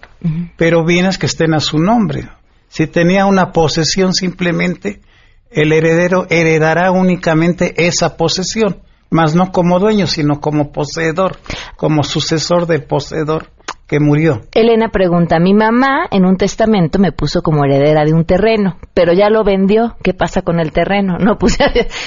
pero 0.57 0.85
bienes 0.85 1.19
que 1.19 1.27
estén 1.27 1.55
a 1.55 1.61
su 1.61 1.79
nombre. 1.79 2.29
Si 2.69 2.87
tenía 2.87 3.27
una 3.27 3.53
posesión 3.53 4.15
simplemente, 4.15 5.01
el 5.51 5.73
heredero 5.73 6.27
heredará 6.31 6.91
únicamente 6.91 7.87
esa 7.87 8.17
posesión, 8.17 8.79
mas 9.11 9.35
no 9.35 9.53
como 9.53 9.79
dueño, 9.79 10.07
sino 10.07 10.41
como 10.41 10.73
poseedor, 10.73 11.39
como 11.77 12.03
sucesor 12.03 12.67
del 12.67 12.85
poseedor 12.85 13.51
que 13.92 14.00
murió. 14.00 14.40
Elena 14.55 14.88
pregunta, 14.88 15.38
mi 15.38 15.52
mamá 15.52 16.07
en 16.11 16.24
un 16.24 16.38
testamento 16.38 16.98
me 16.98 17.12
puso 17.12 17.42
como 17.42 17.62
heredera 17.66 18.07
de 18.07 18.14
un 18.14 18.24
terreno, 18.24 18.78
pero 18.94 19.12
ya 19.12 19.28
lo 19.28 19.44
vendió, 19.44 19.96
¿qué 20.02 20.14
pasa 20.14 20.40
con 20.40 20.61
el 20.61 20.72
terreno? 20.72 21.18
No, 21.18 21.37
pues 21.38 21.59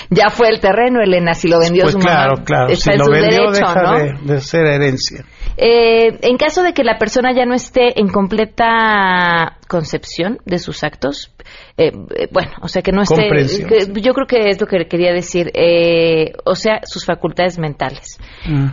ya, 0.10 0.32
fue 0.32 0.50
el 0.50 0.60
terreno, 0.60 1.00
Elena, 1.00 1.36
si 1.36 1.48
lo 1.48 1.60
vendió 1.60 1.84
pues 1.84 1.94
su 1.94 2.00
claro, 2.00 2.44
Claro, 2.44 2.76
si 2.76 2.98
lo 2.98 3.08
vendió, 3.08 3.52
deja 3.52 4.16
de, 4.24 4.42
ser 4.42 4.66
herencia. 4.66 5.26
Eh, 5.58 6.18
en 6.24 6.38
caso 6.38 6.64
de 6.64 6.74
que 6.74 6.84
la 6.84 6.98
persona 6.98 7.34
ya 7.36 7.46
no 7.46 7.54
esté 7.54 8.00
en 8.00 8.08
completa 8.08 9.60
concepción 9.68 10.40
de 10.44 10.58
sus 10.58 10.84
actos, 10.84 11.36
eh, 11.78 11.92
eh, 12.16 12.28
bueno, 12.32 12.52
o 12.64 12.68
sea 12.68 12.82
que 12.82 12.92
no 12.92 13.04
esté, 13.04 13.30
yo 14.02 14.14
creo 14.14 14.26
que 14.26 14.50
es 14.50 14.60
lo 14.60 14.66
que 14.66 14.88
quería 14.88 15.14
decir, 15.14 15.52
o 16.46 16.56
sea, 16.56 16.80
sus 16.84 17.06
facultades 17.06 17.60
mentales. 17.60 18.18
Mm. 18.48 18.70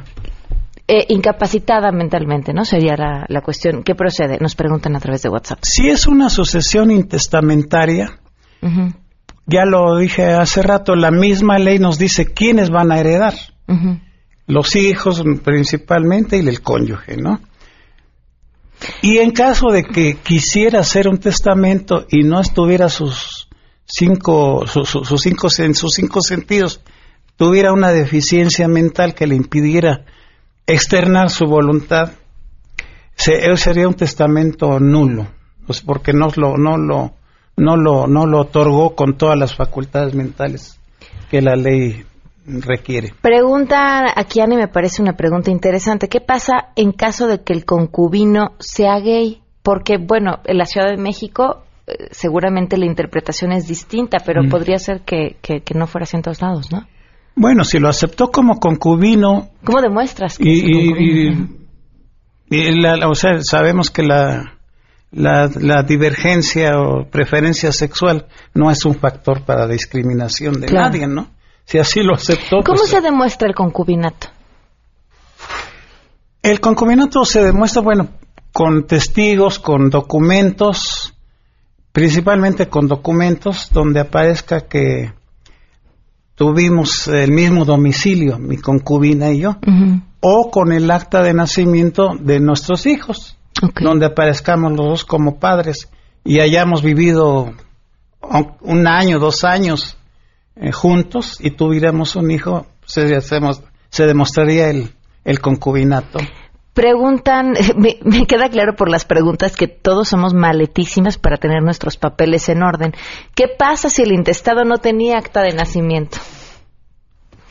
Incapacitada 1.09 1.93
mentalmente, 1.93 2.53
¿no? 2.53 2.65
Sería 2.65 2.97
la, 2.97 3.41
cuestión. 3.41 3.83
¿Qué 3.83 3.95
procede? 3.95 4.39
Nos 4.41 4.55
preguntan 4.55 4.97
a 4.97 5.01
través 5.01 5.23
de 5.23 5.29
WhatsApp. 5.29 5.59
Si 5.63 5.89
es 5.89 6.07
una 6.07 6.29
sucesión 6.29 6.91
intestamentaria, 6.91 8.19
ya 9.47 9.65
lo 9.65 9.97
dije 9.97 10.25
hace 10.27 10.63
rato, 10.63 10.95
la 10.95 11.11
misma 11.11 11.59
ley 11.59 11.79
nos 11.79 11.99
dice 11.99 12.33
quiénes 12.33 12.71
van 12.71 12.93
a 12.93 12.99
heredar 12.99 13.35
los 14.47 14.77
hijos 14.77 15.23
principalmente 15.45 16.37
y 16.37 16.47
el 16.47 16.61
cónyuge, 16.61 17.17
¿no? 17.17 17.41
Y 19.01 19.19
en 19.19 19.31
caso 19.31 19.69
de 19.69 19.85
que 19.85 20.17
quisiera 20.17 20.81
hacer 20.81 21.09
un 21.09 21.19
testamento 21.19 22.07
y 22.11 22.25
no 22.25 22.41
estuviera 22.41 22.89
sus, 22.89 23.49
cinco, 23.85 24.67
sus 24.67 25.23
cinco, 25.23 25.49
en 25.59 25.75
sus 25.75 25.95
cinco 25.95 26.21
sentidos 26.21 26.81
tuviera 27.37 27.73
una 27.73 27.93
deficiencia 27.93 28.69
mental 28.69 29.15
que 29.15 29.27
le 29.27 29.35
impidiera 29.35 30.05
externar 30.67 31.31
su 31.31 31.47
voluntad, 31.47 32.13
se, 33.15 33.57
sería 33.57 33.89
un 33.89 33.95
testamento 33.95 34.79
nulo, 34.81 35.27
pues 35.67 35.81
porque 35.81 36.13
no 36.13 36.29
lo, 36.37 36.57
no 36.57 36.77
lo, 36.77 37.13
no 37.57 37.77
lo, 37.77 38.07
no 38.07 38.27
lo 38.27 38.41
otorgó 38.41 38.95
con 38.95 39.17
todas 39.17 39.39
las 39.39 39.55
facultades 39.55 40.15
mentales 40.15 40.79
que 41.31 41.41
la 41.41 41.57
ley 41.57 42.05
requiere. 42.47 43.15
Pregunta 43.21 44.13
aquí, 44.15 44.41
Ani, 44.41 44.57
me 44.57 44.69
parece 44.69 45.03
una 45.03 45.15
pregunta 45.15 45.51
interesante. 45.51 46.09
¿Qué 46.09 46.21
pasa 46.21 46.71
en 46.77 46.93
caso 46.93 47.27
de 47.27 47.43
que 47.43 47.53
el 47.53 47.65
concubino 47.65 48.53
sea 48.59 48.99
gay? 48.99 49.43
Porque, 49.63 49.97
bueno, 49.99 50.41
en 50.45 50.59
la 50.59 50.67
Ciudad 50.67 50.91
de 50.91 50.97
México 50.97 51.63
eh, 51.87 52.09
seguramente 52.11 52.77
la 52.77 52.87
interpretación 52.87 53.53
es 53.53 53.67
distinta, 53.67 54.19
pero 54.25 54.43
mm. 54.43 54.49
podría 54.49 54.79
ser 54.79 55.01
que, 55.01 55.37
que, 55.43 55.63
no 55.75 55.87
fuera 55.87 56.05
así 56.05 56.17
en 56.17 56.23
todos 56.23 56.41
lados, 56.41 56.71
¿no? 56.71 56.87
Bueno, 57.35 57.65
si 57.65 57.79
lo 57.79 57.89
aceptó 57.89 58.31
como 58.31 58.61
concubino. 58.61 59.51
¿Cómo 59.65 59.81
demuestras 59.81 60.39
que 60.39 60.49
y, 60.49 61.31
y, 62.51 62.87
o 63.05 63.15
sea, 63.15 63.41
sabemos 63.43 63.91
que 63.91 64.03
la, 64.03 64.59
la, 65.13 65.83
divergencia 65.83 66.79
o 66.79 67.09
preferencia 67.09 67.73
sexual 67.73 68.27
no 68.55 68.71
es 68.71 68.85
un 68.85 68.95
factor 68.95 69.45
para 69.45 69.67
discriminación 69.67 70.61
de 70.61 70.73
nadie, 70.73 71.07
¿no? 71.07 71.31
Si 71.65 71.79
así 71.79 72.03
lo 72.03 72.15
aceptó. 72.15 72.59
¿Cómo 72.65 72.79
pues, 72.79 72.91
se 72.91 73.01
demuestra 73.01 73.49
el 73.49 73.55
concubinato? 73.55 74.29
El 76.43 76.61
concubinato 76.61 77.25
se 77.25 77.43
demuestra, 77.43 77.83
bueno, 77.83 78.09
con 78.53 78.87
testigos, 78.87 79.59
con 79.59 79.91
documentos, 79.91 81.15
principalmente 81.93 82.69
con 82.69 82.89
documentos 82.89 83.71
donde 83.73 84.01
aparezca 84.01 84.63
que 84.63 85.13
tuvimos 86.35 87.09
el 87.09 87.31
mismo 87.33 87.65
domicilio, 87.65 88.39
mi 88.39 88.57
concubina 88.57 89.31
y 89.31 89.41
yo, 89.41 89.57
o 90.21 90.51
con 90.51 90.73
el 90.73 90.91
acta 90.91 91.23
de 91.23 91.35
nacimiento 91.35 92.15
de 92.19 92.41
nuestros 92.41 92.87
hijos, 92.87 93.37
donde 93.81 94.07
aparezcamos 94.07 94.73
los 94.73 94.87
dos 94.87 95.05
como 95.05 95.39
padres 95.39 95.89
y 96.25 96.41
hayamos 96.41 96.83
vivido 96.83 97.53
un 98.61 98.87
año, 98.87 99.19
dos 99.19 99.45
años 99.45 99.97
eh, 100.57 100.73
juntos 100.73 101.39
y 101.41 101.51
tuviéramos 101.51 102.17
un 102.17 102.31
hijo, 102.31 102.67
se, 102.87 103.21
se 103.21 104.07
demostraría 104.07 104.71
el, 104.71 104.91
el 105.25 105.41
concubinato. 105.41 106.19
Preguntan, 106.75 107.53
me, 107.77 107.99
me, 108.03 108.27
queda 108.27 108.49
claro 108.49 108.75
por 108.77 108.89
las 108.89 109.05
preguntas 109.05 109.57
que 109.57 109.69
todos 109.69 110.09
somos 110.09 110.35
maletísimas 110.35 111.19
para 111.19 111.37
tener 111.37 111.63
nuestros 111.63 111.97
papeles 111.97 112.49
en 112.49 112.63
orden. 112.63 112.93
¿Qué 113.35 113.47
pasa 113.49 113.91
si 113.91 114.03
el 114.03 114.13
intestado 114.13 114.65
no 114.65 114.79
tenía 114.79 115.19
acta 115.19 115.43
de 115.43 115.53
nacimiento? 115.53 116.19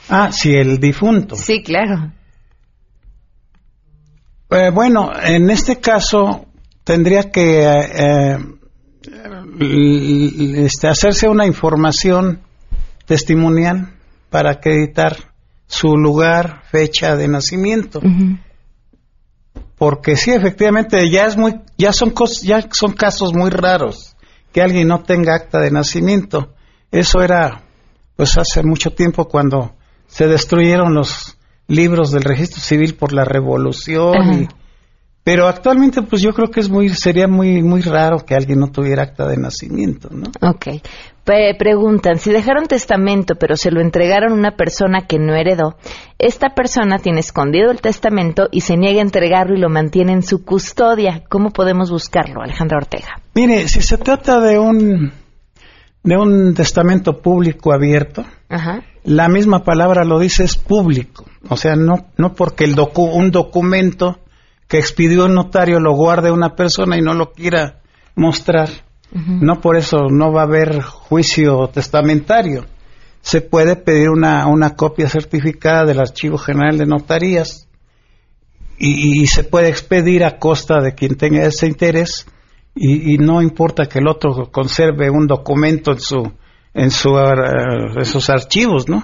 Ah, 0.10 0.32
si 0.32 0.56
el 0.56 0.80
difunto. 0.80 1.36
Sí, 1.36 1.62
claro. 1.62 2.12
Eh, 4.50 4.70
bueno, 4.74 5.12
en 5.24 5.50
este 5.50 5.80
caso 5.80 6.48
tendría 6.84 7.32
que 7.32 7.64
eh, 7.64 8.38
este, 10.66 10.88
hacerse 10.88 11.30
una 11.30 11.46
información 11.46 12.42
testimonial 13.06 13.94
para 14.30 14.52
acreditar 14.52 15.16
su 15.68 15.96
lugar, 15.96 16.64
fecha 16.70 17.16
de 17.16 17.28
nacimiento 17.30 18.02
porque 19.82 20.16
sí, 20.16 20.30
efectivamente, 20.30 21.10
ya 21.10 21.26
es 21.26 21.36
muy, 21.36 21.60
ya 21.76 21.92
son 21.92 22.14
ya 22.44 22.68
son 22.70 22.94
casos 22.94 23.34
muy 23.34 23.50
raros 23.50 24.16
que 24.54 24.62
alguien 24.62 24.88
no 24.88 25.02
tenga 25.02 25.34
acta 25.34 25.60
de 25.60 25.72
nacimiento. 25.72 26.54
Eso 26.92 27.24
era, 27.24 27.64
pues 28.16 28.38
hace 28.38 28.62
mucho 28.62 28.92
tiempo 28.92 29.28
cuando 29.28 29.74
se 30.06 30.28
destruyeron 30.28 30.94
los 30.94 31.36
libros 31.66 32.12
del 32.12 32.22
registro 32.22 32.62
civil 32.62 32.94
por 32.94 33.12
la 33.12 33.26
revolución 33.26 34.50
pero 35.24 35.48
actualmente 35.48 36.02
pues 36.02 36.22
yo 36.22 36.34
creo 36.34 36.50
que 36.50 36.60
es 36.60 36.70
muy 36.70 36.90
sería 36.90 37.28
muy 37.28 37.62
muy 37.62 37.82
raro 37.82 38.26
que 38.26 38.36
alguien 38.36 38.60
no 38.60 38.72
tuviera 38.72 39.04
acta 39.04 39.28
de 39.28 39.38
nacimiento 39.38 40.10
no 40.12 40.26
Ok 40.42 40.68
preguntan, 41.24 42.18
si 42.18 42.32
dejaron 42.32 42.66
testamento 42.66 43.36
pero 43.36 43.56
se 43.56 43.72
lo 43.72 43.82
entregaron 43.82 44.32
a 44.32 44.36
una 44.36 44.52
persona 44.56 45.06
que 45.08 45.20
no 45.20 45.36
heredó, 45.36 45.76
esta 46.20 46.50
persona 46.50 47.00
tiene 47.00 47.20
escondido 47.20 47.72
el 47.72 47.82
testamento 47.82 48.48
y 48.52 48.62
se 48.62 48.78
niega 48.78 49.00
a 49.00 49.04
entregarlo 49.04 49.56
y 49.56 49.60
lo 49.60 49.70
mantiene 49.70 50.14
en 50.14 50.24
su 50.24 50.44
custodia. 50.44 51.24
¿Cómo 51.30 51.52
podemos 51.52 51.92
buscarlo, 51.92 52.42
Alejandra 52.42 52.78
Ortega? 52.78 53.22
Mire, 53.36 53.68
si 53.68 53.82
se 53.82 53.98
trata 53.98 54.40
de 54.40 54.60
un 54.60 55.14
de 56.04 56.18
un 56.18 56.56
testamento 56.56 57.22
público 57.22 57.72
abierto, 57.74 58.26
la 59.04 59.30
misma 59.30 59.64
palabra 59.64 60.04
lo 60.04 60.20
dice 60.20 60.44
es 60.44 60.58
público, 60.58 61.26
o 61.48 61.58
sea, 61.58 61.76
no 61.76 62.08
no 62.18 62.34
porque 62.34 62.64
el 62.64 62.76
un 62.96 63.32
documento 63.32 64.20
que 64.68 64.80
expidió 64.80 65.26
un 65.26 65.36
notario 65.36 65.80
lo 65.80 65.94
guarde 65.94 66.32
una 66.32 66.56
persona 66.56 66.98
y 66.98 67.02
no 67.02 67.14
lo 67.14 67.34
quiera 67.34 67.82
mostrar 68.16 68.70
no 69.14 69.60
por 69.60 69.78
eso 69.78 70.08
no 70.10 70.32
va 70.32 70.42
a 70.42 70.46
haber 70.46 70.82
juicio 70.82 71.68
testamentario. 71.68 72.66
Se 73.22 73.42
puede 73.42 73.76
pedir 73.76 74.10
una, 74.10 74.48
una 74.48 74.72
copia 74.72 75.10
certificada 75.10 75.86
del 75.86 76.00
Archivo 76.00 76.38
General 76.38 76.78
de 76.78 76.86
Notarías 76.86 77.68
y, 78.84 79.28
se 79.28 79.44
puede 79.44 79.70
expedir 79.70 80.24
a 80.24 80.40
costa 80.40 80.82
de 80.82 80.96
quien 80.96 81.16
tenga 81.16 81.46
ese 81.46 81.68
interés 81.68 82.26
y, 82.74 83.18
no 83.18 83.42
importa 83.42 83.86
que 83.86 84.00
el 84.00 84.08
otro 84.08 84.50
conserve 84.52 85.10
un 85.12 85.28
documento 85.28 85.92
en 85.92 86.00
su 86.00 86.32
en, 86.74 86.90
su, 86.90 87.10
uh, 87.12 87.98
en 87.98 88.06
sus 88.06 88.30
archivos, 88.30 88.88
¿no? 88.88 89.04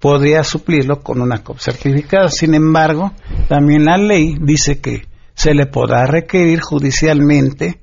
Podría 0.00 0.42
suplirlo 0.42 1.00
con 1.00 1.20
una 1.22 1.42
copia 1.42 1.72
certificada. 1.72 2.28
Sin 2.28 2.52
embargo, 2.52 3.12
también 3.48 3.84
la 3.84 3.96
ley 3.96 4.36
dice 4.40 4.80
que 4.80 5.06
se 5.34 5.54
le 5.54 5.66
podrá 5.66 6.04
requerir 6.06 6.60
judicialmente 6.60 7.80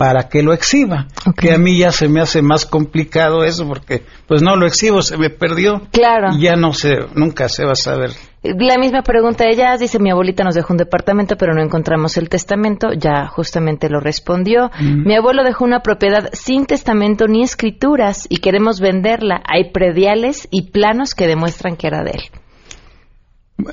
para 0.00 0.30
que 0.30 0.42
lo 0.42 0.54
exhiba. 0.54 1.08
Que 1.36 1.52
a 1.52 1.58
mí 1.58 1.76
ya 1.76 1.92
se 1.92 2.08
me 2.08 2.22
hace 2.22 2.40
más 2.40 2.64
complicado 2.64 3.44
eso 3.44 3.68
porque 3.68 4.02
pues 4.26 4.40
no 4.40 4.56
lo 4.56 4.66
exhibo, 4.66 5.02
se 5.02 5.18
me 5.18 5.28
perdió. 5.28 5.82
Claro. 5.92 6.28
Y 6.32 6.44
ya 6.44 6.56
no 6.56 6.72
sé, 6.72 7.00
nunca 7.14 7.50
se 7.50 7.66
va 7.66 7.72
a 7.72 7.74
saber. 7.74 8.12
La 8.42 8.78
misma 8.78 9.02
pregunta 9.02 9.44
ella 9.46 9.76
dice, 9.76 9.98
mi 9.98 10.10
abuelita 10.10 10.42
nos 10.42 10.54
dejó 10.54 10.72
un 10.72 10.78
departamento 10.78 11.36
pero 11.36 11.52
no 11.52 11.62
encontramos 11.62 12.16
el 12.16 12.30
testamento, 12.30 12.94
ya 12.96 13.26
justamente 13.26 13.90
lo 13.90 14.00
respondió. 14.00 14.70
Mi 14.80 15.14
abuelo 15.14 15.44
dejó 15.44 15.66
una 15.66 15.80
propiedad 15.80 16.30
sin 16.32 16.64
testamento 16.64 17.26
ni 17.26 17.42
escrituras 17.42 18.26
y 18.30 18.38
queremos 18.38 18.80
venderla. 18.80 19.42
Hay 19.44 19.70
prediales 19.70 20.48
y 20.50 20.70
planos 20.70 21.14
que 21.14 21.26
demuestran 21.26 21.76
que 21.76 21.88
era 21.88 22.02
de 22.02 22.12
él. 22.12 22.22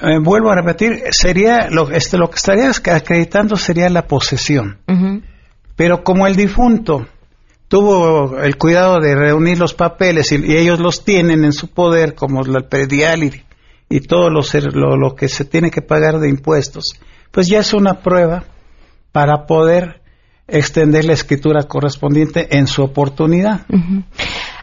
Eh, 0.02 0.20
vuelvo 0.22 0.52
a 0.52 0.56
repetir, 0.56 1.02
sería 1.12 1.70
lo, 1.70 1.90
este, 1.92 2.18
lo 2.18 2.30
que 2.30 2.36
estarías 2.36 2.82
acreditando 2.86 3.56
sería 3.56 3.90
la 3.90 4.08
posesión. 4.08 4.80
Pero 5.78 6.04
como 6.04 6.28
el 6.28 6.36
difunto 6.36 7.06
tuvo 7.70 8.40
el 8.40 8.58
cuidado 8.58 9.00
de 9.00 9.16
reunir 9.16 9.60
los 9.60 9.74
papeles 9.74 10.32
y, 10.32 10.58
ellos 10.58 10.80
los 10.80 11.06
tienen 11.06 11.46
en 11.46 11.54
su 11.54 11.70
poder, 11.70 12.16
como 12.16 12.42
el 12.44 12.66
predial 12.66 13.24
y, 13.24 14.00
todo 14.02 14.30
lo, 14.30 14.42
lo, 14.98 15.16
que 15.16 15.30
se 15.30 15.46
tiene 15.46 15.72
que 15.72 15.82
pagar 15.82 16.20
de 16.20 16.30
impuestos, 16.30 17.00
pues 17.32 17.48
ya 17.48 17.60
es 17.60 17.74
una 17.74 18.02
prueba 18.02 18.44
para 19.12 19.46
poder 19.46 20.02
extender 20.48 21.06
la 21.06 21.14
escritura 21.14 21.64
correspondiente 21.64 22.58
en 22.58 22.68
su 22.68 22.82
oportunidad. 22.82 23.62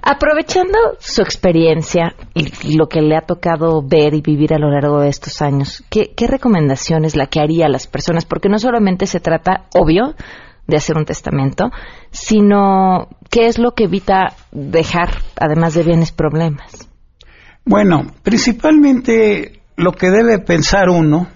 Aprovechando 0.03 0.77
su 0.98 1.22
experiencia 1.22 2.14
y, 2.35 2.77
lo 2.77 2.88
que 2.88 3.00
le 3.03 3.16
ha 3.16 3.20
tocado 3.20 3.83
ver 3.83 4.14
y 4.14 4.20
vivir 4.20 4.53
a 4.53 4.59
lo 4.59 4.68
largo 4.68 5.00
de 5.00 5.11
estos 5.11 5.40
años, 5.42 5.85
¿qué, 5.90 6.12
¿qué 6.16 6.27
recomendación 6.27 7.05
es 7.05 7.14
la 7.14 7.27
que 7.27 7.40
haría 7.40 7.66
a 7.66 7.70
las 7.70 7.87
personas? 7.87 8.24
Porque 8.24 8.48
no 8.48 8.59
solamente 8.59 9.07
se 9.07 9.20
trata, 9.20 9.66
obvio, 9.74 10.14
de 10.66 10.77
hacer 10.77 10.96
un 10.96 11.05
testamento, 11.05 11.70
sino 12.11 13.09
qué 13.31 13.46
es 13.46 13.59
lo 13.59 13.72
que 13.72 13.85
evita 13.85 14.35
dejar, 14.53 15.22
además 15.37 15.74
de 15.74 15.83
bienes, 15.83 16.12
problemas. 16.12 16.88
Bueno, 17.64 18.12
principalmente 18.22 19.62
lo 19.77 19.92
que 19.92 20.11
debe 20.11 20.38
pensar 20.38 20.88
uno, 20.88 21.29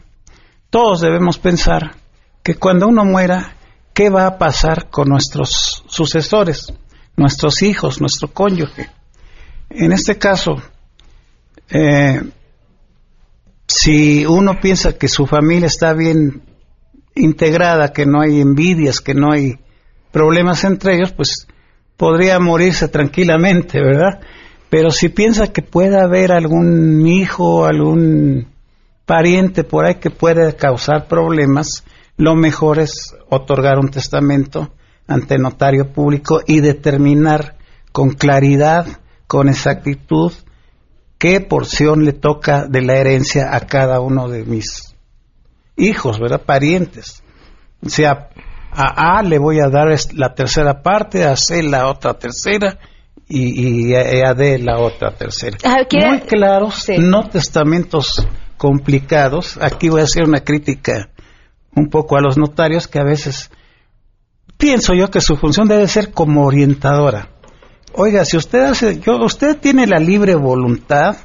todos 0.70 1.00
debemos 1.00 1.38
pensar 1.38 1.96
que 2.42 2.54
cuando 2.54 2.88
uno 2.88 3.04
muera, 3.04 3.54
¿qué 3.94 4.10
va 4.10 4.26
a 4.26 4.38
pasar 4.38 4.90
con 4.90 5.08
nuestros 5.08 5.84
sucesores, 5.88 6.72
nuestros 7.16 7.62
hijos, 7.62 8.00
nuestro 8.00 8.28
cónyuge? 8.28 8.90
En 9.70 9.92
este 9.92 10.18
caso, 10.18 10.56
eh, 11.70 12.22
si 13.66 14.24
uno 14.24 14.60
piensa 14.60 14.96
que 14.96 15.08
su 15.08 15.26
familia 15.26 15.66
está 15.66 15.92
bien 15.92 16.42
integrada, 17.18 17.92
que 17.92 18.06
no 18.06 18.20
hay 18.20 18.40
envidias, 18.40 19.00
que 19.00 19.14
no 19.14 19.32
hay 19.32 19.58
problemas 20.10 20.64
entre 20.64 20.96
ellos, 20.96 21.12
pues 21.12 21.46
podría 21.96 22.38
morirse 22.38 22.88
tranquilamente, 22.88 23.80
¿verdad? 23.80 24.20
Pero 24.70 24.90
si 24.90 25.08
piensa 25.08 25.52
que 25.52 25.62
puede 25.62 26.00
haber 26.00 26.32
algún 26.32 27.06
hijo, 27.06 27.66
algún 27.66 28.48
pariente 29.06 29.64
por 29.64 29.86
ahí 29.86 29.96
que 29.96 30.10
puede 30.10 30.54
causar 30.56 31.08
problemas, 31.08 31.84
lo 32.16 32.34
mejor 32.34 32.78
es 32.78 33.14
otorgar 33.30 33.78
un 33.78 33.90
testamento 33.90 34.70
ante 35.06 35.38
notario 35.38 35.92
público 35.92 36.42
y 36.46 36.60
determinar 36.60 37.56
con 37.92 38.10
claridad, 38.10 38.86
con 39.26 39.48
exactitud, 39.48 40.32
qué 41.16 41.40
porción 41.40 42.04
le 42.04 42.12
toca 42.12 42.66
de 42.66 42.82
la 42.82 42.96
herencia 42.96 43.54
a 43.56 43.60
cada 43.60 44.00
uno 44.00 44.28
de 44.28 44.44
mis 44.44 44.87
hijos, 45.78 46.18
¿verdad? 46.18 46.42
Parientes. 46.44 47.22
O 47.84 47.88
sea, 47.88 48.28
a 48.70 49.18
A 49.18 49.22
le 49.22 49.38
voy 49.38 49.60
a 49.60 49.68
dar 49.68 49.88
la 50.14 50.34
tercera 50.34 50.82
parte, 50.82 51.24
a 51.24 51.36
C 51.36 51.62
la 51.62 51.88
otra 51.88 52.14
tercera 52.14 52.78
y, 53.28 53.94
a, 53.94 54.34
D 54.34 54.58
la 54.58 54.78
otra 54.78 55.12
tercera. 55.12 55.56
Ah, 55.64 55.78
Muy 56.06 56.20
claros, 56.20 56.86
no 56.98 57.28
testamentos 57.28 58.26
complicados. 58.56 59.58
Aquí 59.60 59.88
voy 59.88 60.00
a 60.00 60.04
hacer 60.04 60.24
una 60.24 60.40
crítica 60.40 61.10
un 61.74 61.88
poco 61.88 62.16
a 62.16 62.20
los 62.20 62.36
notarios 62.36 62.88
que 62.88 62.98
a 62.98 63.04
veces 63.04 63.50
pienso 64.56 64.94
yo 64.94 65.10
que 65.10 65.20
su 65.20 65.36
función 65.36 65.68
debe 65.68 65.86
ser 65.88 66.10
como 66.10 66.44
orientadora. 66.44 67.28
Oiga, 67.94 68.24
si 68.24 68.36
usted 68.36 68.60
hace, 68.60 69.00
yo, 69.00 69.16
usted 69.24 69.56
tiene 69.58 69.86
la 69.86 69.98
libre 69.98 70.34
voluntad 70.34 71.16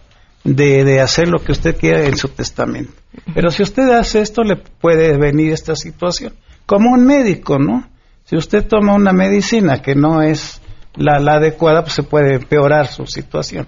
de, 0.44 0.84
de 0.84 1.02
hacer 1.02 1.28
lo 1.28 1.40
que 1.40 1.52
usted 1.52 1.78
quiera 1.78 2.04
en 2.04 2.18
su 2.18 2.30
testamento. 2.30 2.94
Pero 3.34 3.50
si 3.50 3.64
usted 3.64 3.90
hace 3.92 4.22
esto, 4.22 4.44
le 4.44 4.58
puede 4.58 5.18
venir 5.18 5.54
esta 5.54 5.76
situación. 5.76 6.34
Como 6.66 6.92
un 6.92 7.06
médico, 7.06 7.60
¿no? 7.60 7.88
Si 8.26 8.36
usted 8.36 8.66
toma 8.68 8.94
una 8.96 9.14
medicina 9.14 9.82
que 9.82 9.96
no 9.96 10.22
es 10.22 10.62
la, 10.96 11.18
adecuada, 11.34 11.82
pues 11.84 11.94
se 11.94 12.04
puede 12.04 12.36
empeorar 12.36 12.88
su 12.88 13.06
situación. 13.06 13.68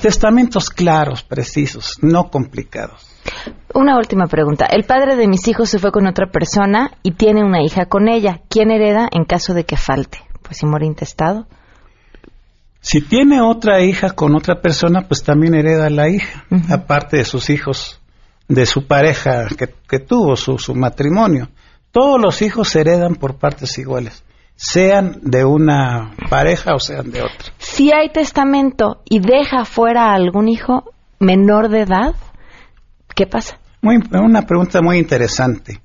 Testamentos 0.00 0.70
claros, 0.70 1.22
precisos, 1.22 1.98
no 2.02 2.30
complicados. 2.30 3.06
Una 3.72 3.96
última 3.96 4.26
pregunta. 4.26 4.66
El 4.66 4.84
padre 4.84 5.16
de 5.16 5.28
mis 5.28 5.46
hijos 5.48 5.68
se 5.68 5.78
fue 5.78 5.92
con 5.92 6.06
otra 6.06 6.30
persona 6.30 6.92
y 7.02 7.12
tiene 7.12 7.44
una 7.44 7.62
hija 7.62 7.86
con 7.86 8.08
ella. 8.08 8.40
¿Quién 8.48 8.70
hereda 8.70 9.08
en 9.10 9.24
caso 9.24 9.54
de 9.54 9.64
que 9.64 9.76
falte? 9.76 10.18
Pues 10.42 10.58
si 10.58 10.66
muere 10.66 10.86
intestado. 10.86 11.46
Si 12.84 13.00
tiene 13.00 13.40
otra 13.40 13.80
hija 13.80 14.10
con 14.10 14.34
otra 14.34 14.60
persona, 14.60 15.08
pues 15.08 15.22
también 15.22 15.54
hereda 15.54 15.88
la 15.88 16.10
hija, 16.10 16.44
aparte 16.68 17.16
de 17.16 17.24
sus 17.24 17.48
hijos, 17.48 17.98
de 18.46 18.66
su 18.66 18.86
pareja 18.86 19.46
que, 19.88 19.98
tuvo, 19.98 20.36
su, 20.36 20.58
su 20.58 20.74
matrimonio. 20.74 21.48
Todos 21.92 22.20
los 22.20 22.42
hijos 22.42 22.76
heredan 22.76 23.14
por 23.14 23.38
partes 23.38 23.78
iguales, 23.78 24.22
sean 24.54 25.18
de 25.22 25.46
una 25.46 26.14
pareja 26.28 26.74
o 26.74 26.78
sean 26.78 27.10
de 27.10 27.22
otra. 27.22 27.54
Si 27.56 27.90
hay 27.90 28.10
testamento 28.10 29.00
y 29.06 29.20
deja 29.20 29.64
fuera 29.64 30.10
a 30.10 30.14
algún 30.14 30.48
hijo 30.48 30.92
menor 31.18 31.70
de 31.70 31.80
edad, 31.80 32.14
¿qué 33.14 33.26
pasa? 33.26 33.58
Muy, 33.80 33.96
una 34.12 34.42
pregunta 34.42 34.82
muy 34.82 34.98
interesante. 34.98 35.80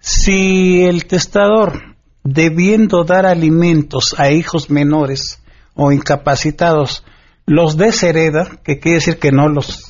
Si 0.00 0.82
el 0.82 1.06
testador, 1.06 1.94
debiendo 2.24 3.04
dar 3.04 3.24
alimentos 3.24 4.16
a 4.18 4.32
hijos 4.32 4.68
menores, 4.68 5.39
o 5.74 5.92
incapacitados 5.92 7.04
los 7.46 7.76
deshereda, 7.76 8.48
que 8.62 8.78
quiere 8.78 8.98
decir 8.98 9.18
que 9.18 9.32
no 9.32 9.48
los, 9.48 9.86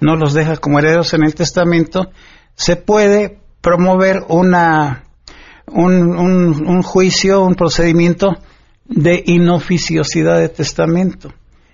no 0.00 0.16
los 0.16 0.34
deja 0.34 0.56
como 0.58 0.78
herederos 0.78 1.14
en 1.14 1.24
el 1.24 1.34
testamento, 1.34 2.10
se 2.54 2.76
puede 2.76 3.38
promover 3.62 4.24
una, 4.28 5.04
un, 5.66 6.18
un, 6.18 6.82
juicio, 6.82 7.42
un 7.42 7.54
procedimiento 7.54 8.36
de 8.84 9.22
inoficiosidad 9.24 10.38
de 10.38 10.48
testamento. 10.48 11.32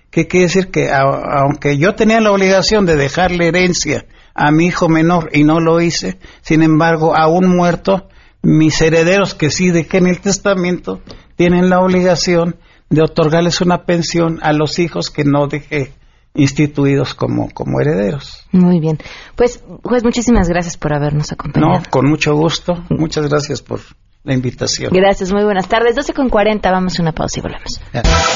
Que 0.09 0.27
quiere 0.27 0.45
decir 0.45 0.71
que 0.71 0.89
aunque 0.91 1.77
yo 1.77 1.95
tenía 1.95 2.21
la 2.21 2.31
obligación 2.31 2.85
de 2.85 2.95
dejarle 2.95 3.49
herencia 3.49 4.05
a 4.33 4.51
mi 4.51 4.67
hijo 4.67 4.87
menor 4.87 5.29
y 5.33 5.43
no 5.43 5.59
lo 5.59 5.81
hice, 5.81 6.17
sin 6.41 6.63
embargo, 6.63 7.13
aún 7.13 7.47
muerto, 7.53 8.07
mis 8.41 8.79
herederos 8.81 9.33
que 9.33 9.49
sí 9.49 9.71
dejé 9.71 9.97
en 9.97 10.07
el 10.07 10.21
testamento 10.21 11.01
tienen 11.35 11.69
la 11.69 11.81
obligación 11.81 12.55
de 12.95 13.03
otorgarles 13.03 13.61
una 13.61 13.83
pensión 13.83 14.39
a 14.41 14.53
los 14.53 14.79
hijos 14.79 15.11
que 15.11 15.23
no 15.23 15.47
dejé 15.47 15.93
instituidos 16.33 17.13
como, 17.13 17.49
como 17.51 17.79
herederos. 17.79 18.45
Muy 18.51 18.79
bien. 18.79 18.97
Pues, 19.35 19.63
juez, 19.83 20.03
muchísimas 20.03 20.49
gracias 20.49 20.77
por 20.77 20.93
habernos 20.93 21.31
acompañado. 21.31 21.73
No, 21.73 21.83
con 21.89 22.09
mucho 22.09 22.35
gusto. 22.35 22.73
Muchas 22.89 23.27
gracias 23.29 23.61
por 23.61 23.79
la 24.23 24.33
invitación. 24.33 24.91
Gracias, 24.91 25.31
muy 25.31 25.43
buenas 25.43 25.67
tardes. 25.67 25.95
12 25.95 26.13
con 26.13 26.29
40, 26.29 26.71
vamos 26.71 26.99
a 26.99 27.01
una 27.01 27.11
pausa 27.11 27.39
y 27.39 27.43
volvemos. 27.43 27.79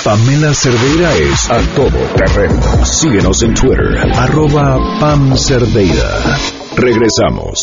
Pamela 0.03 0.53
Cerdeira 0.53 1.13
es 1.15 1.49
a 1.49 1.59
todo 1.75 1.97
terreno. 2.15 2.85
Síguenos 2.85 3.41
en 3.43 3.53
Twitter, 3.53 3.97
arroba 4.15 4.77
Pam 4.99 5.35
Cerdeira. 5.35 6.58
Regresamos. 6.79 7.59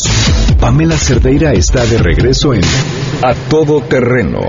Pamela 0.59 0.95
Cerdeira 0.95 1.51
está 1.53 1.83
de 1.87 1.97
regreso 1.97 2.53
en 2.53 2.61
A 3.23 3.33
Todo 3.49 3.81
Terreno. 3.81 4.41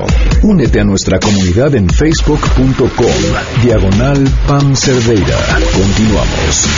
Únete 0.43 0.81
a 0.81 0.85
nuestra 0.85 1.19
comunidad 1.19 1.75
en 1.75 1.89
facebook.com. 1.89 3.63
Diagonal 3.63 4.29
Pam 4.47 4.77
Cerdeira. 4.77 5.39
Continuamos. 5.73 6.69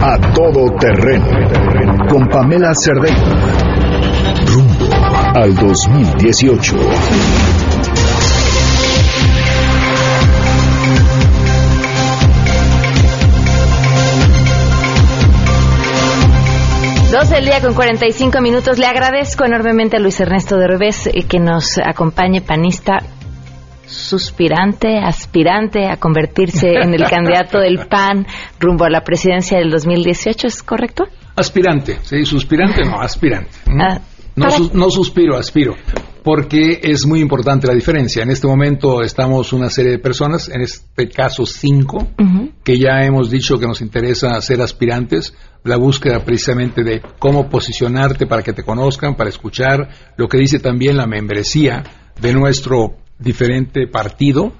A 0.00 0.32
Todo 0.32 0.74
Terreno. 0.78 1.26
Con 2.08 2.26
Pamela 2.28 2.72
Cerdeira. 2.74 3.18
Rumbo 4.46 4.88
al 5.34 5.54
2018. 5.54 6.76
Dos 17.10 17.28
del 17.28 17.44
día 17.44 17.60
con 17.60 17.74
45 17.74 18.40
minutos. 18.40 18.78
Le 18.78 18.86
agradezco 18.86 19.44
enormemente 19.44 19.96
a 19.96 20.00
Luis 20.00 20.20
Ernesto 20.20 20.56
de 20.56 20.68
Revés 20.68 21.08
eh, 21.08 21.24
que 21.28 21.40
nos 21.40 21.76
acompañe, 21.78 22.40
panista, 22.40 22.98
suspirante, 23.84 24.96
aspirante 24.96 25.88
a 25.88 25.96
convertirse 25.96 26.68
en 26.68 26.94
el 26.94 27.02
candidato 27.10 27.58
del 27.58 27.88
PAN 27.88 28.28
rumbo 28.60 28.84
a 28.84 28.90
la 28.90 29.00
presidencia 29.00 29.58
del 29.58 29.70
2018, 29.70 30.46
¿es 30.46 30.62
correcto? 30.62 31.08
Aspirante, 31.34 31.98
sí, 32.02 32.24
suspirante 32.24 32.84
no, 32.84 33.00
aspirante. 33.00 33.50
Ah, 33.66 34.00
no, 34.36 34.46
no 34.72 34.90
suspiro, 34.90 35.36
aspiro 35.36 35.74
porque 36.22 36.80
es 36.82 37.06
muy 37.06 37.20
importante 37.20 37.66
la 37.66 37.74
diferencia. 37.74 38.22
En 38.22 38.30
este 38.30 38.46
momento 38.46 39.02
estamos 39.02 39.52
una 39.52 39.70
serie 39.70 39.92
de 39.92 39.98
personas, 39.98 40.48
en 40.48 40.60
este 40.62 41.08
caso 41.08 41.46
cinco, 41.46 42.06
que 42.62 42.78
ya 42.78 43.04
hemos 43.04 43.30
dicho 43.30 43.58
que 43.58 43.66
nos 43.66 43.80
interesa 43.80 44.40
ser 44.40 44.60
aspirantes, 44.60 45.34
la 45.64 45.76
búsqueda 45.76 46.24
precisamente 46.24 46.82
de 46.82 47.02
cómo 47.18 47.48
posicionarte 47.48 48.26
para 48.26 48.42
que 48.42 48.52
te 48.52 48.62
conozcan, 48.62 49.16
para 49.16 49.30
escuchar 49.30 49.88
lo 50.16 50.28
que 50.28 50.38
dice 50.38 50.58
también 50.58 50.96
la 50.96 51.06
membresía 51.06 51.82
de 52.20 52.32
nuestro 52.32 52.96
diferente 53.18 53.86
partido, 53.86 54.52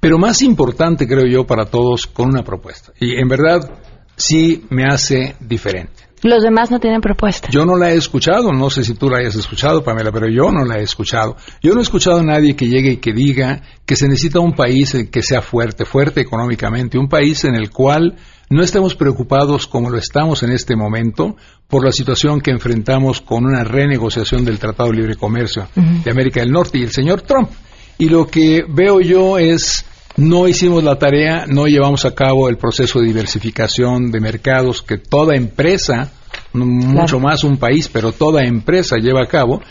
pero 0.00 0.18
más 0.18 0.42
importante 0.42 1.06
creo 1.06 1.26
yo 1.26 1.46
para 1.46 1.66
todos 1.66 2.06
con 2.06 2.28
una 2.28 2.42
propuesta. 2.42 2.92
Y 3.00 3.18
en 3.20 3.28
verdad 3.28 3.70
sí 4.16 4.64
me 4.70 4.84
hace 4.84 5.36
diferente. 5.40 6.12
Los 6.22 6.44
demás 6.44 6.70
no 6.70 6.78
tienen 6.78 7.00
propuesta. 7.00 7.48
Yo 7.50 7.66
no 7.66 7.76
la 7.76 7.92
he 7.92 7.96
escuchado, 7.96 8.52
no 8.52 8.70
sé 8.70 8.84
si 8.84 8.94
tú 8.94 9.10
la 9.10 9.18
hayas 9.18 9.34
escuchado, 9.34 9.82
Pamela, 9.82 10.12
pero 10.12 10.28
yo 10.28 10.52
no 10.52 10.64
la 10.64 10.78
he 10.78 10.82
escuchado. 10.82 11.36
Yo 11.60 11.72
no 11.72 11.80
he 11.80 11.82
escuchado 11.82 12.20
a 12.20 12.22
nadie 12.22 12.54
que 12.54 12.68
llegue 12.68 12.92
y 12.92 12.96
que 12.98 13.12
diga 13.12 13.62
que 13.84 13.96
se 13.96 14.06
necesita 14.06 14.38
un 14.38 14.52
país 14.52 14.96
que 15.10 15.22
sea 15.22 15.42
fuerte, 15.42 15.84
fuerte 15.84 16.20
económicamente, 16.20 16.96
un 16.96 17.08
país 17.08 17.44
en 17.44 17.56
el 17.56 17.70
cual 17.70 18.16
no 18.52 18.62
estemos 18.62 18.94
preocupados 18.94 19.66
como 19.66 19.88
lo 19.88 19.96
estamos 19.96 20.42
en 20.42 20.52
este 20.52 20.76
momento 20.76 21.36
por 21.68 21.84
la 21.84 21.90
situación 21.90 22.42
que 22.42 22.50
enfrentamos 22.50 23.22
con 23.22 23.46
una 23.46 23.64
renegociación 23.64 24.44
del 24.44 24.58
Tratado 24.58 24.90
de 24.90 24.96
Libre 24.96 25.16
Comercio 25.16 25.68
de 25.74 26.10
América 26.10 26.40
del 26.40 26.52
Norte 26.52 26.78
y 26.78 26.82
el 26.82 26.90
señor 26.90 27.22
Trump. 27.22 27.48
Y 27.96 28.10
lo 28.10 28.26
que 28.26 28.62
veo 28.68 29.00
yo 29.00 29.38
es 29.38 29.86
no 30.16 30.46
hicimos 30.46 30.84
la 30.84 30.98
tarea, 30.98 31.46
no 31.48 31.66
llevamos 31.66 32.04
a 32.04 32.14
cabo 32.14 32.50
el 32.50 32.58
proceso 32.58 33.00
de 33.00 33.06
diversificación 33.06 34.10
de 34.10 34.20
mercados 34.20 34.82
que 34.82 34.98
toda 34.98 35.34
empresa, 35.34 36.12
mucho 36.52 37.18
más 37.18 37.44
un 37.44 37.56
país, 37.56 37.88
pero 37.88 38.12
toda 38.12 38.44
empresa 38.44 38.96
lleva 38.98 39.22
a 39.22 39.28
cabo. 39.28 39.62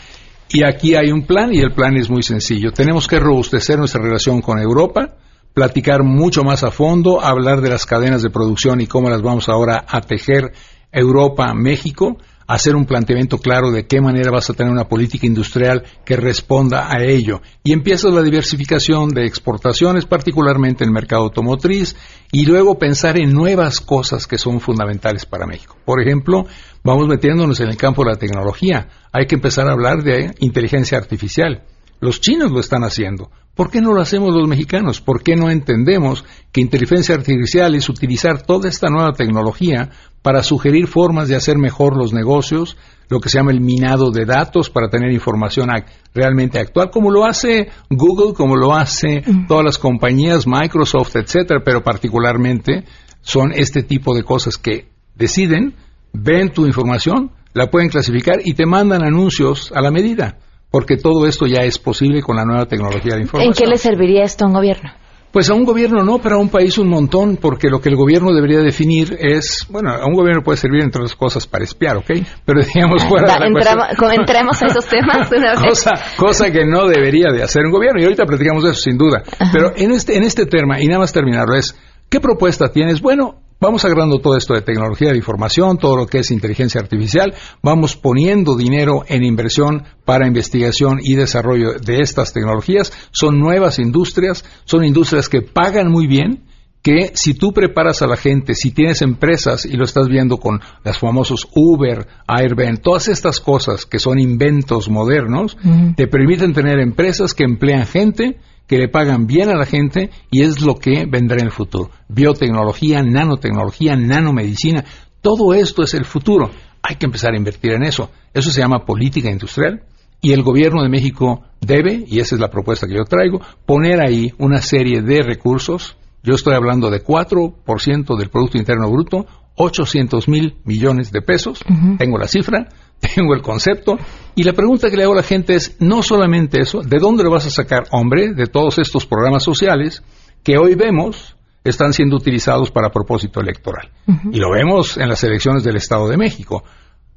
Y 0.48 0.64
aquí 0.64 0.96
hay 0.96 1.12
un 1.12 1.22
plan 1.22 1.54
y 1.54 1.60
el 1.60 1.72
plan 1.72 1.96
es 1.96 2.10
muy 2.10 2.24
sencillo. 2.24 2.72
Tenemos 2.72 3.06
que 3.06 3.20
robustecer 3.20 3.78
nuestra 3.78 4.02
relación 4.02 4.42
con 4.42 4.58
Europa, 4.58 5.14
platicar 5.54 6.02
mucho 6.02 6.42
más 6.42 6.64
a 6.64 6.70
fondo, 6.70 7.20
hablar 7.20 7.60
de 7.60 7.70
las 7.70 7.86
cadenas 7.86 8.22
de 8.22 8.30
producción 8.30 8.80
y 8.80 8.86
cómo 8.86 9.10
las 9.10 9.22
vamos 9.22 9.48
ahora 9.48 9.84
a 9.88 10.00
tejer 10.00 10.52
Europa, 10.90 11.52
México, 11.54 12.16
hacer 12.46 12.76
un 12.76 12.84
planteamiento 12.84 13.38
claro 13.38 13.70
de 13.70 13.86
qué 13.86 14.00
manera 14.00 14.30
vas 14.30 14.50
a 14.50 14.54
tener 14.54 14.70
una 14.70 14.88
política 14.88 15.26
industrial 15.26 15.84
que 16.04 16.16
responda 16.16 16.92
a 16.92 17.02
ello. 17.02 17.40
Y 17.64 17.72
empieza 17.72 18.08
la 18.08 18.22
diversificación 18.22 19.08
de 19.08 19.24
exportaciones, 19.24 20.04
particularmente 20.04 20.84
en 20.84 20.88
el 20.88 20.94
mercado 20.94 21.22
automotriz, 21.22 21.96
y 22.30 22.44
luego 22.44 22.78
pensar 22.78 23.18
en 23.18 23.32
nuevas 23.32 23.80
cosas 23.80 24.26
que 24.26 24.38
son 24.38 24.60
fundamentales 24.60 25.24
para 25.24 25.46
México. 25.46 25.76
Por 25.84 26.02
ejemplo, 26.02 26.44
vamos 26.84 27.08
metiéndonos 27.08 27.60
en 27.60 27.68
el 27.68 27.76
campo 27.76 28.04
de 28.04 28.10
la 28.10 28.18
tecnología. 28.18 28.88
Hay 29.12 29.26
que 29.26 29.36
empezar 29.36 29.66
a 29.68 29.72
hablar 29.72 30.02
de 30.02 30.34
inteligencia 30.40 30.98
artificial. 30.98 31.62
Los 32.02 32.20
chinos 32.20 32.50
lo 32.50 32.58
están 32.58 32.82
haciendo. 32.82 33.30
¿Por 33.54 33.70
qué 33.70 33.80
no 33.80 33.92
lo 33.92 34.00
hacemos 34.00 34.34
los 34.34 34.48
mexicanos? 34.48 35.00
¿Por 35.00 35.22
qué 35.22 35.36
no 35.36 35.50
entendemos 35.50 36.24
que 36.50 36.60
inteligencia 36.60 37.14
artificial 37.14 37.76
es 37.76 37.88
utilizar 37.88 38.42
toda 38.42 38.68
esta 38.68 38.88
nueva 38.88 39.12
tecnología 39.12 39.88
para 40.20 40.42
sugerir 40.42 40.88
formas 40.88 41.28
de 41.28 41.36
hacer 41.36 41.58
mejor 41.58 41.96
los 41.96 42.12
negocios, 42.12 42.76
lo 43.08 43.20
que 43.20 43.28
se 43.28 43.38
llama 43.38 43.52
el 43.52 43.60
minado 43.60 44.10
de 44.10 44.24
datos 44.24 44.68
para 44.68 44.90
tener 44.90 45.12
información 45.12 45.70
realmente 46.12 46.58
actual, 46.58 46.90
como 46.90 47.08
lo 47.08 47.24
hace 47.24 47.68
Google, 47.88 48.34
como 48.34 48.56
lo 48.56 48.74
hace 48.74 49.22
todas 49.46 49.64
las 49.64 49.78
compañías, 49.78 50.44
Microsoft, 50.44 51.14
etcétera, 51.14 51.60
pero 51.64 51.84
particularmente 51.84 52.82
son 53.20 53.52
este 53.52 53.84
tipo 53.84 54.12
de 54.12 54.24
cosas 54.24 54.58
que 54.58 54.88
deciden, 55.14 55.76
ven 56.12 56.50
tu 56.50 56.66
información, 56.66 57.30
la 57.54 57.70
pueden 57.70 57.90
clasificar 57.90 58.40
y 58.44 58.54
te 58.54 58.66
mandan 58.66 59.04
anuncios 59.04 59.70
a 59.72 59.80
la 59.80 59.92
medida, 59.92 60.38
porque 60.72 60.96
todo 60.96 61.26
esto 61.26 61.46
ya 61.46 61.60
es 61.62 61.78
posible 61.78 62.22
con 62.22 62.34
la 62.36 62.44
nueva 62.44 62.66
tecnología 62.66 63.14
de 63.14 63.20
información. 63.20 63.52
¿En 63.52 63.54
qué 63.54 63.66
le 63.66 63.76
serviría 63.76 64.24
esto 64.24 64.46
a 64.46 64.48
un 64.48 64.54
gobierno? 64.54 64.90
Pues 65.30 65.48
a 65.48 65.54
un 65.54 65.64
gobierno 65.64 66.02
no, 66.02 66.18
pero 66.18 66.36
a 66.36 66.38
un 66.38 66.48
país 66.48 66.76
un 66.78 66.88
montón, 66.88 67.36
porque 67.36 67.68
lo 67.68 67.80
que 67.80 67.90
el 67.90 67.96
gobierno 67.96 68.32
debería 68.34 68.60
definir 68.60 69.16
es, 69.18 69.66
bueno, 69.70 69.90
a 69.90 70.06
un 70.06 70.14
gobierno 70.14 70.42
puede 70.42 70.58
servir 70.58 70.82
entre 70.82 71.00
otras 71.00 71.14
cosas 71.14 71.46
para 71.46 71.64
espiar, 71.64 71.98
¿ok? 71.98 72.10
Pero 72.44 72.62
digamos 72.62 73.04
fuera 73.08 73.34
de 73.34 73.50
la 73.50 74.14
entremos 74.14 74.62
a 74.62 74.66
esos 74.66 74.86
temas 74.86 75.30
Cosa, 75.68 75.92
cosa 76.16 76.50
que 76.50 76.66
no 76.66 76.86
debería 76.86 77.28
de 77.32 77.42
hacer 77.42 77.64
un 77.64 77.72
gobierno, 77.72 78.00
y 78.00 78.04
ahorita 78.04 78.24
platicamos 78.24 78.64
de 78.64 78.70
eso 78.70 78.80
sin 78.80 78.98
duda. 78.98 79.22
Pero 79.52 79.72
en 79.76 79.92
este, 79.92 80.16
en 80.16 80.24
este 80.24 80.46
tema, 80.46 80.80
y 80.80 80.86
nada 80.86 81.00
más 81.00 81.12
terminarlo, 81.12 81.54
es, 81.54 81.78
¿qué 82.10 82.20
propuesta 82.20 82.70
tienes? 82.70 83.00
Bueno, 83.00 83.41
Vamos 83.62 83.84
agarrando 83.84 84.18
todo 84.18 84.36
esto 84.36 84.54
de 84.54 84.62
tecnología 84.62 85.12
de 85.12 85.18
información, 85.18 85.78
todo 85.78 85.94
lo 85.96 86.08
que 86.08 86.18
es 86.18 86.32
inteligencia 86.32 86.80
artificial, 86.80 87.32
vamos 87.62 87.94
poniendo 87.94 88.56
dinero 88.56 89.04
en 89.06 89.22
inversión 89.22 89.84
para 90.04 90.26
investigación 90.26 90.98
y 91.00 91.14
desarrollo 91.14 91.74
de 91.74 92.00
estas 92.00 92.32
tecnologías. 92.32 92.92
Son 93.12 93.38
nuevas 93.38 93.78
industrias, 93.78 94.44
son 94.64 94.84
industrias 94.84 95.28
que 95.28 95.42
pagan 95.42 95.92
muy 95.92 96.08
bien, 96.08 96.42
que 96.82 97.12
si 97.14 97.34
tú 97.34 97.52
preparas 97.52 98.02
a 98.02 98.08
la 98.08 98.16
gente, 98.16 98.56
si 98.56 98.72
tienes 98.72 99.00
empresas 99.00 99.64
y 99.64 99.76
lo 99.76 99.84
estás 99.84 100.08
viendo 100.08 100.38
con 100.38 100.60
las 100.82 100.98
famosos 100.98 101.46
Uber, 101.54 102.08
Airbnb, 102.26 102.82
todas 102.82 103.06
estas 103.06 103.38
cosas 103.38 103.86
que 103.86 104.00
son 104.00 104.18
inventos 104.18 104.88
modernos, 104.88 105.56
te 105.94 106.08
permiten 106.08 106.52
tener 106.52 106.80
empresas 106.80 107.32
que 107.32 107.44
emplean 107.44 107.86
gente 107.86 108.40
que 108.66 108.78
le 108.78 108.88
pagan 108.88 109.26
bien 109.26 109.48
a 109.50 109.56
la 109.56 109.66
gente 109.66 110.10
y 110.30 110.42
es 110.42 110.60
lo 110.60 110.76
que 110.76 111.06
vendrá 111.06 111.38
en 111.38 111.46
el 111.46 111.52
futuro. 111.52 111.90
Biotecnología, 112.08 113.02
nanotecnología, 113.02 113.96
nanomedicina, 113.96 114.84
todo 115.20 115.54
esto 115.54 115.82
es 115.82 115.94
el 115.94 116.04
futuro. 116.04 116.50
Hay 116.82 116.96
que 116.96 117.06
empezar 117.06 117.32
a 117.32 117.36
invertir 117.36 117.72
en 117.72 117.84
eso. 117.84 118.10
Eso 118.32 118.50
se 118.50 118.60
llama 118.60 118.84
política 118.84 119.30
industrial 119.30 119.84
y 120.22 120.32
el 120.32 120.42
gobierno 120.42 120.82
de 120.82 120.88
México 120.88 121.42
debe, 121.60 122.04
y 122.06 122.20
esa 122.20 122.36
es 122.36 122.40
la 122.40 122.50
propuesta 122.50 122.86
que 122.86 122.94
yo 122.94 123.04
traigo, 123.04 123.40
poner 123.66 124.00
ahí 124.00 124.32
una 124.38 124.62
serie 124.62 125.02
de 125.02 125.20
recursos. 125.22 125.96
Yo 126.22 126.34
estoy 126.34 126.54
hablando 126.54 126.90
de 126.90 127.04
4% 127.04 128.16
del 128.16 128.30
Producto 128.30 128.56
Interno 128.56 128.88
Bruto, 128.88 129.26
800 129.56 130.28
mil 130.28 130.56
millones 130.64 131.10
de 131.10 131.22
pesos, 131.22 131.62
tengo 131.98 132.18
la 132.18 132.28
cifra, 132.28 132.68
tengo 133.02 133.34
el 133.34 133.42
concepto, 133.42 133.98
y 134.34 134.44
la 134.44 134.52
pregunta 134.52 134.90
que 134.90 134.96
le 134.96 135.02
hago 135.02 135.12
a 135.12 135.16
la 135.16 135.22
gente 135.22 135.54
es, 135.54 135.76
no 135.80 136.02
solamente 136.02 136.60
eso, 136.60 136.80
¿de 136.80 136.98
dónde 136.98 137.24
lo 137.24 137.30
vas 137.30 137.46
a 137.46 137.50
sacar, 137.50 137.84
hombre, 137.90 138.32
de 138.32 138.46
todos 138.46 138.78
estos 138.78 139.06
programas 139.06 139.42
sociales 139.42 140.02
que 140.42 140.56
hoy 140.56 140.74
vemos 140.74 141.36
están 141.64 141.92
siendo 141.92 142.16
utilizados 142.16 142.70
para 142.70 142.90
propósito 142.90 143.40
electoral? 143.40 143.90
Y 144.32 144.38
lo 144.38 144.50
vemos 144.50 144.96
en 144.96 145.08
las 145.08 145.22
elecciones 145.24 145.64
del 145.64 145.76
Estado 145.76 146.08
de 146.08 146.16
México. 146.16 146.64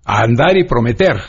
A 0.04 0.22
andar 0.22 0.58
y 0.58 0.66
prometer 0.66 1.20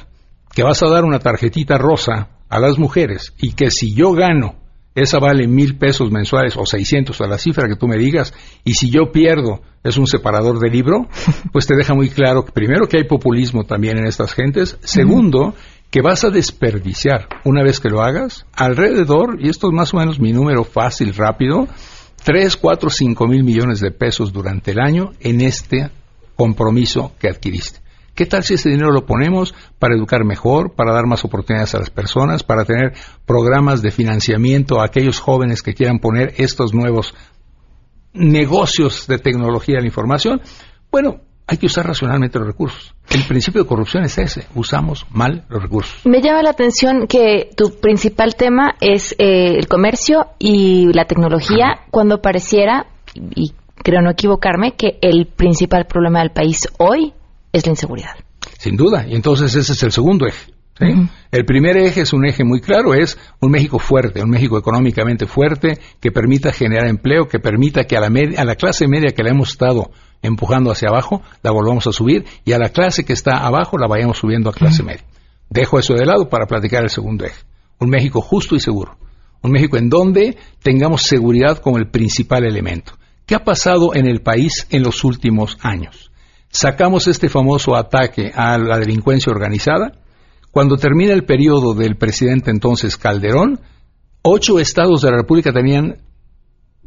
que 0.55 0.63
vas 0.63 0.83
a 0.83 0.89
dar 0.89 1.05
una 1.05 1.19
tarjetita 1.19 1.79
rosa 1.79 2.29
a 2.49 2.59
las 2.59 2.79
mujeres 2.79 3.35
y 3.39 3.53
que 3.53 3.71
si 3.71 3.95
yo 3.95 4.13
gano 4.13 4.57
esa 4.97 5.19
vale 5.19 5.47
mil 5.47 5.77
pesos 5.77 6.11
mensuales 6.11 6.57
o 6.57 6.65
seiscientos 6.65 7.21
a 7.21 7.27
la 7.27 7.39
cifra 7.39 7.69
que 7.69 7.77
tú 7.77 7.87
me 7.87 7.99
digas, 7.99 8.33
y 8.65 8.73
si 8.75 8.91
yo 8.91 9.13
pierdo 9.13 9.61
es 9.85 9.99
un 9.99 10.07
separador 10.07 10.59
de 10.59 10.71
libro, 10.71 11.07
pues 11.53 11.67
te 11.67 11.77
deja 11.77 11.95
muy 11.95 12.09
claro, 12.09 12.45
que 12.45 12.53
primero, 12.53 12.89
que 12.89 12.97
hay 12.97 13.05
populismo 13.05 13.65
también 13.65 13.99
en 13.99 14.07
estas 14.07 14.33
gentes, 14.33 14.79
segundo, 14.81 15.55
que 15.91 16.01
vas 16.01 16.25
a 16.25 16.31
desperdiciar, 16.31 17.29
una 17.45 17.63
vez 17.63 17.79
que 17.79 17.91
lo 17.91 18.03
hagas, 18.03 18.47
alrededor, 18.55 19.39
y 19.41 19.51
esto 19.51 19.69
es 19.69 19.75
más 19.75 19.93
o 19.93 19.99
menos 19.99 20.19
mi 20.19 20.33
número 20.33 20.65
fácil, 20.65 21.15
rápido, 21.15 21.69
tres, 22.25 22.57
cuatro, 22.57 22.89
cinco 22.89 23.27
mil 23.29 23.45
millones 23.45 23.81
de 23.81 23.91
pesos 23.91 24.33
durante 24.33 24.71
el 24.71 24.81
año 24.81 25.13
en 25.21 25.43
este 25.43 25.91
compromiso 26.37 27.13
que 27.21 27.29
adquiriste. 27.29 27.86
¿Qué 28.17 28.25
tal 28.25 28.43
si 28.45 28.55
ese 28.55 28.71
dinero 28.71 28.93
lo 28.93 29.05
ponemos 29.05 29.55
para 29.79 29.95
educar 29.95 30.25
mejor, 30.25 30.75
para 30.75 30.95
dar 30.95 31.07
más 31.07 31.23
oportunidades 31.27 31.75
a 31.75 31.81
las 31.81 31.91
personas, 31.91 32.43
para 32.43 32.65
tener 32.65 32.95
programas 33.27 33.83
de 33.83 33.91
financiamiento 33.91 34.81
a 34.81 34.87
aquellos 34.87 35.21
jóvenes 35.21 35.63
que 35.63 35.75
quieran 35.75 35.99
poner 35.99 36.33
estos 36.39 36.73
nuevos 36.73 37.15
negocios 38.15 39.07
de 39.07 39.19
tecnología 39.19 39.77
de 39.77 39.83
la 39.83 39.89
información? 39.89 40.41
Bueno, 40.91 41.21
hay 41.47 41.59
que 41.59 41.67
usar 41.67 41.87
racionalmente 41.87 42.39
los 42.39 42.49
recursos. 42.49 42.95
El 43.11 43.23
principio 43.25 43.63
de 43.63 43.69
corrupción 43.69 44.05
es 44.05 44.17
ese, 44.17 44.47
usamos 44.55 45.07
mal 45.11 45.45
los 45.51 45.63
recursos. 45.63 46.01
Me 46.07 46.23
llama 46.23 46.43
la 46.43 46.51
atención 46.51 47.07
que 47.07 47.51
tu 47.55 47.79
principal 47.81 48.35
tema 48.35 48.77
es 48.81 49.13
eh, 49.19 49.59
el 49.59 49.69
comercio 49.69 50.29
y 50.39 50.91
la 50.95 51.05
tecnología, 51.05 51.83
cuando 51.91 52.23
pareciera, 52.23 52.87
y 53.15 53.53
creo 53.75 54.01
no 54.01 54.11
equivocarme, 54.11 54.73
que 54.73 54.99
el 55.03 55.27
principal 55.27 55.85
problema 55.85 56.21
del 56.21 56.31
país 56.31 56.67
hoy 56.79 57.13
es 57.57 57.67
la 57.67 57.73
inseguridad. 57.73 58.15
Sin 58.59 58.77
duda, 58.77 59.07
y 59.09 59.15
entonces 59.15 59.55
ese 59.55 59.73
es 59.73 59.83
el 59.83 59.93
segundo 59.93 60.27
eje. 60.27 60.53
El 61.33 61.47
primer 61.47 61.79
eje 61.79 62.03
es 62.03 62.13
un 62.13 62.27
eje 62.27 62.45
muy 62.45 62.61
claro, 62.61 62.93
es 62.93 63.19
un 63.41 63.51
México 63.51 63.79
fuerte, 63.79 64.23
un 64.23 64.29
México 64.29 64.59
económicamente 64.59 65.27
fuerte, 65.27 65.79
que 66.01 66.11
permita 66.13 66.53
generar 66.53 66.87
empleo, 66.87 67.29
que 67.29 67.39
permita 67.39 67.85
que 67.85 67.97
a 67.97 68.01
la, 68.01 68.09
a 68.09 68.45
la 68.45 68.57
clase 68.57 68.87
media 68.87 69.13
que 69.13 69.23
la 69.23 69.31
hemos 69.31 69.51
estado 69.51 69.91
empujando 70.23 70.71
hacia 70.71 70.89
abajo, 70.89 71.23
la 71.43 71.51
volvamos 71.51 71.87
a 71.87 71.93
subir, 71.93 72.27
y 72.45 72.53
a 72.53 72.59
la 72.59 72.69
clase 72.69 73.05
que 73.05 73.15
está 73.15 73.39
abajo 73.39 73.79
la 73.79 73.87
vayamos 73.87 74.19
subiendo 74.19 74.51
a 74.51 74.53
clase 74.53 74.83
media. 74.83 75.05
Dejo 75.49 75.79
eso 75.79 75.95
de 75.95 76.05
lado 76.05 76.29
para 76.29 76.47
platicar 76.47 76.83
el 76.83 76.91
segundo 76.91 77.25
eje. 77.25 77.43
Un 77.79 77.89
México 77.89 78.21
justo 78.21 78.55
y 78.55 78.61
seguro. 78.61 78.99
Un 79.43 79.53
México 79.53 79.77
en 79.77 79.89
donde 79.89 80.37
tengamos 80.63 81.03
seguridad 81.03 81.59
como 81.59 81.79
el 81.79 81.89
principal 81.89 82.45
elemento. 82.45 82.99
¿Qué 83.27 83.35
ha 83.35 83.45
pasado 83.45 83.95
en 83.95 84.07
el 84.07 84.21
país 84.23 84.67
en 84.71 84.83
los 84.83 85.05
últimos 85.05 85.59
años? 85.63 86.11
Sacamos 86.57 87.07
este 87.07 87.29
famoso 87.29 87.77
ataque 87.77 88.33
a 88.35 88.57
la 88.59 88.79
delincuencia 88.79 89.31
organizada. 89.31 89.93
Cuando 90.51 90.77
termina 90.77 91.13
el 91.13 91.25
periodo 91.25 91.75
del 91.75 91.97
presidente 91.97 92.51
entonces 92.51 92.97
Calderón, 92.97 93.61
ocho 94.23 94.59
estados 94.59 95.03
de 95.03 95.11
la 95.11 95.19
República 95.19 95.53
tenían 95.53 95.99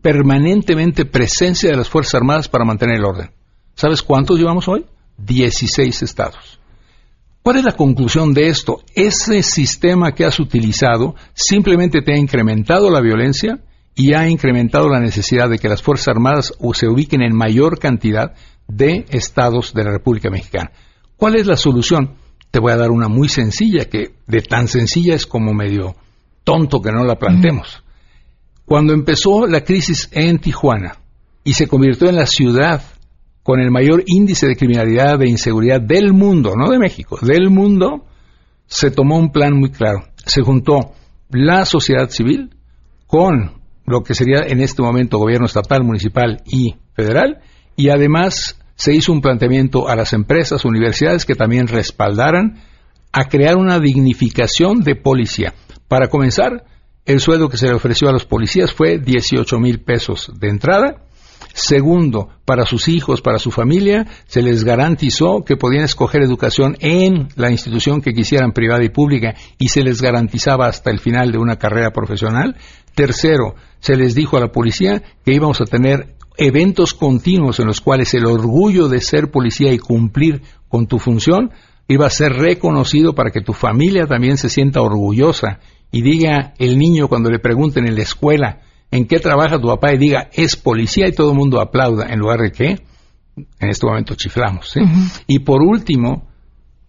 permanentemente 0.02 1.06
presencia 1.06 1.70
de 1.70 1.78
las 1.78 1.90
Fuerzas 1.90 2.16
Armadas 2.16 2.48
para 2.48 2.66
mantener 2.66 2.98
el 2.98 3.06
orden. 3.06 3.32
¿Sabes 3.76 4.02
cuántos 4.02 4.40
llevamos 4.40 4.68
hoy? 4.68 4.86
Dieciséis 5.18 6.02
estados. 6.02 6.60
¿Cuál 7.44 7.58
es 7.58 7.64
la 7.64 7.74
conclusión 7.74 8.34
de 8.34 8.48
esto? 8.48 8.82
Ese 8.96 9.44
sistema 9.44 10.14
que 10.14 10.26
has 10.26 10.40
utilizado 10.40 11.16
simplemente 11.34 12.02
te 12.02 12.14
ha 12.14 12.18
incrementado 12.18 12.90
la 12.90 13.02
violencia 13.02 13.60
y 13.94 14.14
ha 14.14 14.28
incrementado 14.28 14.90
la 14.90 15.00
necesidad 15.00 15.50
de 15.50 15.60
que 15.60 15.70
las 15.70 15.82
Fuerzas 15.82 16.10
Armadas 16.10 16.54
se 16.74 16.88
ubiquen 16.88 17.22
en 17.22 17.36
mayor 17.36 17.80
cantidad 17.80 18.34
de 18.70 19.06
estados 19.10 19.74
de 19.74 19.84
la 19.84 19.92
República 19.92 20.30
Mexicana. 20.30 20.72
¿Cuál 21.18 21.36
es 21.36 21.48
la 21.48 21.58
solución? 21.58 22.16
Te 22.52 22.60
voy 22.60 22.72
a 22.72 22.78
dar 22.78 22.92
una 22.92 23.10
muy 23.10 23.28
sencilla, 23.28 23.86
que 23.86 24.14
de 24.26 24.42
tan 24.42 24.68
sencilla 24.68 25.16
es 25.16 25.26
como 25.26 25.54
medio 25.54 25.96
tonto 26.44 26.82
que 26.82 26.92
no 26.92 27.04
la 27.04 27.16
plantemos. 27.16 27.84
Cuando 28.66 28.94
empezó 28.94 29.48
la 29.48 29.64
crisis 29.64 30.10
en 30.14 30.40
Tijuana 30.40 30.98
y 31.44 31.54
se 31.54 31.68
convirtió 31.68 32.08
en 32.08 32.16
la 32.16 32.26
ciudad 32.26 32.82
con 33.44 33.60
el 33.60 33.72
mayor 33.72 34.04
índice 34.06 34.48
de 34.48 34.56
criminalidad, 34.56 35.18
de 35.18 35.28
inseguridad 35.28 35.82
del 35.82 36.14
mundo, 36.14 36.54
no 36.56 36.70
de 36.70 36.78
México, 36.78 37.18
del 37.22 37.50
mundo, 37.50 38.06
se 38.68 38.92
tomó 38.92 39.18
un 39.18 39.32
plan 39.32 39.58
muy 39.58 39.72
claro. 39.72 40.04
Se 40.26 40.42
juntó 40.42 40.94
la 41.32 41.66
sociedad 41.66 42.10
civil 42.10 42.56
con 43.08 43.60
lo 43.86 44.04
que 44.04 44.14
sería 44.14 44.42
en 44.48 44.62
este 44.62 44.84
momento 44.84 45.18
gobierno 45.18 45.48
estatal, 45.48 45.84
municipal 45.84 46.44
y 46.46 46.76
federal, 46.94 47.42
y 47.76 47.90
además 47.90 48.59
se 48.80 48.94
hizo 48.94 49.12
un 49.12 49.20
planteamiento 49.20 49.90
a 49.90 49.96
las 49.98 50.14
empresas, 50.14 50.64
universidades 50.64 51.26
que 51.26 51.36
también 51.36 51.68
respaldaran 51.68 52.62
a 53.12 53.26
crear 53.26 53.58
una 53.58 53.78
dignificación 53.78 54.84
de 54.84 54.96
policía. 54.96 55.54
Para 55.90 56.08
comenzar, 56.08 56.64
el 57.06 57.20
sueldo 57.20 57.50
que 57.50 57.58
se 57.58 57.68
le 57.68 57.74
ofreció 57.74 58.08
a 58.08 58.14
los 58.14 58.24
policías 58.24 58.72
fue 58.72 58.98
18 58.98 59.60
mil 59.60 59.82
pesos 59.82 60.32
de 60.40 60.48
entrada. 60.48 61.04
Segundo, 61.54 62.30
para 62.46 62.66
sus 62.66 62.88
hijos, 62.88 63.22
para 63.22 63.38
su 63.38 63.52
familia, 63.52 64.08
se 64.28 64.42
les 64.42 64.64
garantizó 64.64 65.44
que 65.46 65.58
podían 65.58 65.84
escoger 65.84 66.22
educación 66.22 66.78
en 66.80 67.28
la 67.36 67.52
institución 67.52 68.00
que 68.00 68.14
quisieran, 68.14 68.54
privada 68.54 68.86
y 68.86 68.90
pública, 68.90 69.36
y 69.58 69.68
se 69.68 69.84
les 69.84 70.02
garantizaba 70.02 70.68
hasta 70.68 70.90
el 70.90 71.00
final 71.00 71.34
de 71.34 71.38
una 71.38 71.58
carrera 71.58 71.92
profesional. 71.92 72.56
Tercero, 72.96 73.56
se 73.82 73.98
les 73.98 74.16
dijo 74.16 74.38
a 74.38 74.40
la 74.40 74.54
policía 74.54 75.04
que 75.26 75.34
íbamos 75.34 75.60
a 75.60 75.66
tener 75.66 76.16
eventos 76.40 76.94
continuos 76.94 77.60
en 77.60 77.68
los 77.68 77.82
cuales 77.82 78.14
el 78.14 78.26
orgullo 78.26 78.88
de 78.88 79.02
ser 79.02 79.30
policía 79.30 79.74
y 79.74 79.78
cumplir 79.78 80.42
con 80.70 80.88
tu 80.88 80.98
función 80.98 81.52
iba 81.90 82.08
a 82.08 82.10
ser 82.10 82.32
reconocido 82.34 83.14
para 83.14 83.32
que 83.32 83.42
tu 83.42 83.52
familia 83.52 84.08
también 84.08 84.38
se 84.38 84.50
sienta 84.50 84.82
orgullosa 84.82 85.60
y 85.92 86.02
diga 86.02 86.54
el 86.58 86.78
niño 86.78 87.10
cuando 87.10 87.30
le 87.30 87.40
pregunten 87.40 87.88
en 87.88 87.96
la 87.96 88.04
escuela 88.04 88.62
en 88.90 89.06
qué 89.06 89.20
trabaja 89.20 89.60
tu 89.60 89.68
papá 89.68 89.94
y 89.94 89.98
diga 89.98 90.30
es 90.32 90.56
policía 90.56 91.08
y 91.10 91.12
todo 91.12 91.32
el 91.32 91.38
mundo 91.38 91.60
aplauda 91.60 92.08
en 92.10 92.20
lugar 92.20 92.40
de 92.40 92.52
que 92.52 92.68
en 93.60 93.70
este 93.70 93.86
momento 93.86 94.16
chiflamos. 94.16 94.74
Y 95.28 95.40
por 95.40 95.62
último, 95.62 96.28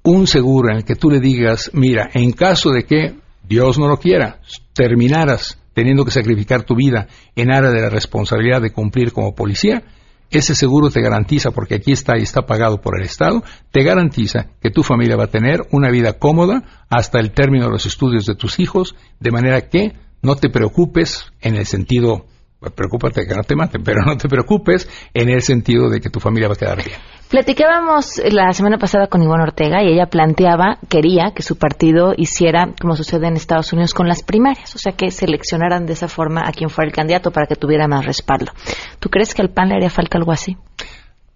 un 0.03 0.27
seguro 0.27 0.71
en 0.71 0.79
el 0.79 0.85
que 0.85 0.97
tú 0.97 1.11
le 1.11 1.21
digas, 1.21 1.71
mira, 1.75 2.11
en 2.13 2.33
caso 2.33 2.71
de 2.71 2.85
que 2.85 3.15
Dios 3.49 3.79
no 3.79 3.89
lo 3.89 3.99
quiera, 3.99 4.41
terminaras 4.73 5.60
teniendo 5.75 6.05
que 6.05 6.11
sacrificar 6.11 6.63
tu 6.63 6.75
vida 6.75 7.09
en 7.37 7.53
área 7.53 7.71
de 7.71 7.81
la 7.81 7.91
responsabilidad 7.91 8.61
de 8.61 8.73
cumplir 8.73 9.13
como 9.13 9.35
policía, 9.35 9.83
ese 10.31 10.55
seguro 10.55 10.91
te 10.91 11.01
garantiza, 11.01 11.51
porque 11.51 11.75
aquí 11.75 11.93
está 11.93 12.17
y 12.17 12.23
está 12.23 12.43
pagado 12.43 12.81
por 12.81 12.99
el 12.99 13.05
Estado, 13.05 13.43
te 13.73 13.83
garantiza 13.83 14.47
que 14.63 14.71
tu 14.71 14.83
familia 14.83 15.17
va 15.17 15.25
a 15.25 15.31
tener 15.31 15.63
una 15.73 15.91
vida 15.91 16.15
cómoda 16.19 16.63
hasta 16.89 17.19
el 17.19 17.33
término 17.33 17.67
de 17.67 17.73
los 17.73 17.87
estudios 17.87 18.27
de 18.27 18.37
tus 18.37 18.61
hijos, 18.61 18.95
de 19.19 19.33
manera 19.33 19.69
que 19.69 19.95
no 20.23 20.37
te 20.37 20.49
preocupes 20.49 21.33
en 21.41 21.57
el 21.57 21.67
sentido 21.67 22.27
preocúpate 22.69 23.27
que 23.27 23.35
no 23.35 23.43
te 23.43 23.57
maten, 23.57 23.83
pero 23.83 24.03
no 24.05 24.17
te 24.17 24.29
preocupes 24.29 24.89
en 25.15 25.31
el 25.31 25.43
sentido 25.43 25.89
de 25.89 26.01
que 26.01 26.11
tu 26.11 26.21
familia 26.21 26.49
va 26.49 26.55
a 26.55 26.57
quedar 26.57 26.77
bien. 26.77 26.99
Platicábamos 27.31 28.21
la 28.31 28.53
semana 28.53 28.77
pasada 28.77 29.07
con 29.07 29.23
Iván 29.23 29.41
Ortega 29.41 29.83
y 29.83 29.93
ella 29.93 30.07
planteaba, 30.07 30.79
quería 30.89 31.33
que 31.33 31.43
su 31.43 31.57
partido 31.57 32.13
hiciera 32.17 32.75
como 32.81 32.97
sucede 32.97 33.29
en 33.29 33.37
Estados 33.37 33.73
Unidos 33.73 33.95
con 33.95 34.09
las 34.09 34.25
primarias, 34.25 34.75
o 34.75 34.79
sea, 34.79 34.93
que 34.93 35.11
seleccionaran 35.13 35.87
de 35.87 35.93
esa 35.93 36.09
forma 36.09 36.43
a 36.45 36.53
quien 36.53 36.71
fuera 36.71 36.89
el 36.89 36.95
candidato 36.95 37.31
para 37.31 37.47
que 37.47 37.55
tuviera 37.55 37.87
más 37.87 38.05
respaldo. 38.05 38.53
¿Tú 38.99 39.11
crees 39.11 39.33
que 39.33 39.43
al 39.43 39.51
PAN 39.51 39.69
le 39.69 39.77
haría 39.77 39.91
falta 39.91 40.19
algo 40.19 40.33
así? 40.33 40.57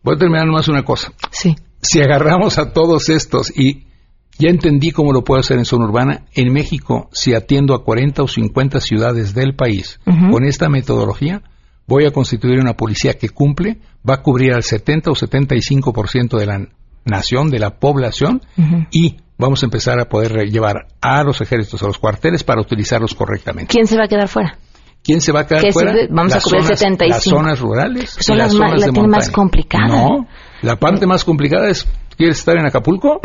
Voy 0.03 0.16
a 0.16 0.18
terminar 0.18 0.47
nomás 0.47 0.68
una 0.68 0.83
cosa. 0.83 1.12
Sí. 1.31 1.55
Si 1.81 2.03
agarramos 2.03 2.59
a 2.59 2.72
todos 2.72 3.09
estos 3.09 3.57
y 3.57 3.87
ya 4.39 4.49
entendí 4.49 4.91
cómo 4.91 5.12
lo 5.12 5.22
puedo 5.22 5.41
hacer 5.41 5.59
en 5.59 5.64
zona 5.64 5.87
urbana. 5.87 6.24
En 6.35 6.53
México, 6.53 7.09
si 7.12 7.35
atiendo 7.35 7.74
a 7.74 7.85
40 7.85 8.22
o 8.22 8.28
50 8.28 8.80
ciudades 8.80 9.35
del 9.35 9.55
país 9.55 10.01
con 10.30 10.45
esta 10.45 10.68
metodología, 10.68 11.43
voy 11.87 12.07
a 12.07 12.11
constituir 12.11 12.61
una 12.61 12.74
policía 12.74 13.14
que 13.14 13.28
cumple, 13.28 13.78
va 14.09 14.14
a 14.14 14.22
cubrir 14.22 14.53
al 14.53 14.62
70 14.62 15.11
o 15.11 15.14
75% 15.14 16.39
de 16.39 16.47
la 16.47 16.68
nación, 17.05 17.51
de 17.51 17.59
la 17.59 17.78
población, 17.78 18.43
y 18.91 19.16
vamos 19.39 19.62
a 19.62 19.66
empezar 19.66 20.01
a 20.01 20.09
poder 20.09 20.51
llevar 20.51 20.87
a 21.01 21.22
los 21.22 21.41
ejércitos 21.41 21.82
a 21.82 21.87
los 21.87 21.99
cuarteles 21.99 22.43
para 22.43 22.61
utilizarlos 22.61 23.14
correctamente. 23.14 23.72
¿Quién 23.72 23.87
se 23.87 23.97
va 23.97 24.05
a 24.05 24.09
quedar 24.09 24.28
fuera? 24.28 24.59
¿Quién 25.03 25.20
se 25.20 25.32
va 25.32 25.41
a 25.41 25.47
quedar 25.47 25.70
fuera? 25.70 25.93
vamos 26.11 26.35
a 26.35 26.41
cubrir 26.41 26.62
el 26.62 26.66
75. 26.78 27.09
Las 27.14 27.24
zonas 27.24 27.61
rurales. 27.61 28.16
Son 28.18 28.39
las, 28.39 28.53
zonas 28.53 28.80
la 28.80 29.07
más 29.07 29.28
complicada. 29.28 29.87
No, 29.87 30.26
la 30.62 30.76
parte 30.76 31.07
más 31.07 31.24
complicada 31.24 31.68
es 31.68 31.87
¿Quieres 32.17 32.39
estar 32.39 32.57
en 32.57 32.67
Acapulco? 32.67 33.21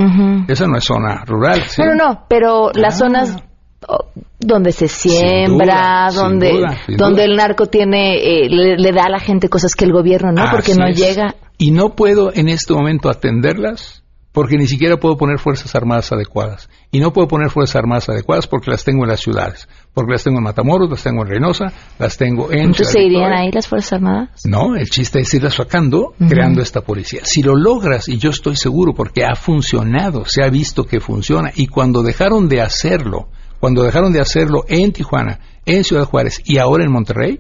Esa 0.47 0.65
no 0.67 0.77
es 0.77 0.83
zona 0.83 1.23
rural. 1.25 1.61
¿sí? 1.67 1.81
No, 1.81 1.95
no, 1.95 2.25
pero 2.27 2.71
las 2.73 2.95
ah. 2.95 2.97
zonas 2.97 3.43
oh, 3.87 4.05
donde 4.39 4.71
se 4.71 4.87
siembra, 4.87 6.09
donde 6.13 6.65
donde 6.87 7.23
el 7.23 7.35
narco 7.35 7.67
tiene 7.67 8.15
eh, 8.15 8.49
le, 8.49 8.91
da 8.91 9.03
a 9.05 9.09
la 9.09 9.19
gente 9.19 9.49
cosas 9.49 9.75
que 9.75 9.85
el 9.85 9.91
gobierno 9.91 10.31
no, 10.31 10.49
porque 10.51 10.75
no 10.75 10.89
llega. 10.89 11.35
Y 11.57 11.71
no 11.71 11.95
puedo 11.95 12.33
en 12.33 12.47
este 12.47 12.73
momento 12.73 13.09
atenderlas 13.09 14.03
porque 14.31 14.57
ni 14.57 14.67
siquiera 14.67 14.97
puedo 14.97 15.17
poner 15.17 15.39
fuerzas 15.39 15.73
armadas 15.75 16.11
adecuadas. 16.11 16.69
Y 16.91 16.99
no 16.99 17.11
puedo 17.13 17.27
poner 17.27 17.49
fuerzas 17.49 17.77
armadas 17.77 18.09
adecuadas 18.09 18.47
porque 18.47 18.69
las 18.69 18.83
tengo 18.83 19.03
en 19.03 19.09
las 19.09 19.19
ciudades. 19.19 19.67
Porque 19.93 20.11
las 20.11 20.23
tengo 20.23 20.37
en 20.37 20.43
Matamoros, 20.43 20.89
las 20.89 21.03
tengo 21.03 21.23
en 21.23 21.29
Reynosa, 21.29 21.73
las 21.97 22.17
tengo 22.17 22.51
en... 22.51 22.59
¿Entonces 22.59 22.91
se 22.91 23.01
irían 23.01 23.33
ahí 23.33 23.51
las 23.51 23.67
fuerzas 23.67 23.93
armadas? 23.93 24.45
No, 24.45 24.75
el 24.75 24.89
chiste 24.89 25.19
es 25.19 25.33
irlas 25.33 25.55
sacando, 25.55 26.13
creando 26.27 26.61
esta 26.61 26.81
policía. 26.81 27.21
Si 27.23 27.41
lo 27.41 27.55
logras, 27.55 28.07
y 28.07 28.17
yo 28.17 28.29
estoy 28.29 28.55
seguro 28.55 28.93
porque 28.93 29.25
ha 29.25 29.35
funcionado, 29.35 30.25
se 30.25 30.43
ha 30.43 30.49
visto 30.49 30.85
que 30.85 30.99
funciona, 30.99 31.51
y 31.55 31.67
cuando 31.67 32.03
dejaron 32.03 32.47
de 32.47 32.61
hacerlo, 32.61 33.29
cuando 33.59 33.83
dejaron 33.83 34.13
de 34.13 34.21
hacerlo 34.21 34.63
en 34.67 34.91
Tijuana, 34.91 35.39
en 35.65 35.83
Ciudad 35.83 36.05
Juárez 36.05 36.41
y 36.45 36.57
ahora 36.57 36.83
en 36.83 36.91
Monterrey, 36.91 37.39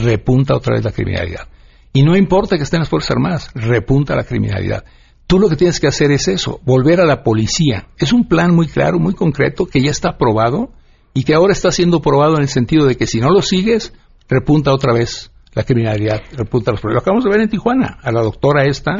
repunta 0.00 0.54
otra 0.54 0.76
vez 0.76 0.84
la 0.84 0.92
criminalidad. 0.92 1.48
Y 1.92 2.02
no 2.02 2.16
importa 2.16 2.56
que 2.56 2.62
estén 2.62 2.80
las 2.80 2.88
Fuerzas 2.88 3.12
Armadas, 3.12 3.50
repunta 3.54 4.14
la 4.14 4.24
criminalidad. 4.24 4.84
Tú 5.28 5.38
lo 5.38 5.50
que 5.50 5.56
tienes 5.56 5.78
que 5.78 5.86
hacer 5.86 6.10
es 6.10 6.26
eso, 6.26 6.58
volver 6.64 7.02
a 7.02 7.04
la 7.04 7.22
policía. 7.22 7.88
Es 7.98 8.14
un 8.14 8.26
plan 8.26 8.54
muy 8.54 8.66
claro, 8.66 8.98
muy 8.98 9.12
concreto, 9.12 9.66
que 9.66 9.82
ya 9.82 9.90
está 9.90 10.12
aprobado 10.12 10.70
y 11.12 11.24
que 11.24 11.34
ahora 11.34 11.52
está 11.52 11.70
siendo 11.70 12.00
probado 12.00 12.36
en 12.36 12.42
el 12.42 12.48
sentido 12.48 12.86
de 12.86 12.96
que 12.96 13.06
si 13.06 13.20
no 13.20 13.28
lo 13.28 13.42
sigues, 13.42 13.92
repunta 14.26 14.72
otra 14.72 14.94
vez 14.94 15.30
la 15.52 15.64
criminalidad, 15.64 16.22
repunta 16.32 16.70
los 16.70 16.80
problemas. 16.80 17.02
Lo 17.02 17.02
acabamos 17.02 17.24
de 17.24 17.30
ver 17.30 17.40
en 17.42 17.50
Tijuana, 17.50 17.98
a 18.02 18.10
la 18.10 18.22
doctora 18.22 18.64
esta, 18.64 18.96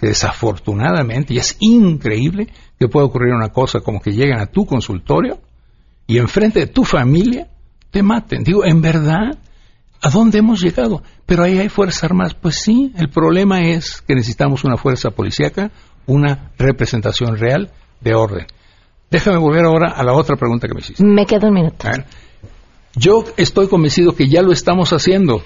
que 0.00 0.08
desafortunadamente, 0.08 1.34
y 1.34 1.38
es 1.38 1.56
increíble 1.60 2.48
que 2.76 2.88
pueda 2.88 3.06
ocurrir 3.06 3.32
una 3.32 3.50
cosa 3.50 3.78
como 3.78 4.00
que 4.00 4.10
lleguen 4.10 4.40
a 4.40 4.46
tu 4.46 4.66
consultorio 4.66 5.38
y 6.08 6.18
enfrente 6.18 6.58
de 6.58 6.66
tu 6.66 6.84
familia 6.84 7.46
te 7.92 8.02
maten. 8.02 8.42
Digo, 8.42 8.64
en 8.64 8.82
verdad, 8.82 9.38
¿A 10.00 10.10
dónde 10.10 10.38
hemos 10.38 10.60
llegado? 10.60 11.02
Pero 11.26 11.42
ahí 11.42 11.58
hay 11.58 11.68
Fuerzas 11.68 12.04
Armadas. 12.04 12.34
Pues 12.34 12.60
sí, 12.60 12.92
el 12.96 13.08
problema 13.08 13.62
es 13.62 14.02
que 14.06 14.14
necesitamos 14.14 14.64
una 14.64 14.76
fuerza 14.76 15.10
policíaca, 15.10 15.72
una 16.06 16.52
representación 16.56 17.36
real 17.36 17.72
de 18.00 18.14
orden. 18.14 18.46
Déjame 19.10 19.38
volver 19.38 19.64
ahora 19.64 19.90
a 19.90 20.04
la 20.04 20.12
otra 20.12 20.36
pregunta 20.36 20.68
que 20.68 20.74
me 20.74 20.80
hiciste. 20.80 21.04
Me 21.04 21.26
queda 21.26 21.48
un 21.48 21.54
minuto. 21.54 21.88
Yo 22.94 23.24
estoy 23.36 23.68
convencido 23.68 24.14
que 24.14 24.28
ya 24.28 24.42
lo 24.42 24.52
estamos 24.52 24.92
haciendo. 24.92 25.42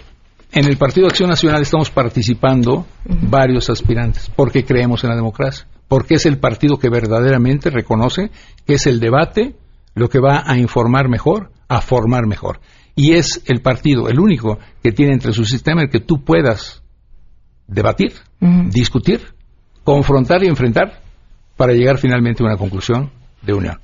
En 0.52 0.66
el 0.66 0.76
Partido 0.76 1.06
Acción 1.06 1.30
Nacional 1.30 1.62
estamos 1.62 1.90
participando 1.90 2.84
varios 3.06 3.70
aspirantes 3.70 4.30
porque 4.36 4.64
creemos 4.64 5.02
en 5.02 5.10
la 5.10 5.16
democracia, 5.16 5.66
porque 5.88 6.16
es 6.16 6.26
el 6.26 6.38
partido 6.38 6.78
que 6.78 6.90
verdaderamente 6.90 7.70
reconoce 7.70 8.30
que 8.66 8.74
es 8.74 8.86
el 8.86 9.00
debate 9.00 9.56
lo 9.94 10.10
que 10.10 10.20
va 10.20 10.42
a 10.44 10.58
informar 10.58 11.08
mejor, 11.08 11.50
a 11.68 11.80
formar 11.80 12.26
mejor 12.26 12.60
y 12.94 13.12
es 13.14 13.42
el 13.46 13.62
partido 13.62 14.08
el 14.08 14.20
único 14.20 14.58
que 14.82 14.92
tiene 14.92 15.12
entre 15.12 15.32
su 15.32 15.44
sistema 15.44 15.82
el 15.82 15.90
que 15.90 16.00
tú 16.00 16.24
puedas 16.24 16.82
debatir, 17.66 18.12
discutir, 18.68 19.20
confrontar 19.84 20.42
y 20.44 20.48
enfrentar 20.48 21.00
para 21.56 21.72
llegar 21.72 21.98
finalmente 21.98 22.42
a 22.42 22.46
una 22.46 22.56
conclusión 22.56 23.10
de 23.42 23.54
unión. 23.54 23.80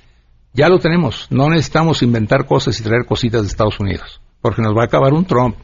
Ya 0.53 0.69
lo 0.69 0.79
tenemos, 0.79 1.27
no 1.31 1.49
necesitamos 1.49 2.03
inventar 2.03 2.47
cosas 2.47 2.79
y 2.81 2.83
traer 2.83 3.07
cositas 3.07 3.43
de 3.43 3.49
Estados 3.49 3.79
Unidos, 3.81 4.21
porque 4.41 4.63
nos 4.63 4.77
va 4.77 4.83
a 4.83 4.87
acabar 4.87 5.13
un 5.13 5.25
Trump, 5.25 5.57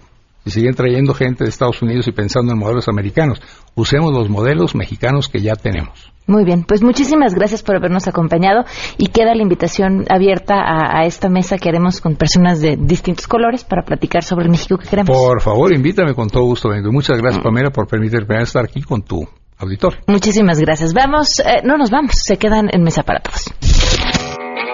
y 0.45 0.51
siguen 0.51 0.75
trayendo 0.75 1.15
gente 1.15 1.45
de 1.45 1.51
Estados 1.51 1.81
Unidos 1.83 2.07
y 2.09 2.13
pensando 2.13 2.53
en 2.53 2.59
modelos 2.59 2.89
americanos. 2.89 3.41
Usemos 3.75 4.13
los 4.13 4.29
modelos 4.29 4.75
mexicanos 4.75 5.29
que 5.29 5.41
ya 5.41 5.57
tenemos. 5.57 6.13
Muy 6.27 6.45
bien, 6.45 6.65
pues 6.65 6.83
muchísimas 6.83 7.35
gracias 7.35 7.63
por 7.63 7.77
habernos 7.77 8.09
acompañado 8.09 8.65
y 8.97 9.09
queda 9.09 9.35
la 9.35 9.43
invitación 9.43 10.07
abierta 10.09 10.55
a, 10.57 11.05
esta 11.05 11.29
mesa 11.29 11.59
que 11.59 11.69
haremos 11.69 12.01
con 12.01 12.17
personas 12.17 12.63
de 12.63 12.77
distintos 12.81 13.27
colores 13.27 13.63
para 13.65 13.83
platicar 13.83 14.23
sobre 14.23 14.47
el 14.47 14.51
México 14.51 14.79
que 14.79 14.89
queremos. 14.89 15.15
Por 15.15 15.43
favor, 15.43 15.75
invítame 15.75 16.15
con 16.15 16.29
todo 16.29 16.45
gusto. 16.45 16.71
Muchas 16.91 17.21
gracias. 17.21 17.43
Pamela, 17.43 17.71
por 17.71 17.87
permitirme 17.87 18.41
estar 18.41 18.65
aquí 18.65 18.81
con 18.81 19.03
tu 19.03 19.29
auditor. 19.59 19.99
Muchísimas 20.07 20.59
gracias. 20.59 20.95
Vamos, 20.95 21.41
eh, 21.41 21.61
no 21.63 21.77
nos 21.77 21.91
vamos, 21.91 22.13
se 22.15 22.39
quedan 22.39 22.71
en 22.73 22.83
mesa 22.83 23.03
para 23.03 23.21
todos. 23.21 23.53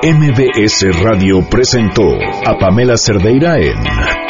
MBS 0.03 1.03
Radio 1.03 1.41
presentó 1.51 2.05
a 2.47 2.59
Pamela 2.59 2.97
Cerdeira 2.97 3.59
en 3.59 4.30